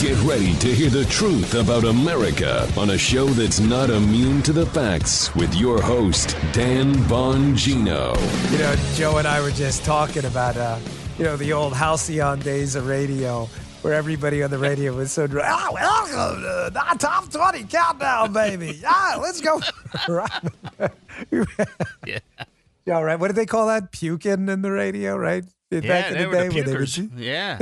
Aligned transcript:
Get 0.00 0.18
ready 0.22 0.54
to 0.54 0.74
hear 0.74 0.88
the 0.88 1.04
truth 1.04 1.54
about 1.54 1.84
America 1.84 2.66
on 2.78 2.88
a 2.88 2.96
show 2.96 3.26
that's 3.26 3.60
not 3.60 3.90
immune 3.90 4.40
to 4.44 4.52
the 4.54 4.64
facts 4.64 5.34
with 5.34 5.54
your 5.54 5.82
host, 5.82 6.34
Dan 6.52 6.94
Bongino. 7.04 8.16
You 8.50 8.58
know, 8.58 8.74
Joe 8.94 9.18
and 9.18 9.28
I 9.28 9.42
were 9.42 9.50
just 9.50 9.84
talking 9.84 10.24
about, 10.24 10.56
uh, 10.56 10.78
you 11.18 11.24
know, 11.24 11.36
the 11.36 11.52
old 11.52 11.74
halcyon 11.74 12.40
days 12.40 12.76
of 12.76 12.86
radio 12.86 13.44
where 13.82 13.92
everybody 13.92 14.42
on 14.42 14.48
the 14.48 14.56
radio 14.56 14.94
was 14.96 15.12
so, 15.12 15.28
ah, 15.38 15.68
welcome 15.70 16.44
to 16.44 16.70
the 16.72 16.96
top 16.98 17.30
20 17.30 17.64
countdown, 17.64 18.32
baby. 18.32 18.78
Yeah, 18.82 19.16
let's 19.20 19.42
go. 19.42 19.60
yeah. 22.06 22.18
Yeah, 22.86 23.00
right. 23.00 23.18
What 23.18 23.28
did 23.28 23.36
they 23.36 23.46
call 23.46 23.66
that? 23.68 23.92
Puking 23.92 24.48
in 24.48 24.62
the 24.62 24.70
radio, 24.70 25.16
right? 25.16 25.44
Yeah, 25.70 25.80
Back 25.80 26.08
in 26.10 26.14
they 26.14 26.22
the 26.24 26.28
were 26.28 26.34
day 26.34 26.48
the 26.48 26.62
they 26.62 26.72
pukers. 26.74 26.98
would. 26.98 27.12
Yeah. 27.20 27.58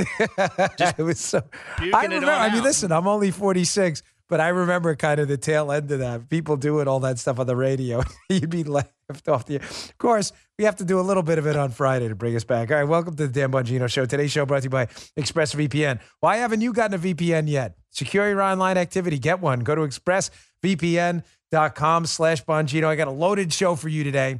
it 0.97 1.03
was 1.03 1.19
so. 1.19 1.41
I 1.77 2.03
remember. 2.05 2.31
I 2.31 2.49
mean, 2.49 2.57
out. 2.59 2.63
listen, 2.63 2.91
I'm 2.91 3.07
only 3.07 3.29
46, 3.29 4.01
but 4.27 4.41
I 4.41 4.47
remember 4.47 4.95
kind 4.95 5.19
of 5.19 5.27
the 5.27 5.37
tail 5.37 5.71
end 5.71 5.91
of 5.91 5.99
that. 5.99 6.27
People 6.29 6.57
doing 6.57 6.87
all 6.87 6.99
that 7.01 7.19
stuff 7.19 7.37
on 7.39 7.45
the 7.45 7.55
radio. 7.55 8.01
You'd 8.29 8.49
be 8.49 8.63
left 8.63 8.91
off 9.27 9.45
the. 9.45 9.55
air. 9.55 9.61
Of 9.61 9.97
course, 9.99 10.31
we 10.57 10.65
have 10.65 10.77
to 10.77 10.85
do 10.85 10.99
a 10.99 11.03
little 11.03 11.21
bit 11.21 11.37
of 11.37 11.45
it 11.45 11.55
on 11.55 11.69
Friday 11.69 12.07
to 12.07 12.15
bring 12.15 12.35
us 12.35 12.43
back. 12.43 12.71
All 12.71 12.77
right, 12.77 12.83
welcome 12.83 13.15
to 13.15 13.27
the 13.27 13.33
Dan 13.33 13.51
Bongino 13.51 13.87
Show. 13.87 14.05
Today's 14.05 14.31
show 14.31 14.43
brought 14.47 14.61
to 14.63 14.65
you 14.65 14.69
by 14.71 14.87
ExpressVPN. 15.19 15.99
Why 16.19 16.37
haven't 16.37 16.61
you 16.61 16.73
gotten 16.73 16.95
a 16.95 16.99
VPN 17.13 17.47
yet? 17.47 17.75
Secure 17.91 18.27
your 18.29 18.41
online 18.41 18.77
activity. 18.77 19.19
Get 19.19 19.39
one. 19.39 19.59
Go 19.59 19.75
to 19.75 19.81
expressvpn.com 19.81 22.05
slash 22.05 22.43
Bongino. 22.45 22.85
I 22.87 22.95
got 22.95 23.07
a 23.07 23.11
loaded 23.11 23.53
show 23.53 23.75
for 23.75 23.89
you 23.89 24.03
today. 24.03 24.39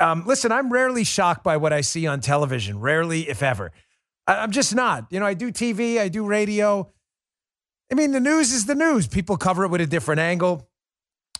Um, 0.00 0.24
listen, 0.26 0.50
I'm 0.50 0.72
rarely 0.72 1.04
shocked 1.04 1.44
by 1.44 1.58
what 1.58 1.72
I 1.72 1.82
see 1.82 2.06
on 2.06 2.20
television. 2.20 2.80
Rarely, 2.80 3.28
if 3.28 3.42
ever. 3.42 3.70
I, 4.26 4.36
I'm 4.36 4.50
just 4.50 4.74
not. 4.74 5.06
You 5.10 5.20
know, 5.20 5.26
I 5.26 5.34
do 5.34 5.52
TV, 5.52 5.98
I 5.98 6.08
do 6.08 6.26
radio. 6.26 6.90
I 7.92 7.94
mean, 7.94 8.12
the 8.12 8.20
news 8.20 8.52
is 8.52 8.66
the 8.66 8.74
news. 8.74 9.06
People 9.06 9.36
cover 9.36 9.64
it 9.64 9.68
with 9.68 9.80
a 9.80 9.86
different 9.86 10.20
angle. 10.20 10.68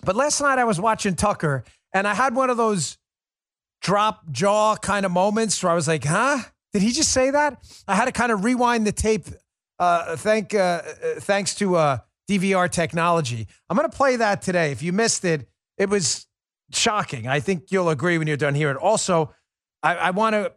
But 0.05 0.17
last 0.17 0.41
night 0.41 0.59
I 0.59 0.65
was 0.65 0.81
watching 0.81 1.15
Tucker 1.15 1.65
and 1.95 2.07
I 2.07 2.15
had 2.15 2.35
one 2.35 2.51
of 2.51 2.57
those 2.57 2.99
drop 3.81 4.31
jaw 4.31 4.77
kind 4.77 5.07
of 5.07 5.13
moments 5.13 5.63
where 5.63 5.73
I 5.73 5.75
was 5.75 5.89
like, 5.89 6.05
huh? 6.05 6.39
Did 6.73 6.83
he 6.83 6.93
just 6.93 7.13
say 7.13 7.31
that? 7.31 7.63
I 7.89 7.95
had 7.95 8.05
to 8.07 8.13
kind 8.13 8.31
of 8.31 8.45
rewind 8.45 8.87
the 8.87 8.93
tape. 8.93 9.27
Uh, 9.79 10.17
thank, 10.17 10.55
uh, 10.55 10.83
thanks 11.19 11.55
to 11.57 11.77
uh, 11.77 11.99
DVR 12.29 12.71
technology. 12.71 13.47
I'm 13.69 13.77
going 13.77 13.91
to 13.91 13.97
play 13.97 14.17
that 14.17 14.43
today. 14.43 14.71
If 14.71 14.83
you 14.83 14.93
missed 14.93 15.25
it, 15.25 15.49
it 15.79 15.89
was 15.89 16.27
shocking. 16.73 17.27
I 17.27 17.41
think 17.41 17.71
you'll 17.71 17.91
agree 17.91 18.19
when 18.19 18.27
you're 18.27 18.37
done 18.37 18.55
hearing. 18.55 18.77
it. 18.77 18.83
Also, 18.83 19.35
I, 19.83 19.97
I 19.97 20.11
want 20.11 20.35
to, 20.35 20.53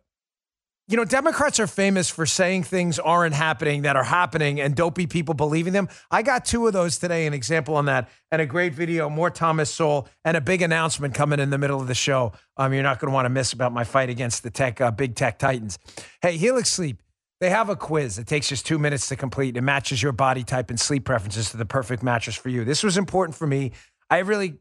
you 0.88 0.98
know, 0.98 1.06
Democrats 1.06 1.60
are 1.62 1.68
famous 1.68 2.10
for 2.10 2.26
saying 2.26 2.64
things 2.64 3.00
aren't 3.00 3.34
happening 3.34 3.84
that 3.84 3.96
are 3.96 4.04
happening 4.04 4.60
and 4.60 4.76
dopey 4.76 5.08
people 5.08 5.34
believing 5.34 5.72
them. 5.72 5.88
I 6.12 6.24
got 6.24 6.44
two 6.44 6.68
of 6.68 6.74
those 6.74 6.98
today, 6.98 7.26
an 7.26 7.34
example 7.34 7.76
on 7.76 7.86
that, 7.86 8.10
and 8.32 8.42
a 8.42 8.46
great 8.46 8.74
video, 8.74 9.10
more 9.10 9.30
Thomas 9.30 9.74
Sowell, 9.74 10.10
and 10.26 10.36
a 10.36 10.42
big 10.42 10.62
announcement 10.62 11.14
coming 11.14 11.40
in 11.40 11.52
the 11.52 11.58
middle 11.58 11.80
of 11.80 11.88
the 11.88 11.96
show. 11.96 12.34
Um, 12.58 12.74
you're 12.74 12.84
not 12.84 13.00
going 13.00 13.10
to 13.10 13.14
want 13.14 13.26
to 13.26 13.30
miss 13.30 13.54
about 13.54 13.72
my 13.72 13.86
fight 13.86 14.10
against 14.10 14.44
the 14.44 14.50
tech, 14.50 14.82
uh, 14.82 14.92
big 14.92 15.16
tech 15.16 15.40
titans. 15.40 15.80
Hey, 16.22 16.36
Helix 16.36 16.70
Sleep. 16.70 17.02
They 17.40 17.50
have 17.50 17.70
a 17.70 17.76
quiz. 17.76 18.20
It 18.20 18.28
takes 18.28 18.48
just 18.48 18.66
two 18.66 18.80
minutes 18.80 19.10
to 19.10 19.16
complete. 19.16 19.58
It 19.58 19.62
matches 19.62 20.02
your 20.02 20.14
body 20.14 20.44
type 20.44 20.70
and 20.70 20.80
sleep 20.80 21.04
preferences 21.06 21.50
to 21.52 21.58
the 21.58 21.66
perfect 21.66 22.02
mattress 22.02 22.36
for 22.36 22.50
you. 22.50 22.64
This 22.64 22.84
was 22.84 22.98
important 22.98 23.38
for 23.38 23.48
me. 23.48 23.72
I 24.10 24.20
really 24.20 24.60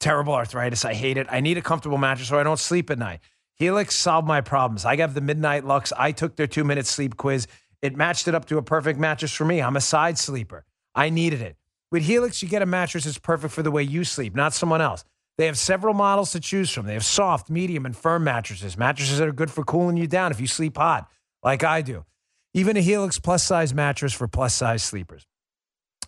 terrible 0.00 0.34
arthritis. 0.34 0.84
I 0.84 0.94
hate 0.94 1.16
it. 1.16 1.26
I 1.30 1.40
need 1.40 1.58
a 1.58 1.62
comfortable 1.62 1.98
mattress 1.98 2.28
so 2.28 2.38
I 2.38 2.42
don't 2.42 2.58
sleep 2.58 2.90
at 2.90 2.98
night. 2.98 3.20
Helix 3.56 3.94
solved 3.94 4.26
my 4.26 4.40
problems. 4.40 4.84
I 4.84 4.96
have 4.96 5.14
the 5.14 5.20
Midnight 5.20 5.64
Lux. 5.64 5.92
I 5.96 6.12
took 6.12 6.36
their 6.36 6.46
two 6.46 6.64
minute 6.64 6.86
sleep 6.86 7.16
quiz. 7.16 7.46
It 7.82 7.96
matched 7.96 8.26
it 8.28 8.34
up 8.34 8.46
to 8.46 8.58
a 8.58 8.62
perfect 8.62 8.98
mattress 8.98 9.32
for 9.32 9.44
me. 9.44 9.60
I'm 9.60 9.76
a 9.76 9.80
side 9.80 10.18
sleeper. 10.18 10.64
I 10.94 11.10
needed 11.10 11.40
it. 11.40 11.56
With 11.92 12.04
Helix, 12.04 12.42
you 12.42 12.48
get 12.48 12.62
a 12.62 12.66
mattress 12.66 13.04
that's 13.04 13.18
perfect 13.18 13.52
for 13.52 13.62
the 13.62 13.70
way 13.70 13.82
you 13.82 14.04
sleep, 14.04 14.34
not 14.34 14.54
someone 14.54 14.80
else. 14.80 15.04
They 15.36 15.46
have 15.46 15.58
several 15.58 15.94
models 15.94 16.32
to 16.32 16.40
choose 16.40 16.70
from. 16.70 16.86
They 16.86 16.94
have 16.94 17.04
soft, 17.04 17.50
medium, 17.50 17.86
and 17.86 17.96
firm 17.96 18.24
mattresses, 18.24 18.76
mattresses 18.78 19.18
that 19.18 19.28
are 19.28 19.32
good 19.32 19.50
for 19.50 19.64
cooling 19.64 19.96
you 19.96 20.06
down 20.06 20.30
if 20.32 20.40
you 20.40 20.46
sleep 20.46 20.76
hot, 20.76 21.10
like 21.42 21.62
I 21.62 21.82
do. 21.82 22.04
Even 22.52 22.76
a 22.76 22.80
Helix 22.80 23.18
plus 23.18 23.44
size 23.44 23.74
mattress 23.74 24.12
for 24.12 24.28
plus 24.28 24.54
size 24.54 24.82
sleepers. 24.82 25.26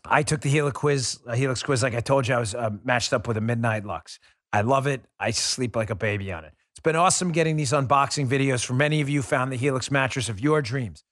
I 0.08 0.22
took 0.22 0.40
the 0.40 0.48
Helix 0.48 0.76
quiz, 0.76 1.20
a 1.26 1.36
Helix 1.36 1.62
quiz, 1.62 1.82
like 1.82 1.94
I 1.94 2.00
told 2.00 2.28
you, 2.28 2.34
I 2.34 2.38
was 2.40 2.54
uh, 2.54 2.70
matched 2.84 3.12
up 3.12 3.28
with 3.28 3.36
a 3.36 3.40
Midnight 3.40 3.84
Lux. 3.84 4.18
I 4.52 4.62
love 4.62 4.86
it. 4.86 5.02
I 5.18 5.30
sleep 5.30 5.76
like 5.76 5.90
a 5.90 5.94
baby 5.94 6.32
on 6.32 6.44
it. 6.44 6.52
It's 6.72 6.80
been 6.80 6.96
awesome 6.96 7.32
getting 7.32 7.56
these 7.56 7.72
unboxing 7.72 8.28
videos. 8.28 8.64
For 8.64 8.74
many 8.74 9.00
of 9.00 9.08
you, 9.08 9.22
found 9.22 9.52
the 9.52 9.56
Helix 9.56 9.90
mattress 9.90 10.28
of 10.28 10.40
your 10.40 10.62
dreams. 10.62 11.04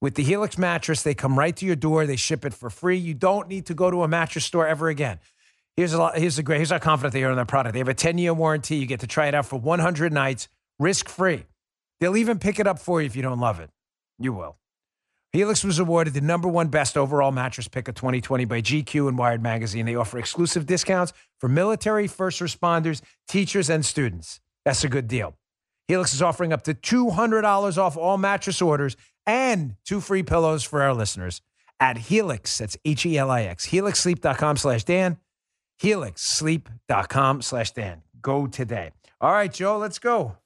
With 0.00 0.16
the 0.16 0.22
Helix 0.22 0.58
mattress, 0.58 1.02
they 1.02 1.14
come 1.14 1.38
right 1.38 1.54
to 1.56 1.64
your 1.64 1.76
door. 1.76 2.06
They 2.06 2.16
ship 2.16 2.44
it 2.44 2.52
for 2.52 2.70
free. 2.70 2.98
You 2.98 3.14
don't 3.14 3.48
need 3.48 3.66
to 3.66 3.74
go 3.74 3.90
to 3.90 4.02
a 4.02 4.08
mattress 4.08 4.44
store 4.44 4.66
ever 4.66 4.88
again. 4.88 5.20
Here's 5.76 5.92
a 5.92 5.98
lot, 5.98 6.18
here's 6.18 6.38
a 6.38 6.42
great. 6.42 6.58
Here's 6.58 6.70
how 6.70 6.78
confident 6.78 7.14
they 7.14 7.24
are 7.24 7.30
in 7.30 7.36
their 7.36 7.44
product. 7.44 7.72
They 7.72 7.78
have 7.78 7.88
a 7.88 7.94
10 7.94 8.18
year 8.18 8.34
warranty. 8.34 8.76
You 8.76 8.86
get 8.86 9.00
to 9.00 9.06
try 9.06 9.28
it 9.28 9.34
out 9.34 9.46
for 9.46 9.58
100 9.58 10.12
nights, 10.12 10.48
risk 10.78 11.08
free. 11.08 11.44
They'll 12.00 12.16
even 12.16 12.38
pick 12.38 12.58
it 12.58 12.66
up 12.66 12.78
for 12.78 13.00
you 13.00 13.06
if 13.06 13.14
you 13.14 13.22
don't 13.22 13.38
love 13.38 13.60
it. 13.60 13.70
You 14.18 14.32
will. 14.32 14.56
Helix 15.32 15.64
was 15.64 15.78
awarded 15.78 16.12
the 16.12 16.20
number 16.20 16.46
one 16.46 16.68
best 16.68 16.96
overall 16.96 17.32
mattress 17.32 17.66
pick 17.66 17.88
of 17.88 17.94
2020 17.94 18.44
by 18.44 18.60
GQ 18.60 19.08
and 19.08 19.16
Wired 19.16 19.42
Magazine. 19.42 19.86
They 19.86 19.94
offer 19.96 20.18
exclusive 20.18 20.66
discounts 20.66 21.14
for 21.40 21.48
military, 21.48 22.06
first 22.06 22.40
responders, 22.40 23.00
teachers, 23.26 23.70
and 23.70 23.82
students. 23.84 24.40
That's 24.66 24.84
a 24.84 24.88
good 24.88 25.08
deal. 25.08 25.34
Helix 25.88 26.12
is 26.12 26.20
offering 26.20 26.52
up 26.52 26.62
to 26.64 26.74
$200 26.74 27.78
off 27.78 27.96
all 27.96 28.18
mattress 28.18 28.60
orders 28.60 28.94
and 29.26 29.76
two 29.86 30.00
free 30.00 30.22
pillows 30.22 30.64
for 30.64 30.82
our 30.82 30.92
listeners 30.92 31.40
at 31.80 31.96
Helix. 31.96 32.58
That's 32.58 32.76
H 32.84 33.06
E 33.06 33.16
L 33.16 33.30
I 33.30 33.42
X. 33.42 33.68
HelixSleep.com 33.68 34.58
slash 34.58 34.84
Dan. 34.84 35.16
HelixSleep.com 35.80 37.42
slash 37.42 37.70
Dan. 37.72 38.02
Go 38.20 38.46
today. 38.46 38.90
All 39.20 39.32
right, 39.32 39.52
Joe, 39.52 39.78
let's 39.78 39.98
go. 39.98 40.36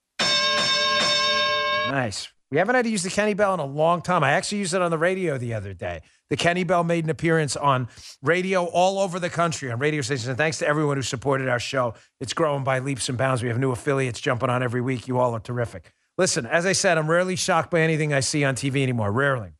Nice. 1.88 2.28
We 2.50 2.58
haven't 2.58 2.76
had 2.76 2.84
to 2.84 2.90
use 2.90 3.02
the 3.02 3.10
Kenny 3.10 3.34
Bell 3.34 3.54
in 3.54 3.60
a 3.60 3.66
long 3.66 4.02
time. 4.02 4.22
I 4.22 4.32
actually 4.32 4.58
used 4.58 4.72
it 4.72 4.80
on 4.80 4.90
the 4.90 4.98
radio 4.98 5.36
the 5.36 5.54
other 5.54 5.74
day. 5.74 6.00
The 6.30 6.36
Kenny 6.36 6.62
Bell 6.62 6.84
made 6.84 7.02
an 7.02 7.10
appearance 7.10 7.56
on 7.56 7.88
radio 8.22 8.66
all 8.66 9.00
over 9.00 9.18
the 9.18 9.30
country 9.30 9.70
on 9.70 9.80
radio 9.80 10.00
stations. 10.00 10.28
And 10.28 10.38
thanks 10.38 10.58
to 10.58 10.66
everyone 10.66 10.96
who 10.96 11.02
supported 11.02 11.48
our 11.48 11.58
show. 11.58 11.94
It's 12.20 12.32
growing 12.32 12.62
by 12.62 12.78
leaps 12.78 13.08
and 13.08 13.18
bounds. 13.18 13.42
We 13.42 13.48
have 13.48 13.58
new 13.58 13.72
affiliates 13.72 14.20
jumping 14.20 14.48
on 14.48 14.62
every 14.62 14.80
week. 14.80 15.08
You 15.08 15.18
all 15.18 15.34
are 15.34 15.40
terrific. 15.40 15.92
Listen, 16.18 16.46
as 16.46 16.66
I 16.66 16.72
said, 16.72 16.98
I'm 16.98 17.10
rarely 17.10 17.36
shocked 17.36 17.70
by 17.70 17.80
anything 17.80 18.12
I 18.12 18.20
see 18.20 18.44
on 18.44 18.54
TV 18.54 18.82
anymore. 18.82 19.10
Rarely. 19.10 19.52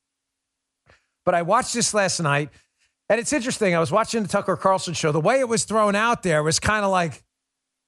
But 1.25 1.35
I 1.35 1.43
watched 1.43 1.75
this 1.75 1.93
last 1.93 2.21
night, 2.21 2.51
and 3.09 3.19
it's 3.19 3.33
interesting. 3.33 3.75
I 3.75 3.81
was 3.81 3.91
watching 3.91 4.23
the 4.23 4.29
Tucker 4.29 4.57
Carlson 4.57 4.95
show. 4.95 5.11
The 5.11 5.21
way 5.21 5.41
it 5.41 5.49
was 5.49 5.65
thrown 5.65 5.97
out 5.97 6.23
there 6.23 6.43
was 6.43 6.61
kind 6.61 6.85
of 6.85 6.93
like, 6.93 7.23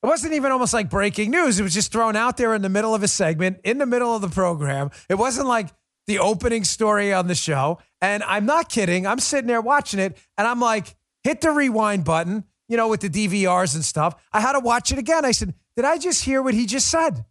it 0.03 0.07
wasn't 0.07 0.35
even 0.35 0.53
almost 0.53 0.73
like 0.73 0.89
breaking 0.91 1.31
news. 1.31 1.59
It 1.59 1.65
was 1.65 1.75
just 1.75 1.91
thrown 1.93 2.15
out 2.15 2.37
there 2.37 2.55
in 2.55 2.63
the 2.63 2.69
middle 2.69 2.95
of 2.95 3.03
a 3.03 3.09
segment, 3.09 3.59
in 3.65 3.79
the 3.79 3.87
middle 3.87 4.15
of 4.15 4.23
the 4.23 4.29
program. 4.29 4.91
It 5.09 5.17
wasn't 5.17 5.49
like 5.49 5.69
the 6.07 6.19
opening 6.21 6.65
story 6.65 7.13
on 7.13 7.27
the 7.27 7.35
show. 7.35 7.79
And 8.01 8.23
I'm 8.23 8.47
not 8.47 8.69
kidding. 8.69 9.07
I'm 9.07 9.19
sitting 9.19 9.47
there 9.49 9.61
watching 9.61 10.01
it, 10.01 10.17
and 10.37 10.47
I'm 10.47 10.61
like, 10.61 10.97
hit 11.25 11.41
the 11.41 11.51
rewind 11.51 12.05
button, 12.05 12.45
you 12.69 12.77
know, 12.77 12.89
with 12.89 13.01
the 13.01 13.11
DVRs 13.11 13.75
and 13.75 13.85
stuff. 13.85 14.15
I 14.33 14.41
had 14.41 14.53
to 14.53 14.61
watch 14.61 14.93
it 14.93 14.99
again. 14.99 15.25
I 15.25 15.33
said, 15.33 15.55
did 15.77 15.85
I 15.85 15.99
just 15.99 16.25
hear 16.25 16.43
what 16.43 16.55
he 16.55 16.67
just 16.67 16.91
said? 16.91 17.25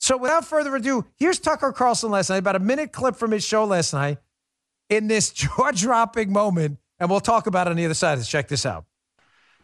So 0.00 0.16
without 0.16 0.44
further 0.44 0.74
ado, 0.76 1.04
here's 1.16 1.38
Tucker 1.38 1.72
Carlson 1.72 2.10
last 2.10 2.30
night, 2.30 2.38
about 2.38 2.56
a 2.56 2.60
minute 2.60 2.92
clip 2.92 3.16
from 3.16 3.32
his 3.32 3.44
show 3.44 3.64
last 3.64 3.92
night 3.92 4.18
in 4.88 5.08
this 5.08 5.30
jaw 5.32 5.70
dropping 5.72 6.32
moment. 6.32 6.78
And 7.00 7.10
we'll 7.10 7.20
talk 7.20 7.46
about 7.46 7.66
it 7.66 7.70
on 7.70 7.76
the 7.76 7.84
other 7.84 7.94
side. 7.94 8.18
Let's 8.18 8.28
check 8.28 8.48
this 8.48 8.64
out. 8.64 8.87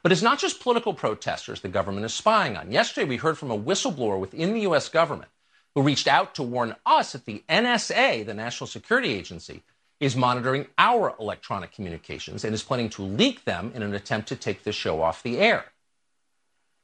But 0.05 0.13
it's 0.13 0.23
not 0.23 0.39
just 0.39 0.61
political 0.61 0.93
protesters 0.93 1.63
the 1.63 1.69
government 1.69 2.05
is 2.05 2.13
spying 2.13 2.59
on. 2.59 2.71
Yesterday, 2.71 3.09
we 3.09 3.17
heard 3.17 3.39
from 3.39 3.51
a 3.51 3.59
whistleblower 3.59 4.21
within 4.21 4.53
the 4.53 4.61
U.S. 4.61 4.91
government 4.91 5.31
who 5.75 5.81
reached 5.81 6.07
out 6.07 6.35
to 6.35 6.43
warn 6.43 6.77
us 6.85 7.13
that 7.13 7.25
the 7.25 7.43
NSA, 7.49 8.27
the 8.27 8.35
National 8.35 8.69
Security 8.69 9.15
Agency, 9.15 9.63
is 10.01 10.15
monitoring 10.15 10.67
our 10.77 11.15
electronic 11.19 11.73
communications 11.73 12.45
and 12.45 12.53
is 12.53 12.63
planning 12.63 12.91
to 12.91 13.03
leak 13.03 13.47
them 13.47 13.73
in 13.75 13.83
an 13.83 13.95
attempt 13.95 14.29
to 14.29 14.37
take 14.37 14.63
the 14.63 14.73
show 14.73 15.01
off 15.01 15.23
the 15.23 15.39
air. 15.39 15.65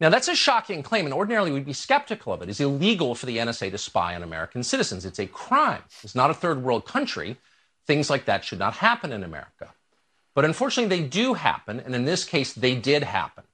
Now, 0.01 0.09
that's 0.09 0.29
a 0.29 0.35
shocking 0.35 0.83
claim, 0.83 1.05
and 1.05 1.13
ordinarily 1.13 1.53
we'd 1.53 1.67
be 1.67 1.75
skeptical 1.75 2.33
of 2.33 2.41
it. 2.41 2.49
It's 2.49 2.59
illegal 2.59 3.15
for 3.15 3.27
the 3.27 3.37
NSA 3.37 3.71
to 3.73 3.79
spy 3.79 4.15
on 4.15 4.23
American 4.23 4.63
citizens. 4.63 5.05
It's 5.05 5.19
a 5.19 5.27
crime. 5.27 5.83
It's 6.03 6.15
not 6.15 6.31
a 6.31 6.35
third 6.35 6.63
world 6.63 6.87
country. 6.87 7.37
Things 7.87 8.09
like 8.09 8.25
that 8.25 8.47
should 8.47 8.59
not 8.59 8.77
happen 8.77 9.13
in 9.13 9.23
America. 9.23 9.75
But 10.35 10.45
unfortunately, 10.45 10.97
they 10.97 11.09
do 11.09 11.35
happen, 11.35 11.81
and 11.81 11.95
in 11.95 12.05
this 12.05 12.25
case, 12.25 12.53
they 12.53 12.77
did 12.77 13.03
happen. 13.03 13.45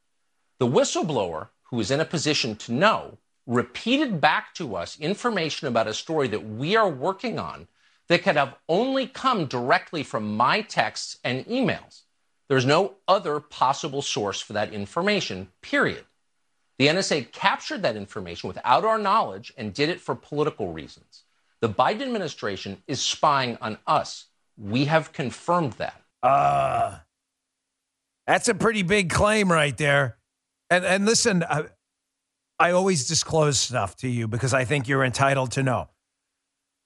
The 0.58 0.66
whistleblower, 0.66 1.48
who 1.64 1.80
is 1.80 1.90
in 1.90 2.00
a 2.00 2.04
position 2.04 2.56
to 2.56 2.72
know, 2.72 3.18
repeated 3.46 4.20
back 4.20 4.54
to 4.54 4.76
us 4.76 4.98
information 4.98 5.68
about 5.68 5.86
a 5.86 5.94
story 5.94 6.28
that 6.28 6.46
we 6.46 6.76
are 6.76 6.88
working 6.88 7.38
on 7.38 7.68
that 8.08 8.22
could 8.22 8.36
have 8.36 8.54
only 8.68 9.06
come 9.06 9.46
directly 9.46 10.02
from 10.02 10.36
my 10.36 10.60
texts 10.60 11.18
and 11.24 11.44
emails. 11.46 12.02
There's 12.48 12.66
no 12.66 12.94
other 13.08 13.40
possible 13.40 14.02
source 14.02 14.40
for 14.40 14.52
that 14.52 14.72
information, 14.72 15.48
period. 15.62 16.04
The 16.78 16.88
NSA 16.88 17.32
captured 17.32 17.82
that 17.82 17.96
information 17.96 18.48
without 18.48 18.84
our 18.84 18.98
knowledge 18.98 19.52
and 19.56 19.74
did 19.74 19.88
it 19.88 20.00
for 20.00 20.14
political 20.14 20.72
reasons. 20.72 21.22
The 21.60 21.68
Biden 21.68 22.02
administration 22.02 22.82
is 22.86 23.00
spying 23.00 23.56
on 23.60 23.78
us. 23.86 24.26
We 24.58 24.84
have 24.84 25.12
confirmed 25.12 25.72
that. 25.74 26.02
Uh, 26.26 26.98
that's 28.26 28.48
a 28.48 28.54
pretty 28.54 28.82
big 28.82 29.10
claim 29.10 29.50
right 29.50 29.76
there. 29.76 30.18
And 30.70 30.84
and 30.84 31.06
listen, 31.06 31.44
I, 31.48 31.66
I 32.58 32.72
always 32.72 33.06
disclose 33.06 33.60
stuff 33.60 33.96
to 33.98 34.08
you 34.08 34.26
because 34.26 34.52
I 34.52 34.64
think 34.64 34.88
you're 34.88 35.04
entitled 35.04 35.52
to 35.52 35.62
know. 35.62 35.88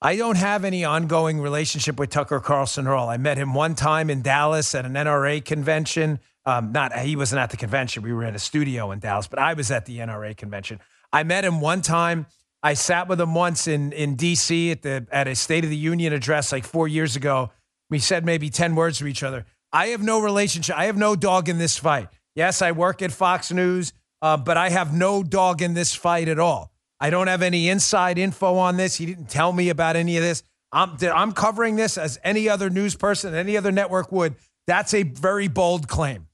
I 0.02 0.16
don't 0.16 0.36
have 0.36 0.64
any 0.64 0.84
ongoing 0.84 1.40
relationship 1.40 1.98
with 1.98 2.10
Tucker 2.10 2.40
Carlson 2.40 2.86
at 2.86 2.92
all. 2.92 3.08
I 3.08 3.16
met 3.16 3.38
him 3.38 3.54
one 3.54 3.74
time 3.74 4.10
in 4.10 4.22
Dallas 4.22 4.74
at 4.74 4.84
an 4.84 4.94
NRA 4.94 5.44
convention. 5.44 6.20
Um, 6.44 6.72
not 6.72 6.98
he 6.98 7.16
wasn't 7.16 7.40
at 7.40 7.50
the 7.50 7.56
convention. 7.56 8.02
We 8.02 8.12
were 8.12 8.24
in 8.24 8.34
a 8.34 8.38
studio 8.38 8.90
in 8.90 8.98
Dallas, 8.98 9.26
but 9.26 9.38
I 9.38 9.54
was 9.54 9.70
at 9.70 9.86
the 9.86 9.98
NRA 9.98 10.36
convention. 10.36 10.80
I 11.12 11.22
met 11.22 11.44
him 11.44 11.60
one 11.60 11.80
time. 11.80 12.26
I 12.62 12.74
sat 12.74 13.08
with 13.08 13.20
him 13.20 13.34
once 13.34 13.66
in 13.66 13.92
in 13.92 14.16
DC 14.18 14.72
at 14.72 14.82
the 14.82 15.06
at 15.10 15.28
a 15.28 15.34
State 15.34 15.64
of 15.64 15.70
the 15.70 15.76
Union 15.76 16.12
address 16.12 16.52
like 16.52 16.64
four 16.64 16.88
years 16.88 17.16
ago. 17.16 17.50
We 17.90 17.98
said 17.98 18.24
maybe 18.24 18.48
ten 18.48 18.74
words 18.74 18.98
to 18.98 19.06
each 19.06 19.22
other. 19.22 19.44
I 19.72 19.88
have 19.88 20.02
no 20.02 20.20
relationship. 20.20 20.76
I 20.76 20.86
have 20.86 20.96
no 20.96 21.14
dog 21.16 21.48
in 21.48 21.58
this 21.58 21.76
fight. 21.76 22.08
Yes, 22.34 22.62
I 22.62 22.72
work 22.72 23.02
at 23.02 23.12
Fox 23.12 23.52
News, 23.52 23.92
uh, 24.22 24.36
but 24.36 24.56
I 24.56 24.70
have 24.70 24.94
no 24.94 25.22
dog 25.22 25.62
in 25.62 25.74
this 25.74 25.94
fight 25.94 26.28
at 26.28 26.38
all. 26.38 26.72
I 27.00 27.10
don't 27.10 27.26
have 27.26 27.42
any 27.42 27.68
inside 27.68 28.18
info 28.18 28.56
on 28.56 28.76
this. 28.76 28.96
He 28.96 29.06
didn't 29.06 29.30
tell 29.30 29.52
me 29.52 29.68
about 29.68 29.96
any 29.96 30.16
of 30.16 30.22
this. 30.22 30.42
I'm, 30.72 30.96
I'm 31.02 31.32
covering 31.32 31.76
this 31.76 31.98
as 31.98 32.18
any 32.22 32.48
other 32.48 32.70
news 32.70 32.94
person, 32.94 33.34
any 33.34 33.56
other 33.56 33.72
network 33.72 34.12
would. 34.12 34.36
That's 34.66 34.94
a 34.94 35.02
very 35.02 35.48
bold 35.48 35.88
claim. 35.88 36.28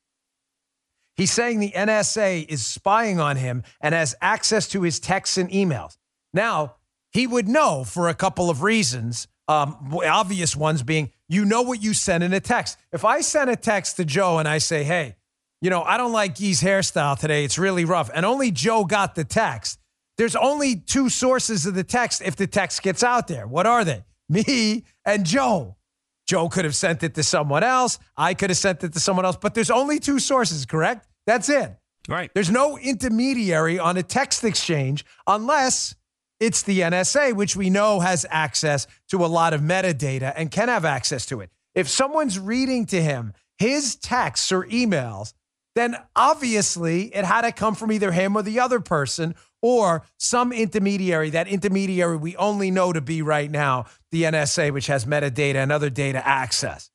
He's 1.15 1.33
saying 1.33 1.61
the 1.61 1.73
NSA 1.75 2.47
is 2.47 2.67
spying 2.67 3.19
on 3.19 3.37
him 3.37 3.63
and 3.81 3.95
has 3.95 4.15
access 4.21 4.69
to 4.69 4.83
his 4.83 5.01
texts 5.01 5.39
and 5.39 5.49
emails. 5.51 5.97
Now, 6.35 6.75
he 7.11 7.27
would 7.27 7.49
know 7.49 7.85
for 7.85 8.09
a 8.09 8.15
couple 8.15 8.51
of 8.51 8.63
reasons, 8.63 9.27
um, 9.49 9.99
obvious 10.05 10.55
ones 10.55 10.83
being 10.83 11.11
you 11.29 11.45
know 11.45 11.63
what 11.63 11.83
you 11.83 11.95
send 11.95 12.23
in 12.23 12.33
a 12.33 12.41
text. 12.41 12.79
If 12.93 13.05
I 13.05 13.21
send 13.21 13.51
a 13.51 13.57
text 13.57 13.97
to 13.97 14.05
Joe 14.05 14.39
and 14.39 14.49
I 14.49 14.59
say, 14.59 14.85
hey, 14.85 15.17
you 15.61 15.71
know, 15.71 15.83
I 15.83 15.97
don't 15.97 16.13
like 16.13 16.39
Guy's 16.39 16.61
hairstyle 16.61 17.19
today, 17.19 17.45
it's 17.45 17.59
really 17.59 17.85
rough, 17.85 18.11
and 18.15 18.27
only 18.27 18.51
Joe 18.51 18.85
got 18.85 19.15
the 19.15 19.25
text, 19.25 19.81
there's 20.19 20.37
only 20.37 20.77
two 20.77 21.09
sources 21.09 21.67
of 21.67 21.75
the 21.75 21.85
text 21.85 22.23
if 22.23 22.37
the 22.37 22.47
text 22.47 22.83
gets 22.83 23.03
out 23.03 23.29
there. 23.29 23.47
What 23.47 23.67
are 23.67 23.85
they? 23.85 24.05
Me 24.29 24.85
and 25.05 25.25
Joe. 25.27 25.77
Joe 26.27 26.49
could 26.49 26.65
have 26.65 26.75
sent 26.75 27.03
it 27.03 27.15
to 27.15 27.23
someone 27.23 27.63
else. 27.63 27.99
I 28.17 28.35
could 28.35 28.51
have 28.51 28.57
sent 28.57 28.83
it 28.83 28.93
to 28.95 29.01
someone 29.01 29.25
else, 29.25 29.37
but 29.37 29.55
there's 29.55 29.71
only 29.71 30.01
two 30.01 30.19
sources, 30.19 30.67
correct? 30.67 31.07
That's 31.27 31.49
it. 31.49 31.77
Right. 32.09 32.31
There's 32.35 32.51
no 32.51 32.79
intermediary 32.79 33.79
on 33.79 33.97
a 33.97 34.03
text 34.03 34.45
exchange 34.45 35.05
unless 35.27 35.95
it's 36.41 36.63
the 36.63 36.81
NSA, 36.81 37.35
which 37.35 37.57
we 37.57 37.71
know 37.71 38.01
has 38.01 38.27
access 38.31 38.87
to 39.09 39.25
a 39.25 39.27
lot 39.27 39.55
of 39.55 39.61
metadata 39.61 40.33
and 40.37 40.51
can 40.51 40.69
have 40.69 40.85
access 40.85 41.27
to 41.27 41.41
it. 41.41 41.51
If 41.75 41.89
someone's 41.89 42.39
reading 42.39 42.87
to 42.87 43.03
him 43.03 43.33
his 43.59 43.97
texts 43.97 44.53
or 44.53 44.65
emails, 44.65 45.33
then 45.75 45.97
obviously 46.15 47.15
it 47.15 47.25
had 47.25 47.43
to 47.43 47.53
come 47.53 47.75
from 47.75 47.93
either 47.93 48.13
him 48.13 48.37
or 48.37 48.43
the 48.43 48.61
other 48.61 48.81
person 48.81 49.35
or 49.63 50.03
some 50.19 50.53
intermediary. 50.53 51.31
That 51.31 51.49
intermediary 51.49 52.17
we 52.17 52.37
only 52.37 52.71
know 52.71 52.93
to 52.93 53.01
be 53.01 53.23
right 53.23 53.51
now 53.51 53.87
the 54.11 54.25
NSA, 54.25 54.73
which 54.73 54.87
has 54.87 55.05
metadata 55.05 55.57
and 55.57 55.73
other 55.73 55.91
data 55.91 56.27
access. 56.27 56.91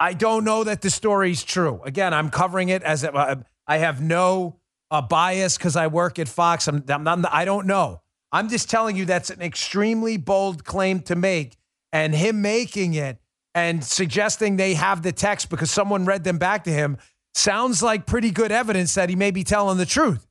I 0.00 0.12
don't 0.12 0.44
know 0.44 0.64
that 0.64 0.82
the 0.82 0.90
story's 0.90 1.42
true. 1.42 1.82
Again, 1.84 2.14
I'm 2.14 2.30
covering 2.30 2.68
it 2.68 2.82
as 2.82 3.04
uh, 3.04 3.36
I 3.66 3.78
have 3.78 4.00
no 4.00 4.60
uh, 4.90 5.02
bias 5.02 5.58
because 5.58 5.74
I 5.74 5.88
work 5.88 6.18
at 6.18 6.28
Fox. 6.28 6.68
I'm, 6.68 6.84
I'm 6.88 7.02
not, 7.02 7.32
I 7.32 7.44
don't 7.44 7.66
know. 7.66 8.00
I'm 8.32 8.48
just 8.48 8.68
telling 8.68 8.96
you 8.96 9.04
that's 9.04 9.30
an 9.30 9.42
extremely 9.42 10.16
bold 10.16 10.64
claim 10.64 11.00
to 11.02 11.16
make. 11.16 11.56
And 11.92 12.14
him 12.14 12.42
making 12.42 12.94
it 12.94 13.18
and 13.54 13.82
suggesting 13.82 14.56
they 14.56 14.74
have 14.74 15.02
the 15.02 15.12
text 15.12 15.48
because 15.48 15.70
someone 15.70 16.04
read 16.04 16.24
them 16.24 16.38
back 16.38 16.64
to 16.64 16.70
him 16.70 16.98
sounds 17.34 17.82
like 17.82 18.06
pretty 18.06 18.30
good 18.30 18.52
evidence 18.52 18.94
that 18.94 19.08
he 19.08 19.16
may 19.16 19.30
be 19.30 19.44
telling 19.44 19.78
the 19.78 19.86
truth. 19.86 20.26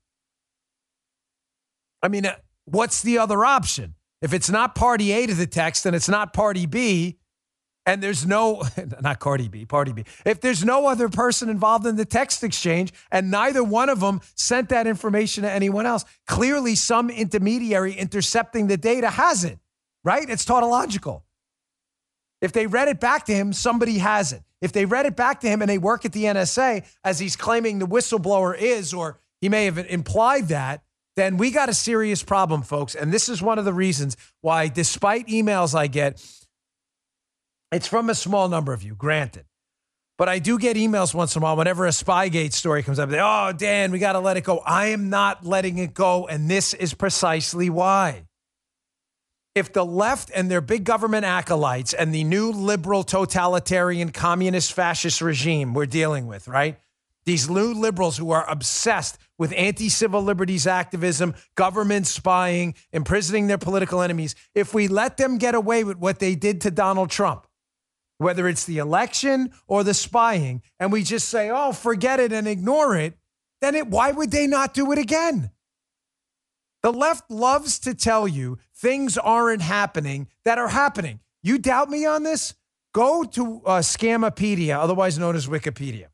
I 2.03 2.09
mean, 2.09 2.25
uh, 2.25 2.35
what's 2.65 3.01
the 3.01 3.17
other 3.17 3.43
option? 3.43 3.95
If 4.21 4.33
it's 4.33 4.49
not 4.49 4.75
party 4.75 5.11
A 5.11 5.25
to 5.27 5.33
the 5.33 5.47
text 5.47 5.85
and 5.85 5.95
it's 5.95 6.09
not 6.09 6.33
party 6.33 6.65
B, 6.65 7.17
and 7.87 8.03
there's 8.03 8.27
no, 8.27 8.63
not 9.01 9.19
Cardi 9.19 9.47
B, 9.47 9.65
party 9.65 9.93
B. 9.93 10.03
If 10.25 10.41
there's 10.41 10.63
no 10.63 10.87
other 10.87 11.09
person 11.09 11.49
involved 11.49 11.87
in 11.87 11.95
the 11.95 12.05
text 12.05 12.43
exchange 12.43 12.93
and 13.11 13.31
neither 13.31 13.63
one 13.63 13.89
of 13.89 14.01
them 14.01 14.21
sent 14.35 14.69
that 14.69 14.85
information 14.85 15.43
to 15.43 15.51
anyone 15.51 15.87
else, 15.87 16.03
clearly 16.27 16.75
some 16.75 17.09
intermediary 17.09 17.93
intercepting 17.93 18.67
the 18.67 18.77
data 18.77 19.09
has 19.09 19.45
it, 19.45 19.57
right? 20.03 20.29
It's 20.29 20.45
tautological. 20.45 21.23
If 22.41 22.51
they 22.51 22.67
read 22.67 22.89
it 22.89 22.99
back 22.99 23.25
to 23.25 23.33
him, 23.33 23.53
somebody 23.53 23.97
has 23.97 24.33
it. 24.33 24.43
If 24.61 24.73
they 24.73 24.85
read 24.85 25.05
it 25.05 25.15
back 25.15 25.39
to 25.41 25.47
him 25.47 25.61
and 25.61 25.69
they 25.69 25.77
work 25.77 26.03
at 26.03 26.11
the 26.11 26.25
NSA, 26.25 26.85
as 27.03 27.19
he's 27.19 27.35
claiming 27.35 27.79
the 27.79 27.87
whistleblower 27.87 28.55
is, 28.57 28.93
or 28.93 29.17
he 29.39 29.49
may 29.49 29.65
have 29.65 29.77
implied 29.77 30.49
that, 30.49 30.83
then 31.15 31.37
we 31.37 31.51
got 31.51 31.69
a 31.69 31.73
serious 31.73 32.21
problem, 32.21 32.61
folks. 32.61 32.95
And 32.95 33.11
this 33.11 33.29
is 33.29 33.41
one 33.41 33.57
of 33.57 33.65
the 33.65 33.73
reasons 33.73 34.17
why, 34.41 34.67
despite 34.67 35.27
emails 35.27 35.73
I 35.73 35.87
get, 35.87 36.23
it's 37.71 37.87
from 37.87 38.09
a 38.09 38.15
small 38.15 38.49
number 38.49 38.73
of 38.73 38.83
you, 38.83 38.95
granted. 38.95 39.45
But 40.17 40.29
I 40.29 40.39
do 40.39 40.57
get 40.57 40.77
emails 40.77 41.13
once 41.13 41.35
in 41.35 41.41
a 41.41 41.43
while 41.43 41.55
whenever 41.55 41.85
a 41.85 41.91
Spygate 41.91 42.53
story 42.53 42.81
comes 42.81 42.97
up. 42.97 43.09
They, 43.09 43.19
oh, 43.21 43.53
Dan, 43.55 43.91
we 43.91 43.99
got 43.99 44.13
to 44.13 44.19
let 44.19 44.35
it 44.35 44.43
go. 44.43 44.59
I 44.59 44.87
am 44.87 45.09
not 45.09 45.45
letting 45.45 45.77
it 45.77 45.93
go. 45.93 46.27
And 46.27 46.49
this 46.49 46.73
is 46.73 46.95
precisely 46.95 47.69
why. 47.69 48.25
If 49.53 49.73
the 49.73 49.85
left 49.85 50.31
and 50.33 50.49
their 50.49 50.61
big 50.61 50.83
government 50.83 51.25
acolytes 51.25 51.93
and 51.93 52.13
the 52.13 52.23
new 52.23 52.51
liberal, 52.51 53.03
totalitarian, 53.03 54.11
communist, 54.11 54.73
fascist 54.73 55.21
regime 55.21 55.73
we're 55.73 55.87
dealing 55.87 56.27
with, 56.27 56.47
right? 56.47 56.79
These 57.25 57.49
new 57.49 57.73
liberals 57.73 58.17
who 58.17 58.31
are 58.31 58.49
obsessed 58.49 59.17
with 59.37 59.53
anti 59.57 59.89
civil 59.89 60.21
liberties 60.21 60.67
activism, 60.67 61.33
government 61.55 62.07
spying, 62.07 62.75
imprisoning 62.91 63.47
their 63.47 63.57
political 63.57 64.01
enemies, 64.01 64.35
if 64.55 64.73
we 64.73 64.87
let 64.87 65.17
them 65.17 65.37
get 65.37 65.55
away 65.55 65.83
with 65.83 65.97
what 65.97 66.19
they 66.19 66.35
did 66.35 66.61
to 66.61 66.71
Donald 66.71 67.09
Trump, 67.09 67.46
whether 68.17 68.47
it's 68.47 68.65
the 68.65 68.77
election 68.77 69.51
or 69.67 69.83
the 69.83 69.93
spying, 69.93 70.61
and 70.79 70.91
we 70.91 71.03
just 71.03 71.29
say, 71.29 71.49
oh, 71.49 71.71
forget 71.71 72.19
it 72.19 72.31
and 72.31 72.47
ignore 72.47 72.95
it, 72.95 73.17
then 73.61 73.75
it, 73.75 73.87
why 73.87 74.11
would 74.11 74.31
they 74.31 74.47
not 74.47 74.73
do 74.73 74.91
it 74.91 74.97
again? 74.97 75.51
The 76.83 76.93
left 76.93 77.29
loves 77.29 77.79
to 77.79 77.93
tell 77.93 78.27
you 78.27 78.59
things 78.75 79.17
aren't 79.17 79.61
happening 79.61 80.27
that 80.45 80.57
are 80.57 80.67
happening. 80.67 81.19
You 81.41 81.57
doubt 81.57 81.89
me 81.89 82.05
on 82.05 82.23
this? 82.23 82.53
Go 82.93 83.23
to 83.23 83.61
uh, 83.65 83.79
Scamapedia, 83.79 84.77
otherwise 84.77 85.19
known 85.19 85.35
as 85.35 85.47
Wikipedia. 85.47 86.07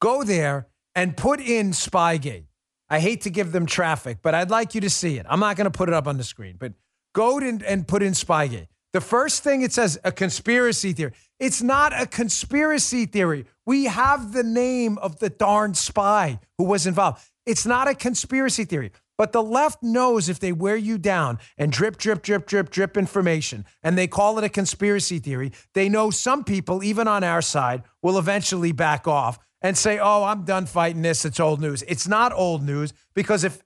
Go 0.00 0.24
there 0.24 0.68
and 0.94 1.16
put 1.16 1.40
in 1.40 1.70
Spygate. 1.70 2.44
I 2.88 3.00
hate 3.00 3.22
to 3.22 3.30
give 3.30 3.52
them 3.52 3.66
traffic, 3.66 4.18
but 4.22 4.34
I'd 4.34 4.50
like 4.50 4.74
you 4.74 4.80
to 4.82 4.90
see 4.90 5.16
it. 5.16 5.26
I'm 5.28 5.40
not 5.40 5.56
going 5.56 5.64
to 5.64 5.70
put 5.70 5.88
it 5.88 5.94
up 5.94 6.06
on 6.06 6.18
the 6.18 6.24
screen, 6.24 6.56
but 6.58 6.74
go 7.14 7.38
and, 7.38 7.62
and 7.62 7.88
put 7.88 8.02
in 8.02 8.12
Spygate. 8.12 8.68
The 8.94 9.00
first 9.00 9.42
thing 9.42 9.62
it 9.62 9.72
says 9.72 9.98
a 10.04 10.12
conspiracy 10.12 10.92
theory. 10.92 11.14
It's 11.40 11.60
not 11.60 11.92
a 12.00 12.06
conspiracy 12.06 13.06
theory. 13.06 13.44
We 13.66 13.86
have 13.86 14.32
the 14.32 14.44
name 14.44 14.98
of 14.98 15.18
the 15.18 15.30
darn 15.30 15.74
spy 15.74 16.38
who 16.58 16.64
was 16.64 16.86
involved. 16.86 17.20
It's 17.44 17.66
not 17.66 17.88
a 17.88 17.96
conspiracy 17.96 18.64
theory. 18.64 18.92
But 19.18 19.32
the 19.32 19.42
left 19.42 19.82
knows 19.82 20.28
if 20.28 20.38
they 20.38 20.52
wear 20.52 20.76
you 20.76 20.96
down 20.96 21.40
and 21.58 21.72
drip, 21.72 21.96
drip, 21.96 22.22
drip, 22.22 22.46
drip, 22.46 22.70
drip 22.70 22.96
information, 22.96 23.64
and 23.82 23.98
they 23.98 24.06
call 24.06 24.38
it 24.38 24.44
a 24.44 24.48
conspiracy 24.48 25.18
theory, 25.18 25.50
they 25.72 25.88
know 25.88 26.10
some 26.10 26.44
people, 26.44 26.84
even 26.84 27.08
on 27.08 27.24
our 27.24 27.42
side, 27.42 27.82
will 28.00 28.16
eventually 28.16 28.70
back 28.70 29.08
off 29.08 29.40
and 29.60 29.76
say, 29.76 29.98
oh, 29.98 30.22
I'm 30.22 30.44
done 30.44 30.66
fighting 30.66 31.02
this. 31.02 31.24
It's 31.24 31.40
old 31.40 31.60
news. 31.60 31.82
It's 31.88 32.06
not 32.06 32.32
old 32.32 32.62
news 32.62 32.92
because 33.14 33.42
if 33.42 33.60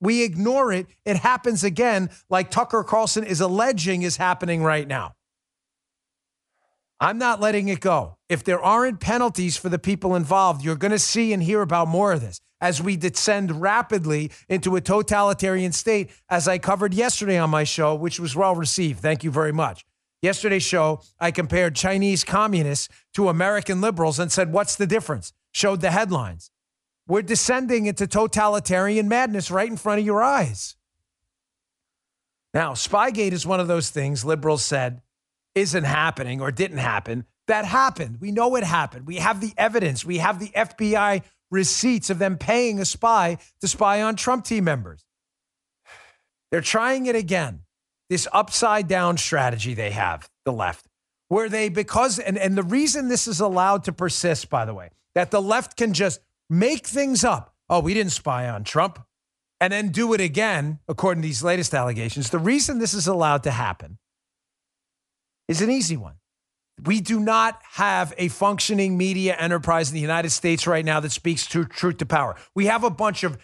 we 0.00 0.22
ignore 0.22 0.72
it, 0.72 0.86
it 1.04 1.16
happens 1.16 1.64
again, 1.64 2.10
like 2.30 2.50
Tucker 2.50 2.84
Carlson 2.84 3.24
is 3.24 3.40
alleging 3.40 4.02
is 4.02 4.16
happening 4.16 4.62
right 4.62 4.86
now. 4.86 5.14
I'm 7.00 7.18
not 7.18 7.40
letting 7.40 7.68
it 7.68 7.80
go. 7.80 8.16
If 8.28 8.42
there 8.42 8.60
aren't 8.60 9.00
penalties 9.00 9.56
for 9.56 9.68
the 9.68 9.78
people 9.78 10.16
involved, 10.16 10.64
you're 10.64 10.76
going 10.76 10.90
to 10.90 10.98
see 10.98 11.32
and 11.32 11.42
hear 11.42 11.62
about 11.62 11.86
more 11.88 12.12
of 12.12 12.20
this 12.20 12.40
as 12.60 12.82
we 12.82 12.96
descend 12.96 13.60
rapidly 13.60 14.32
into 14.48 14.74
a 14.74 14.80
totalitarian 14.80 15.70
state, 15.70 16.10
as 16.28 16.48
I 16.48 16.58
covered 16.58 16.92
yesterday 16.92 17.38
on 17.38 17.50
my 17.50 17.62
show, 17.62 17.94
which 17.94 18.18
was 18.18 18.34
well 18.34 18.56
received. 18.56 18.98
Thank 19.00 19.22
you 19.22 19.30
very 19.30 19.52
much. 19.52 19.84
Yesterday's 20.22 20.64
show, 20.64 21.00
I 21.20 21.30
compared 21.30 21.76
Chinese 21.76 22.24
communists 22.24 22.88
to 23.14 23.28
American 23.28 23.80
liberals 23.80 24.18
and 24.18 24.32
said, 24.32 24.52
What's 24.52 24.74
the 24.74 24.86
difference? 24.86 25.32
Showed 25.52 25.80
the 25.80 25.92
headlines. 25.92 26.50
We're 27.08 27.22
descending 27.22 27.86
into 27.86 28.06
totalitarian 28.06 29.08
madness 29.08 29.50
right 29.50 29.68
in 29.68 29.78
front 29.78 29.98
of 29.98 30.06
your 30.06 30.22
eyes. 30.22 30.76
Now, 32.52 32.72
Spygate 32.72 33.32
is 33.32 33.46
one 33.46 33.60
of 33.60 33.68
those 33.68 33.90
things 33.90 34.24
liberals 34.24 34.64
said 34.64 35.00
isn't 35.54 35.84
happening 35.84 36.40
or 36.40 36.52
didn't 36.52 36.78
happen. 36.78 37.24
That 37.46 37.64
happened. 37.64 38.18
We 38.20 38.30
know 38.30 38.56
it 38.56 38.64
happened. 38.64 39.06
We 39.06 39.16
have 39.16 39.40
the 39.40 39.52
evidence. 39.56 40.04
We 40.04 40.18
have 40.18 40.38
the 40.38 40.50
FBI 40.50 41.22
receipts 41.50 42.10
of 42.10 42.18
them 42.18 42.36
paying 42.36 42.78
a 42.78 42.84
spy 42.84 43.38
to 43.62 43.68
spy 43.68 44.02
on 44.02 44.16
Trump 44.16 44.44
team 44.44 44.64
members. 44.64 45.04
They're 46.50 46.60
trying 46.60 47.06
it 47.06 47.16
again. 47.16 47.60
This 48.10 48.28
upside 48.32 48.88
down 48.88 49.18
strategy 49.18 49.74
they 49.74 49.90
have, 49.90 50.30
the 50.44 50.52
left, 50.52 50.86
where 51.28 51.48
they, 51.48 51.68
because, 51.68 52.18
and, 52.18 52.38
and 52.38 52.56
the 52.56 52.62
reason 52.62 53.08
this 53.08 53.26
is 53.26 53.40
allowed 53.40 53.84
to 53.84 53.92
persist, 53.92 54.48
by 54.48 54.64
the 54.64 54.72
way, 54.72 54.90
that 55.14 55.30
the 55.30 55.42
left 55.42 55.76
can 55.76 55.92
just 55.92 56.20
make 56.48 56.86
things 56.86 57.24
up. 57.24 57.54
Oh, 57.68 57.80
we 57.80 57.94
didn't 57.94 58.12
spy 58.12 58.48
on 58.48 58.64
Trump 58.64 59.00
and 59.60 59.72
then 59.72 59.88
do 59.88 60.12
it 60.14 60.20
again, 60.20 60.78
according 60.88 61.22
to 61.22 61.28
these 61.28 61.42
latest 61.42 61.74
allegations. 61.74 62.30
The 62.30 62.38
reason 62.38 62.78
this 62.78 62.94
is 62.94 63.06
allowed 63.06 63.42
to 63.42 63.50
happen 63.50 63.98
is 65.48 65.60
an 65.62 65.70
easy 65.70 65.96
one. 65.96 66.14
We 66.84 67.00
do 67.00 67.18
not 67.18 67.60
have 67.72 68.14
a 68.18 68.28
functioning 68.28 68.96
media 68.96 69.34
enterprise 69.36 69.90
in 69.90 69.94
the 69.94 70.00
United 70.00 70.30
States 70.30 70.66
right 70.66 70.84
now 70.84 71.00
that 71.00 71.10
speaks 71.10 71.46
to 71.48 71.64
truth 71.64 71.98
to 71.98 72.06
power. 72.06 72.36
We 72.54 72.66
have 72.66 72.84
a 72.84 72.90
bunch 72.90 73.24
of 73.24 73.36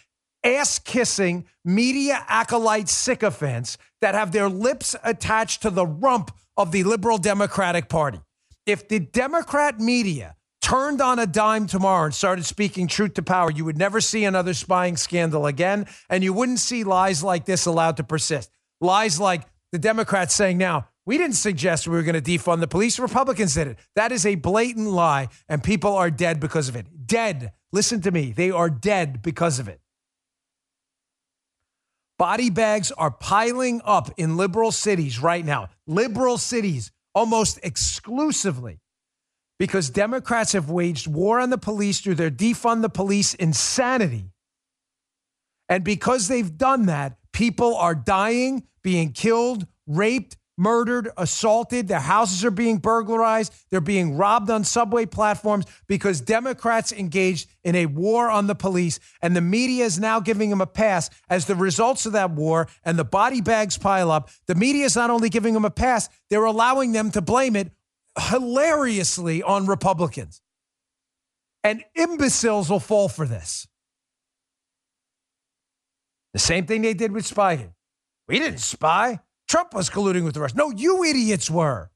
ass 0.44 0.78
kissing 0.78 1.46
media 1.64 2.24
acolyte 2.28 2.88
sycophants 2.88 3.76
that 4.00 4.14
have 4.14 4.30
their 4.30 4.48
lips 4.48 4.94
attached 5.02 5.62
to 5.62 5.70
the 5.70 5.86
rump 5.86 6.30
of 6.56 6.70
the 6.70 6.84
liberal 6.84 7.18
Democratic 7.18 7.88
Party. 7.88 8.20
If 8.66 8.88
the 8.88 9.00
Democrat 9.00 9.80
media 9.80 10.36
turned 10.64 11.02
on 11.02 11.18
a 11.18 11.26
dime 11.26 11.66
tomorrow 11.66 12.06
and 12.06 12.14
started 12.14 12.46
speaking 12.46 12.88
truth 12.88 13.12
to 13.14 13.22
power, 13.22 13.50
you 13.50 13.66
would 13.66 13.76
never 13.76 14.00
see 14.00 14.24
another 14.24 14.54
spying 14.54 14.96
scandal 14.96 15.44
again. 15.44 15.86
And 16.08 16.24
you 16.24 16.32
wouldn't 16.32 16.58
see 16.58 16.84
lies 16.84 17.22
like 17.22 17.44
this 17.44 17.66
allowed 17.66 17.98
to 17.98 18.02
persist. 18.04 18.50
Lies 18.80 19.20
like 19.20 19.42
the 19.72 19.78
Democrats 19.78 20.34
saying 20.34 20.56
now, 20.56 20.88
we 21.04 21.18
didn't 21.18 21.36
suggest 21.36 21.86
we 21.86 21.94
were 21.94 22.02
going 22.02 22.20
to 22.20 22.38
defund 22.38 22.60
the 22.60 22.66
police. 22.66 22.98
Republicans 22.98 23.52
did 23.52 23.68
it. 23.68 23.78
That 23.94 24.10
is 24.10 24.24
a 24.24 24.36
blatant 24.36 24.88
lie, 24.88 25.28
and 25.50 25.62
people 25.62 25.94
are 25.94 26.10
dead 26.10 26.40
because 26.40 26.70
of 26.70 26.76
it. 26.76 26.86
Dead. 27.06 27.52
Listen 27.70 28.00
to 28.00 28.10
me. 28.10 28.32
They 28.32 28.50
are 28.50 28.70
dead 28.70 29.20
because 29.20 29.58
of 29.58 29.68
it. 29.68 29.80
Body 32.18 32.48
bags 32.48 32.90
are 32.92 33.10
piling 33.10 33.82
up 33.84 34.10
in 34.16 34.38
liberal 34.38 34.72
cities 34.72 35.20
right 35.20 35.44
now. 35.44 35.68
Liberal 35.86 36.38
cities, 36.38 36.90
almost 37.14 37.60
exclusively, 37.62 38.80
because 39.58 39.90
Democrats 39.90 40.52
have 40.52 40.70
waged 40.70 41.06
war 41.06 41.40
on 41.40 41.50
the 41.50 41.58
police 41.58 42.00
through 42.00 42.16
their 42.16 42.30
defund 42.30 42.82
the 42.82 42.88
police 42.88 43.34
insanity. 43.34 44.30
And 45.68 45.84
because 45.84 46.28
they've 46.28 46.56
done 46.56 46.86
that, 46.86 47.16
people 47.32 47.76
are 47.76 47.94
dying, 47.94 48.64
being 48.82 49.12
killed, 49.12 49.66
raped, 49.86 50.36
murdered, 50.56 51.08
assaulted. 51.16 51.88
Their 51.88 52.00
houses 52.00 52.44
are 52.44 52.50
being 52.50 52.78
burglarized. 52.78 53.52
They're 53.70 53.80
being 53.80 54.16
robbed 54.16 54.50
on 54.50 54.64
subway 54.64 55.06
platforms 55.06 55.64
because 55.86 56.20
Democrats 56.20 56.92
engaged 56.92 57.48
in 57.64 57.74
a 57.74 57.86
war 57.86 58.30
on 58.30 58.46
the 58.46 58.54
police. 58.54 59.00
And 59.22 59.34
the 59.34 59.40
media 59.40 59.84
is 59.84 59.98
now 59.98 60.20
giving 60.20 60.50
them 60.50 60.60
a 60.60 60.66
pass 60.66 61.10
as 61.28 61.46
the 61.46 61.56
results 61.56 62.06
of 62.06 62.12
that 62.12 62.30
war 62.30 62.68
and 62.84 62.98
the 62.98 63.04
body 63.04 63.40
bags 63.40 63.78
pile 63.78 64.10
up. 64.10 64.30
The 64.46 64.54
media 64.54 64.84
is 64.84 64.96
not 64.96 65.10
only 65.10 65.28
giving 65.28 65.54
them 65.54 65.64
a 65.64 65.70
pass, 65.70 66.08
they're 66.30 66.44
allowing 66.44 66.92
them 66.92 67.10
to 67.12 67.20
blame 67.20 67.56
it 67.56 67.72
hilariously 68.18 69.42
on 69.42 69.66
Republicans. 69.66 70.40
And 71.62 71.82
imbeciles 71.94 72.68
will 72.68 72.80
fall 72.80 73.08
for 73.08 73.26
this. 73.26 73.66
The 76.32 76.38
same 76.38 76.66
thing 76.66 76.82
they 76.82 76.94
did 76.94 77.12
with 77.12 77.24
spying. 77.24 77.74
We 78.28 78.38
didn't 78.38 78.58
spy. 78.58 79.20
Trump 79.48 79.72
was 79.72 79.88
colluding 79.88 80.24
with 80.24 80.34
the 80.34 80.40
Russians. 80.40 80.58
No, 80.58 80.70
you 80.70 81.04
idiots 81.04 81.50
were. 81.50 81.90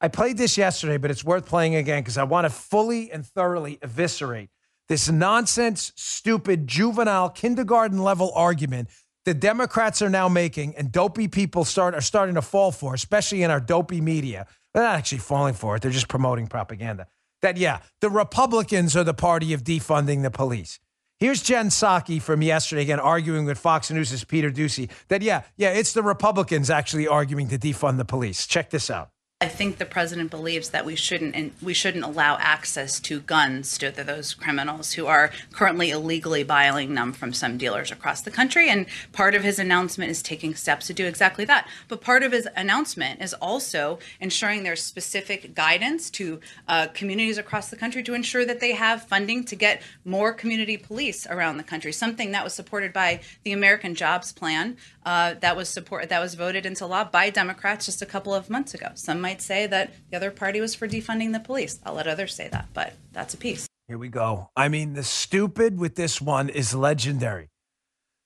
I 0.00 0.08
played 0.08 0.38
this 0.38 0.56
yesterday, 0.56 0.96
but 0.96 1.10
it's 1.10 1.24
worth 1.24 1.46
playing 1.46 1.74
again 1.74 2.02
because 2.02 2.16
I 2.16 2.24
want 2.24 2.46
to 2.46 2.50
fully 2.50 3.10
and 3.10 3.24
thoroughly 3.26 3.78
eviscerate 3.82 4.50
this 4.88 5.08
nonsense, 5.08 5.92
stupid, 5.94 6.66
juvenile, 6.66 7.30
kindergarten 7.30 8.02
level 8.02 8.32
argument 8.34 8.88
the 9.30 9.34
Democrats 9.34 10.02
are 10.02 10.10
now 10.10 10.28
making 10.28 10.74
and 10.74 10.90
dopey 10.90 11.28
people 11.28 11.64
start 11.64 11.94
are 11.94 12.00
starting 12.00 12.34
to 12.34 12.42
fall 12.42 12.72
for, 12.72 12.94
especially 12.94 13.44
in 13.44 13.50
our 13.52 13.60
dopey 13.60 14.00
media. 14.00 14.44
They're 14.74 14.82
not 14.82 14.96
actually 14.96 15.18
falling 15.18 15.54
for 15.54 15.76
it, 15.76 15.82
they're 15.82 15.92
just 15.92 16.08
promoting 16.08 16.48
propaganda. 16.48 17.06
That, 17.40 17.56
yeah, 17.56 17.78
the 18.00 18.10
Republicans 18.10 18.96
are 18.96 19.04
the 19.04 19.14
party 19.14 19.52
of 19.52 19.62
defunding 19.62 20.22
the 20.22 20.32
police. 20.32 20.80
Here's 21.20 21.42
Jen 21.42 21.68
Psaki 21.68 22.20
from 22.20 22.42
yesterday 22.42 22.82
again 22.82 22.98
arguing 22.98 23.44
with 23.46 23.56
Fox 23.56 23.88
News' 23.88 24.24
Peter 24.24 24.50
Doocy 24.50 24.90
that, 25.06 25.22
yeah, 25.22 25.42
yeah, 25.56 25.70
it's 25.70 25.92
the 25.92 26.02
Republicans 26.02 26.68
actually 26.68 27.06
arguing 27.06 27.46
to 27.50 27.58
defund 27.58 27.98
the 27.98 28.04
police. 28.04 28.48
Check 28.48 28.70
this 28.70 28.90
out. 28.90 29.10
I 29.42 29.48
think 29.48 29.78
the 29.78 29.86
president 29.86 30.30
believes 30.30 30.68
that 30.68 30.84
we 30.84 30.94
shouldn't 30.94 31.34
and 31.34 31.52
we 31.62 31.72
shouldn't 31.72 32.04
allow 32.04 32.36
access 32.36 33.00
to 33.00 33.20
guns 33.20 33.78
to 33.78 33.90
those 33.90 34.34
criminals 34.34 34.92
who 34.92 35.06
are 35.06 35.30
currently 35.50 35.90
illegally 35.90 36.42
buying 36.42 36.92
them 36.92 37.14
from 37.14 37.32
some 37.32 37.56
dealers 37.56 37.90
across 37.90 38.20
the 38.20 38.30
country. 38.30 38.68
And 38.68 38.84
part 39.12 39.34
of 39.34 39.42
his 39.42 39.58
announcement 39.58 40.10
is 40.10 40.20
taking 40.20 40.54
steps 40.54 40.88
to 40.88 40.92
do 40.92 41.06
exactly 41.06 41.46
that. 41.46 41.66
But 41.88 42.02
part 42.02 42.22
of 42.22 42.32
his 42.32 42.46
announcement 42.54 43.22
is 43.22 43.32
also 43.32 43.98
ensuring 44.20 44.62
there's 44.62 44.82
specific 44.82 45.54
guidance 45.54 46.10
to 46.10 46.38
uh, 46.68 46.88
communities 46.88 47.38
across 47.38 47.70
the 47.70 47.76
country 47.76 48.02
to 48.02 48.12
ensure 48.12 48.44
that 48.44 48.60
they 48.60 48.72
have 48.72 49.04
funding 49.04 49.44
to 49.44 49.56
get 49.56 49.80
more 50.04 50.34
community 50.34 50.76
police 50.76 51.26
around 51.26 51.56
the 51.56 51.62
country. 51.62 51.92
Something 51.92 52.32
that 52.32 52.44
was 52.44 52.52
supported 52.52 52.92
by 52.92 53.20
the 53.44 53.52
American 53.52 53.94
Jobs 53.94 54.34
Plan 54.34 54.76
uh, 55.04 55.34
that 55.40 55.56
was 55.56 55.68
support 55.68 56.08
that 56.08 56.20
was 56.20 56.34
voted 56.34 56.66
into 56.66 56.86
law 56.86 57.04
by 57.04 57.30
Democrats 57.30 57.86
just 57.86 58.02
a 58.02 58.06
couple 58.06 58.34
of 58.34 58.50
months 58.50 58.74
ago. 58.74 58.88
Some 58.94 59.20
might 59.20 59.40
say 59.40 59.66
that 59.66 59.92
the 60.10 60.16
other 60.16 60.30
party 60.30 60.60
was 60.60 60.74
for 60.74 60.86
defunding 60.86 61.32
the 61.32 61.40
police. 61.40 61.78
I'll 61.84 61.94
let 61.94 62.06
others 62.06 62.34
say 62.34 62.48
that, 62.48 62.68
but 62.74 62.94
that's 63.12 63.34
a 63.34 63.36
piece. 63.36 63.66
Here 63.88 63.98
we 63.98 64.08
go. 64.08 64.50
I 64.56 64.68
mean, 64.68 64.92
the 64.94 65.02
stupid 65.02 65.78
with 65.78 65.96
this 65.96 66.20
one 66.20 66.48
is 66.48 66.74
legendary. 66.74 67.48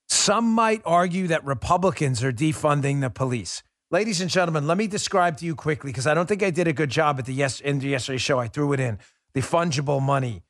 Some 0.08 0.52
might 0.52 0.82
argue 0.84 1.28
that 1.28 1.44
Republicans 1.44 2.22
are 2.22 2.32
defunding 2.32 3.00
the 3.00 3.10
police. 3.10 3.62
Ladies 3.90 4.20
and 4.20 4.28
gentlemen, 4.28 4.66
let 4.66 4.76
me 4.76 4.86
describe 4.86 5.38
to 5.38 5.46
you 5.46 5.54
quickly 5.54 5.90
because 5.90 6.06
I 6.06 6.14
don't 6.14 6.26
think 6.26 6.42
I 6.42 6.50
did 6.50 6.68
a 6.68 6.72
good 6.72 6.90
job 6.90 7.18
at 7.18 7.26
the 7.26 7.32
yes 7.32 7.60
in 7.60 7.80
yesterday's 7.80 8.22
show. 8.22 8.38
I 8.38 8.48
threw 8.48 8.72
it 8.72 8.80
in 8.80 8.98
the 9.32 9.40
fungible 9.40 10.02
money 10.02 10.42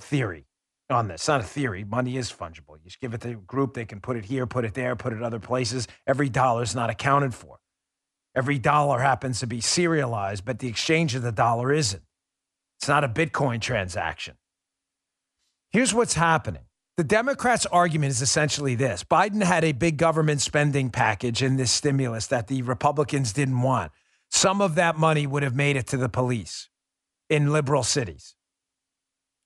theory 0.00 0.46
on 0.92 1.08
this. 1.08 1.22
It's 1.22 1.28
not 1.28 1.40
a 1.40 1.44
theory. 1.44 1.84
Money 1.84 2.16
is 2.16 2.30
fungible. 2.30 2.76
You 2.76 2.84
just 2.84 3.00
give 3.00 3.14
it 3.14 3.20
to 3.22 3.30
a 3.30 3.34
group, 3.34 3.74
they 3.74 3.84
can 3.84 4.00
put 4.00 4.16
it 4.16 4.24
here, 4.24 4.46
put 4.46 4.64
it 4.64 4.74
there, 4.74 4.94
put 4.96 5.12
it 5.12 5.22
other 5.22 5.40
places. 5.40 5.88
Every 6.06 6.28
dollar 6.28 6.62
is 6.62 6.74
not 6.74 6.90
accounted 6.90 7.34
for. 7.34 7.58
Every 8.34 8.58
dollar 8.58 9.00
happens 9.00 9.40
to 9.40 9.46
be 9.46 9.60
serialized, 9.60 10.44
but 10.44 10.58
the 10.58 10.68
exchange 10.68 11.14
of 11.14 11.22
the 11.22 11.32
dollar 11.32 11.72
isn't. 11.72 12.02
It's 12.78 12.88
not 12.88 13.04
a 13.04 13.08
Bitcoin 13.08 13.60
transaction. 13.60 14.36
Here's 15.70 15.94
what's 15.94 16.14
happening. 16.14 16.62
The 16.96 17.04
Democrats' 17.04 17.64
argument 17.66 18.10
is 18.10 18.20
essentially 18.20 18.74
this 18.74 19.04
Biden 19.04 19.42
had 19.42 19.64
a 19.64 19.72
big 19.72 19.96
government 19.96 20.40
spending 20.42 20.90
package 20.90 21.42
in 21.42 21.56
this 21.56 21.72
stimulus 21.72 22.26
that 22.26 22.48
the 22.48 22.62
Republicans 22.62 23.32
didn't 23.32 23.62
want. 23.62 23.92
Some 24.30 24.60
of 24.60 24.74
that 24.76 24.96
money 24.96 25.26
would 25.26 25.42
have 25.42 25.54
made 25.54 25.76
it 25.76 25.86
to 25.88 25.96
the 25.96 26.08
police 26.08 26.68
in 27.30 27.52
liberal 27.52 27.82
cities. 27.82 28.34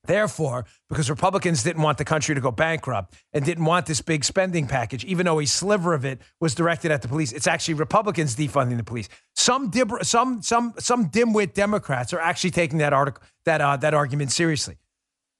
Therefore, 0.07 0.65
because 0.89 1.11
Republicans 1.11 1.63
didn't 1.63 1.83
want 1.83 1.99
the 1.99 2.05
country 2.05 2.35
to 2.35 2.41
go 2.41 2.51
bankrupt 2.51 3.15
and 3.33 3.45
didn't 3.45 3.65
want 3.65 3.87
this 3.87 4.01
big 4.01 4.25
spending 4.25 4.67
package, 4.67 5.05
even 5.05 5.27
though 5.27 5.41
a 5.41 5.47
sliver 5.47 5.95
of 5.95 6.05
it 6.05 6.21
was 6.41 6.55
directed 6.55 6.91
at 6.91 7.03
the 7.03 7.09
police, 7.09 7.33
it's 7.33 7.47
actually 7.47 7.75
Republicans 7.75 8.37
defunding 8.37 8.77
the 8.77 8.85
police. 8.85 9.09
Some 9.35 9.71
dib- 9.71 10.03
some 10.05 10.43
some 10.43 10.75
some 10.79 11.11
dimwit 11.11 11.55
Democrats 11.55 12.13
are 12.13 12.21
actually 12.21 12.51
taking 12.51 12.79
that 12.79 12.93
article 12.93 13.23
that 13.45 13.61
uh, 13.61 13.77
that 13.79 13.95
argument 13.95 14.33
seriously. 14.33 14.77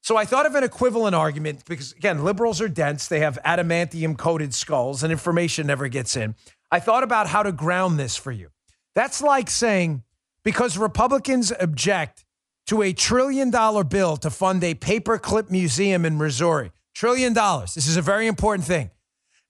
So 0.03 0.17
I 0.17 0.25
thought 0.25 0.47
of 0.47 0.55
an 0.55 0.63
equivalent 0.63 1.15
argument 1.15 1.65
because 1.67 1.93
again, 1.93 2.25
liberals 2.25 2.61
are 2.61 2.69
dense; 2.69 3.09
they 3.09 3.21
have 3.21 3.39
adamantium 3.45 4.19
coated 4.19 4.55
skulls, 4.55 5.03
and 5.03 5.11
information 5.11 5.67
never 5.67 5.89
gets 5.89 6.17
in. 6.17 6.35
I 6.71 6.81
thought 6.81 7.03
about 7.03 7.29
how 7.29 7.43
to 7.43 7.53
ground 7.53 7.99
this 7.99 8.17
for 8.17 8.33
you. 8.33 8.51
That's 8.95 9.23
like 9.23 9.49
saying 9.49 10.03
because 10.43 10.77
Republicans 10.77 11.53
object 11.59 12.26
to 12.67 12.83
a 12.83 12.93
trillion 12.93 13.51
dollar 13.51 13.85
bill 13.85 14.17
to 14.19 14.31
fund 14.31 14.63
a 14.65 14.75
paperclip 14.75 15.51
museum 15.51 16.05
in 16.05 16.19
Missouri. 16.19 16.73
Trillion 16.95 17.33
dollars. 17.33 17.75
This 17.75 17.87
is 17.87 17.97
a 17.97 18.03
very 18.03 18.27
important 18.27 18.67
thing. 18.67 18.91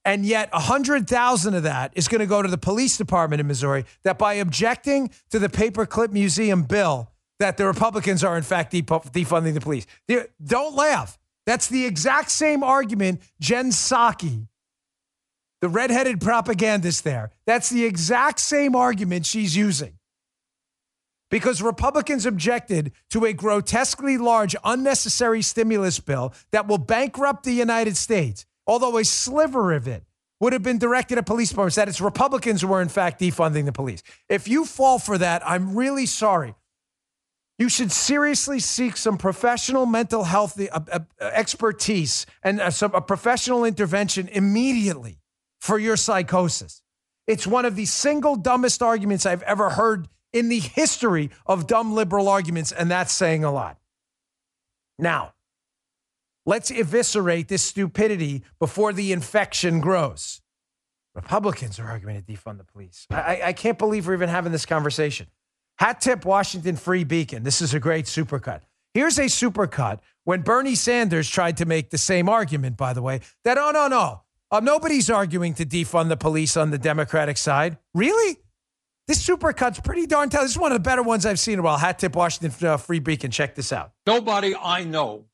And 0.05 0.25
yet, 0.25 0.49
a 0.53 0.59
100,000 0.59 1.55
of 1.55 1.65
that 1.65 1.93
is 1.97 2.07
going 2.07 2.21
to 2.21 2.27
go 2.27 2.41
to 2.41 2.49
the 2.49 2.59
police 2.59 2.97
department 2.97 3.41
in 3.41 3.47
Missouri 3.49 3.85
that 4.05 4.19
by 4.19 4.35
objecting 4.35 5.11
to 5.31 5.41
the 5.41 5.49
paperclip 5.49 6.13
museum 6.13 6.63
bill, 6.63 7.11
that 7.41 7.57
the 7.57 7.67
Republicans 7.67 8.23
are 8.23 8.37
in 8.37 8.45
fact 8.45 8.73
defunding 8.73 9.55
the 9.55 9.61
police. 9.61 9.87
Don't 10.45 10.77
laugh. 10.77 11.19
That's 11.45 11.67
the 11.69 11.85
exact 11.85 12.31
same 12.31 12.63
argument 12.63 13.21
Jen 13.41 13.71
Psaki, 13.71 14.47
the 15.61 15.69
redheaded 15.69 16.21
propagandist 16.21 17.05
there, 17.05 17.31
that's 17.47 17.69
the 17.69 17.85
exact 17.85 18.41
same 18.41 18.77
argument 18.77 19.27
she's 19.27 19.57
using 19.57 19.95
because 21.31 21.61
Republicans 21.61 22.27
objected 22.27 22.93
to 23.11 23.25
a 23.25 23.33
grotesquely 23.33 24.17
large, 24.17 24.55
unnecessary 24.65 25.43
stimulus 25.43 25.99
bill 26.01 26.33
that 26.53 26.67
will 26.67 26.79
bankrupt 26.79 27.45
the 27.45 27.53
United 27.53 27.97
States, 27.97 28.47
although 28.67 28.99
a 28.99 29.05
sliver 29.05 29.73
of 29.73 29.89
it 29.89 30.05
would 30.39 30.53
have 30.53 30.63
been 30.63 30.79
directed 30.79 31.19
at 31.19 31.27
police 31.27 31.49
departments, 31.49 31.77
that 31.77 31.89
it's 31.89 32.01
Republicans 32.01 32.61
who 32.61 32.69
were, 32.69 32.83
in 32.83 32.89
fact, 32.89 33.21
defunding 33.21 33.65
the 33.65 33.73
police. 33.73 34.03
If 34.29 34.47
you 34.47 34.65
fall 34.65 34.99
for 34.99 35.17
that, 35.19 35.43
I'm 35.47 35.75
really 35.75 36.07
sorry. 36.07 36.55
You 37.59 37.71
should 37.71 37.91
seriously 37.91 38.61
seek 38.61 38.99
some 38.99 39.17
professional 39.17 39.87
mental 39.87 40.25
health 40.25 40.61
uh, 40.61 40.81
uh, 40.93 40.99
expertise 41.21 42.27
and 42.43 42.61
uh, 42.61 42.71
some 42.71 42.95
a 42.95 43.01
professional 43.01 43.65
intervention 43.65 44.29
immediately 44.29 45.21
for 45.59 45.79
your 45.79 45.97
psychosis. 45.97 46.83
It's 47.27 47.47
one 47.47 47.65
of 47.65 47.75
the 47.75 47.87
single 47.87 48.37
dumbest 48.37 48.83
arguments 48.83 49.25
I've 49.25 49.43
ever 49.43 49.71
heard 49.71 50.07
in 50.37 50.49
the 50.49 50.59
history 50.59 51.31
of 51.47 51.67
dumb 51.67 51.95
liberal 51.95 52.29
arguments, 52.29 52.73
and 52.73 52.91
that's 52.91 53.13
saying 53.13 53.43
a 53.43 53.51
lot. 53.51 53.79
Now, 54.99 55.33
let's 56.45 56.71
eviscerate 56.71 57.49
this 57.49 57.63
stupidity 57.63 58.43
before 58.59 58.93
the 58.93 59.13
infection 59.13 59.81
grows. 59.81 60.43
Republicans 61.15 61.79
are 61.79 61.87
arguing 61.87 62.23
to 62.23 62.33
defund 62.33 62.59
the 62.59 62.65
police. 62.65 63.07
I, 63.11 63.41
I 63.47 63.53
can't 63.55 63.79
believe 63.79 64.07
we're 64.07 64.15
even 64.15 64.29
having 64.29 64.53
this 64.53 64.67
conversation. 64.67 65.29
Hat 65.79 66.01
tip 66.01 66.27
Washington 66.27 66.77
Free 66.77 67.05
Beacon. 67.05 67.43
This 67.43 67.63
is 67.63 67.73
a 67.73 67.81
great 67.81 68.05
supercut. 68.05 68.61
Here's 68.93 69.19
a 69.19 69.25
supercut 69.25 70.01
when 70.25 70.43
Bernie 70.43 70.75
Sanders 70.75 71.29
tried 71.29 71.57
to 71.59 71.65
make 71.65 71.91
the 71.91 71.99
same 71.99 72.29
argument, 72.29 72.77
by 72.77 72.93
the 72.93 73.03
way, 73.03 73.21
that, 73.45 73.57
oh, 73.59 73.71
no, 73.71 73.89
no, 73.89 74.23
uh, 74.51 74.61
nobody's 74.61 75.09
arguing 75.09 75.55
to 75.55 75.65
defund 75.65 76.09
the 76.09 76.17
police 76.17 76.57
on 76.57 76.71
the 76.71 76.79
Democratic 76.79 77.39
side. 77.39 77.79
Really? 77.95 78.39
This 79.07 79.23
supercut's 79.23 79.79
pretty 79.79 80.07
darn 80.07 80.31
tough. 80.31 80.43
This 80.43 80.51
is 80.53 80.59
one 80.59 80.73
of 80.73 80.77
the 80.77 80.83
better 80.83 81.03
ones 81.03 81.25
I've 81.25 81.39
seen 81.39 81.55
in 81.55 81.59
a 81.61 81.63
while. 81.63 81.79
Hat 81.79 82.01
tip 82.01 82.17
Washington 82.17 82.69
uh, 82.69 82.77
Free 82.77 82.99
Beacon. 82.99 83.31
Check 83.31 83.55
this 83.55 83.73
out. 83.73 83.93
Nobody 84.05 84.53
I 84.57 84.83
know 84.83 85.27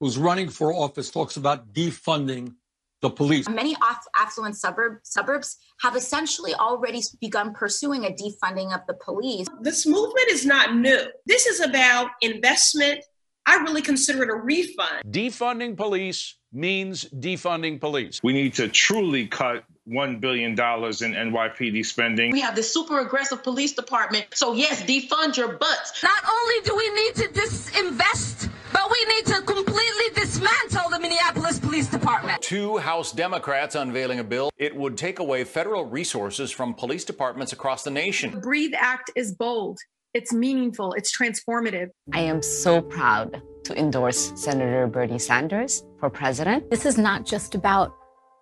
who's 0.00 0.18
running 0.18 0.50
for 0.50 0.74
office 0.74 1.10
talks 1.10 1.38
about 1.38 1.72
defunding 1.72 2.54
the 3.00 3.08
police. 3.08 3.48
Many 3.48 3.74
affluent 4.18 4.56
suburb, 4.56 4.98
suburbs 5.02 5.56
have 5.80 5.96
essentially 5.96 6.52
already 6.54 7.00
begun 7.18 7.54
pursuing 7.54 8.04
a 8.04 8.10
defunding 8.10 8.74
of 8.74 8.80
the 8.86 8.94
police. 9.02 9.46
This 9.62 9.86
movement 9.86 10.28
is 10.28 10.44
not 10.44 10.76
new. 10.76 11.06
This 11.24 11.46
is 11.46 11.60
about 11.60 12.10
investment. 12.20 13.02
I 13.46 13.56
really 13.58 13.82
consider 13.82 14.24
it 14.24 14.28
a 14.28 14.34
refund. 14.34 15.04
Defunding 15.10 15.74
police 15.74 16.36
means 16.56 17.04
defunding 17.04 17.80
police. 17.80 18.20
We 18.22 18.32
need 18.32 18.54
to 18.54 18.68
truly 18.68 19.26
cut 19.26 19.64
$1 19.88 20.20
billion 20.20 20.52
in 20.52 20.56
NYPD 20.56 21.84
spending. 21.86 22.32
We 22.32 22.40
have 22.40 22.56
this 22.56 22.72
super 22.72 23.00
aggressive 23.00 23.42
police 23.44 23.74
department. 23.74 24.26
So, 24.34 24.54
yes, 24.54 24.82
defund 24.82 25.36
your 25.36 25.52
butts. 25.52 26.02
Not 26.02 26.22
only 26.28 26.60
do 26.64 26.74
we 26.74 26.88
need 26.94 27.14
to 27.16 27.28
disinvest, 27.28 28.50
but 28.72 28.90
we 28.90 29.14
need 29.14 29.26
to 29.26 29.42
completely 29.42 30.14
dismantle 30.14 30.90
the 30.90 30.98
Minneapolis 30.98 31.58
Police 31.60 31.88
Department. 31.88 32.42
Two 32.42 32.78
House 32.78 33.12
Democrats 33.12 33.74
unveiling 33.74 34.18
a 34.18 34.24
bill. 34.24 34.50
It 34.56 34.74
would 34.74 34.96
take 34.96 35.18
away 35.18 35.44
federal 35.44 35.84
resources 35.84 36.50
from 36.50 36.74
police 36.74 37.04
departments 37.04 37.52
across 37.52 37.84
the 37.84 37.90
nation. 37.90 38.32
The 38.32 38.38
Breathe 38.38 38.74
Act 38.76 39.10
is 39.14 39.34
bold. 39.34 39.78
It's 40.16 40.32
meaningful. 40.32 40.94
It's 40.94 41.14
transformative. 41.14 41.90
I 42.14 42.20
am 42.20 42.40
so 42.40 42.80
proud 42.80 43.42
to 43.64 43.78
endorse 43.78 44.32
Senator 44.34 44.86
Bernie 44.86 45.18
Sanders 45.18 45.84
for 46.00 46.08
president. 46.08 46.70
This 46.70 46.86
is 46.86 46.96
not 46.96 47.26
just 47.26 47.54
about 47.54 47.94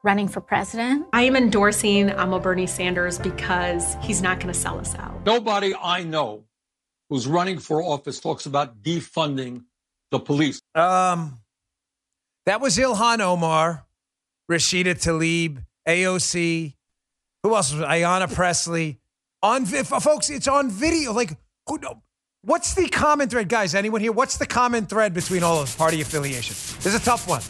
running 0.05 0.29
for 0.29 0.41
president. 0.41 1.05
I 1.13 1.23
am 1.23 1.35
endorsing 1.35 2.13
Amo 2.13 2.39
Bernie 2.39 2.69
Sanders 2.69 3.19
because 3.19 3.97
he's 4.03 4.23
not 4.23 4.39
going 4.39 4.55
to 4.55 4.59
sell 4.59 4.79
us 4.79 4.95
out. 4.95 5.27
Nobody 5.27 5.75
I 5.75 6.05
know 6.05 6.45
who's 7.11 7.27
running 7.27 7.59
for 7.59 7.83
office 7.83 8.21
talks 8.21 8.47
about 8.47 8.81
defunding 8.81 9.65
the 10.13 10.21
police. 10.21 10.61
Um, 10.77 11.41
that 12.47 12.61
was 12.61 12.79
Ilhan 12.79 13.19
Omar, 13.19 13.85
Rashida 14.49 14.95
Tlaib, 14.95 15.65
AOC. 15.89 16.75
Who 17.43 17.57
else 17.57 17.73
was 17.73 17.83
Ayanna 17.85 18.33
Pressley? 18.33 19.01
On 19.43 19.67
folks, 19.67 20.31
it's 20.31 20.47
on 20.47 20.71
video. 20.71 21.13
Like, 21.13 21.37
who 21.67 21.79
know? 21.79 21.91
Um, 21.91 22.03
what's 22.43 22.75
the 22.75 22.89
common 22.89 23.29
thread, 23.29 23.49
guys? 23.49 23.75
Anyone 23.75 24.01
here? 24.01 24.13
What's 24.13 24.37
the 24.37 24.47
common 24.47 24.87
thread 24.87 25.15
between 25.15 25.43
all 25.43 25.59
those 25.59 25.75
party 25.75 26.01
affiliations? 26.01 26.77
This 26.77 26.87
is 26.87 26.95
a 26.95 27.05
tough 27.05 27.29
one. 27.29 27.43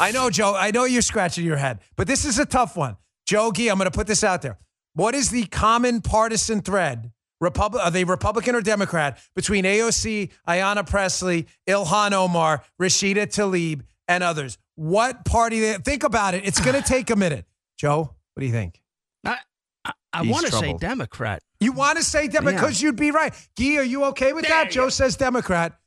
I 0.00 0.12
know, 0.12 0.30
Joe. 0.30 0.54
I 0.56 0.70
know 0.70 0.84
you're 0.84 1.02
scratching 1.02 1.44
your 1.44 1.56
head, 1.56 1.80
but 1.96 2.06
this 2.06 2.24
is 2.24 2.38
a 2.38 2.46
tough 2.46 2.76
one. 2.76 2.96
Joe 3.26 3.52
Gee, 3.52 3.68
I'm 3.68 3.76
going 3.78 3.90
to 3.90 3.96
put 3.96 4.06
this 4.06 4.24
out 4.24 4.42
there. 4.42 4.58
What 4.94 5.14
is 5.14 5.30
the 5.30 5.44
common 5.46 6.00
partisan 6.00 6.62
thread? 6.62 7.12
Republic, 7.40 7.82
are 7.82 7.90
they 7.90 8.04
Republican 8.04 8.54
or 8.54 8.60
Democrat 8.60 9.18
between 9.34 9.64
AOC, 9.64 10.30
Ayanna 10.46 10.86
Pressley, 10.86 11.46
Ilhan 11.66 12.12
Omar, 12.12 12.62
Rashida 12.80 13.26
Tlaib, 13.26 13.82
and 14.08 14.22
others? 14.22 14.58
What 14.74 15.24
party? 15.24 15.72
think 15.74 16.02
about 16.02 16.34
it. 16.34 16.44
It's 16.44 16.60
going 16.60 16.76
to 16.82 16.86
take 16.86 17.10
a 17.10 17.16
minute. 17.16 17.46
Joe, 17.78 18.14
what 18.34 18.40
do 18.40 18.46
you 18.46 18.52
think? 18.52 18.80
I 19.24 19.38
I, 19.84 19.92
I 20.12 20.22
want 20.22 20.46
to 20.46 20.52
say 20.52 20.74
Democrat. 20.78 21.42
You 21.60 21.72
want 21.72 21.98
to 21.98 22.04
say 22.04 22.26
Democrat 22.26 22.60
because 22.60 22.82
yeah. 22.82 22.86
you'd 22.88 22.96
be 22.96 23.10
right. 23.10 23.34
Gee, 23.56 23.78
are 23.78 23.84
you 23.84 24.04
okay 24.06 24.32
with 24.32 24.46
there 24.46 24.64
that? 24.64 24.70
Joe 24.70 24.88
says 24.88 25.16
Democrat. 25.16 25.78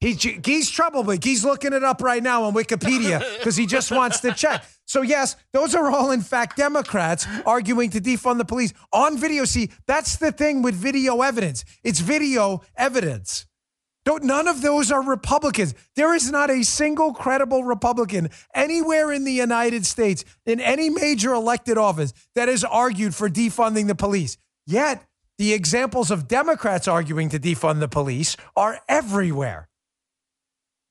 He, 0.00 0.14
he's 0.14 0.68
trouble, 0.68 1.04
but 1.04 1.22
he's 1.22 1.44
looking 1.44 1.72
it 1.72 1.84
up 1.84 2.02
right 2.02 2.22
now 2.22 2.44
on 2.44 2.54
Wikipedia 2.54 3.20
because 3.38 3.54
he 3.54 3.66
just 3.66 3.92
wants 3.92 4.18
to 4.20 4.32
check. 4.32 4.64
So, 4.84 5.02
yes, 5.02 5.36
those 5.52 5.76
are 5.76 5.90
all, 5.90 6.10
in 6.10 6.22
fact, 6.22 6.56
Democrats 6.56 7.24
arguing 7.46 7.90
to 7.90 8.00
defund 8.00 8.38
the 8.38 8.44
police 8.44 8.72
on 8.92 9.16
video. 9.16 9.44
See, 9.44 9.70
that's 9.86 10.16
the 10.16 10.32
thing 10.32 10.62
with 10.62 10.74
video 10.74 11.22
evidence 11.22 11.64
it's 11.84 12.00
video 12.00 12.62
evidence. 12.76 13.46
Don't, 14.04 14.24
none 14.24 14.48
of 14.48 14.62
those 14.62 14.90
are 14.90 15.00
Republicans. 15.00 15.74
There 15.94 16.12
is 16.12 16.32
not 16.32 16.50
a 16.50 16.64
single 16.64 17.14
credible 17.14 17.62
Republican 17.62 18.30
anywhere 18.52 19.12
in 19.12 19.22
the 19.22 19.32
United 19.32 19.86
States 19.86 20.24
in 20.44 20.58
any 20.58 20.90
major 20.90 21.32
elected 21.32 21.78
office 21.78 22.12
that 22.34 22.48
has 22.48 22.64
argued 22.64 23.14
for 23.14 23.28
defunding 23.28 23.86
the 23.86 23.94
police. 23.94 24.36
Yet, 24.66 25.04
the 25.38 25.52
examples 25.52 26.10
of 26.10 26.28
Democrats 26.28 26.86
arguing 26.86 27.28
to 27.30 27.38
defund 27.38 27.80
the 27.80 27.88
police 27.88 28.36
are 28.56 28.80
everywhere. 28.88 29.68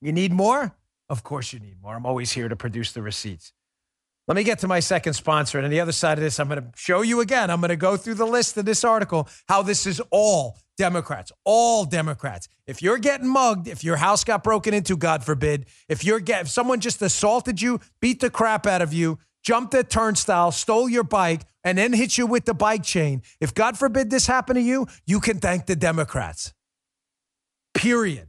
You 0.02 0.12
need 0.12 0.34
more? 0.34 0.76
Of 1.10 1.24
course, 1.24 1.54
you 1.54 1.60
need 1.60 1.82
more. 1.82 1.96
I'm 1.96 2.06
always 2.06 2.32
here 2.32 2.50
to 2.50 2.56
produce 2.56 2.92
the 2.92 3.02
receipts. 3.02 3.54
Let 4.28 4.36
me 4.36 4.44
get 4.44 4.60
to 4.60 4.68
my 4.68 4.80
second 4.80 5.14
sponsor. 5.14 5.58
And 5.58 5.66
on 5.66 5.72
the 5.72 5.80
other 5.80 5.92
side 5.92 6.18
of 6.18 6.24
this, 6.24 6.40
I'm 6.40 6.48
going 6.48 6.62
to 6.62 6.72
show 6.76 7.02
you 7.02 7.20
again. 7.22 7.50
I'm 7.50 7.60
going 7.60 7.70
to 7.70 7.76
go 7.76 7.98
through 7.98 8.14
the 8.14 8.26
list 8.26 8.56
of 8.58 8.66
this 8.66 8.84
article 8.84 9.28
how 9.48 9.62
this 9.62 9.86
is 9.86 10.02
all 10.10 10.58
Democrats, 10.78 11.32
all 11.44 11.86
Democrats. 11.86 12.48
If 12.66 12.82
you're 12.82 12.98
getting 12.98 13.28
mugged, 13.28 13.68
if 13.68 13.84
your 13.84 13.98
house 13.98 14.24
got 14.24 14.44
broken 14.44 14.74
into, 14.74 14.96
God 14.96 15.24
forbid, 15.24 15.66
if 15.90 16.04
you're 16.06 16.20
get, 16.20 16.42
if 16.42 16.50
someone 16.50 16.80
just 16.80 17.02
assaulted 17.02 17.62
you, 17.62 17.80
beat 18.00 18.20
the 18.22 18.30
crap 18.30 18.66
out 18.66 18.82
of 18.82 18.94
you, 18.94 19.20
jumped 19.44 19.72
the 19.72 19.84
turnstile, 19.84 20.52
stole 20.52 20.88
your 20.88 21.04
bike, 21.04 21.42
and 21.64 21.78
then 21.78 21.94
hit 21.94 22.18
you 22.18 22.26
with 22.26 22.46
the 22.46 22.54
bike 22.54 22.84
chain, 22.84 23.22
if 23.40 23.54
God 23.54 23.78
forbid 23.78 24.10
this 24.10 24.28
happened 24.28 24.58
to 24.58 24.62
you, 24.62 24.88
you 25.06 25.20
can 25.20 25.40
thank 25.40 25.66
the 25.66 25.76
Democrats. 25.76 26.54
Period. 27.74 28.28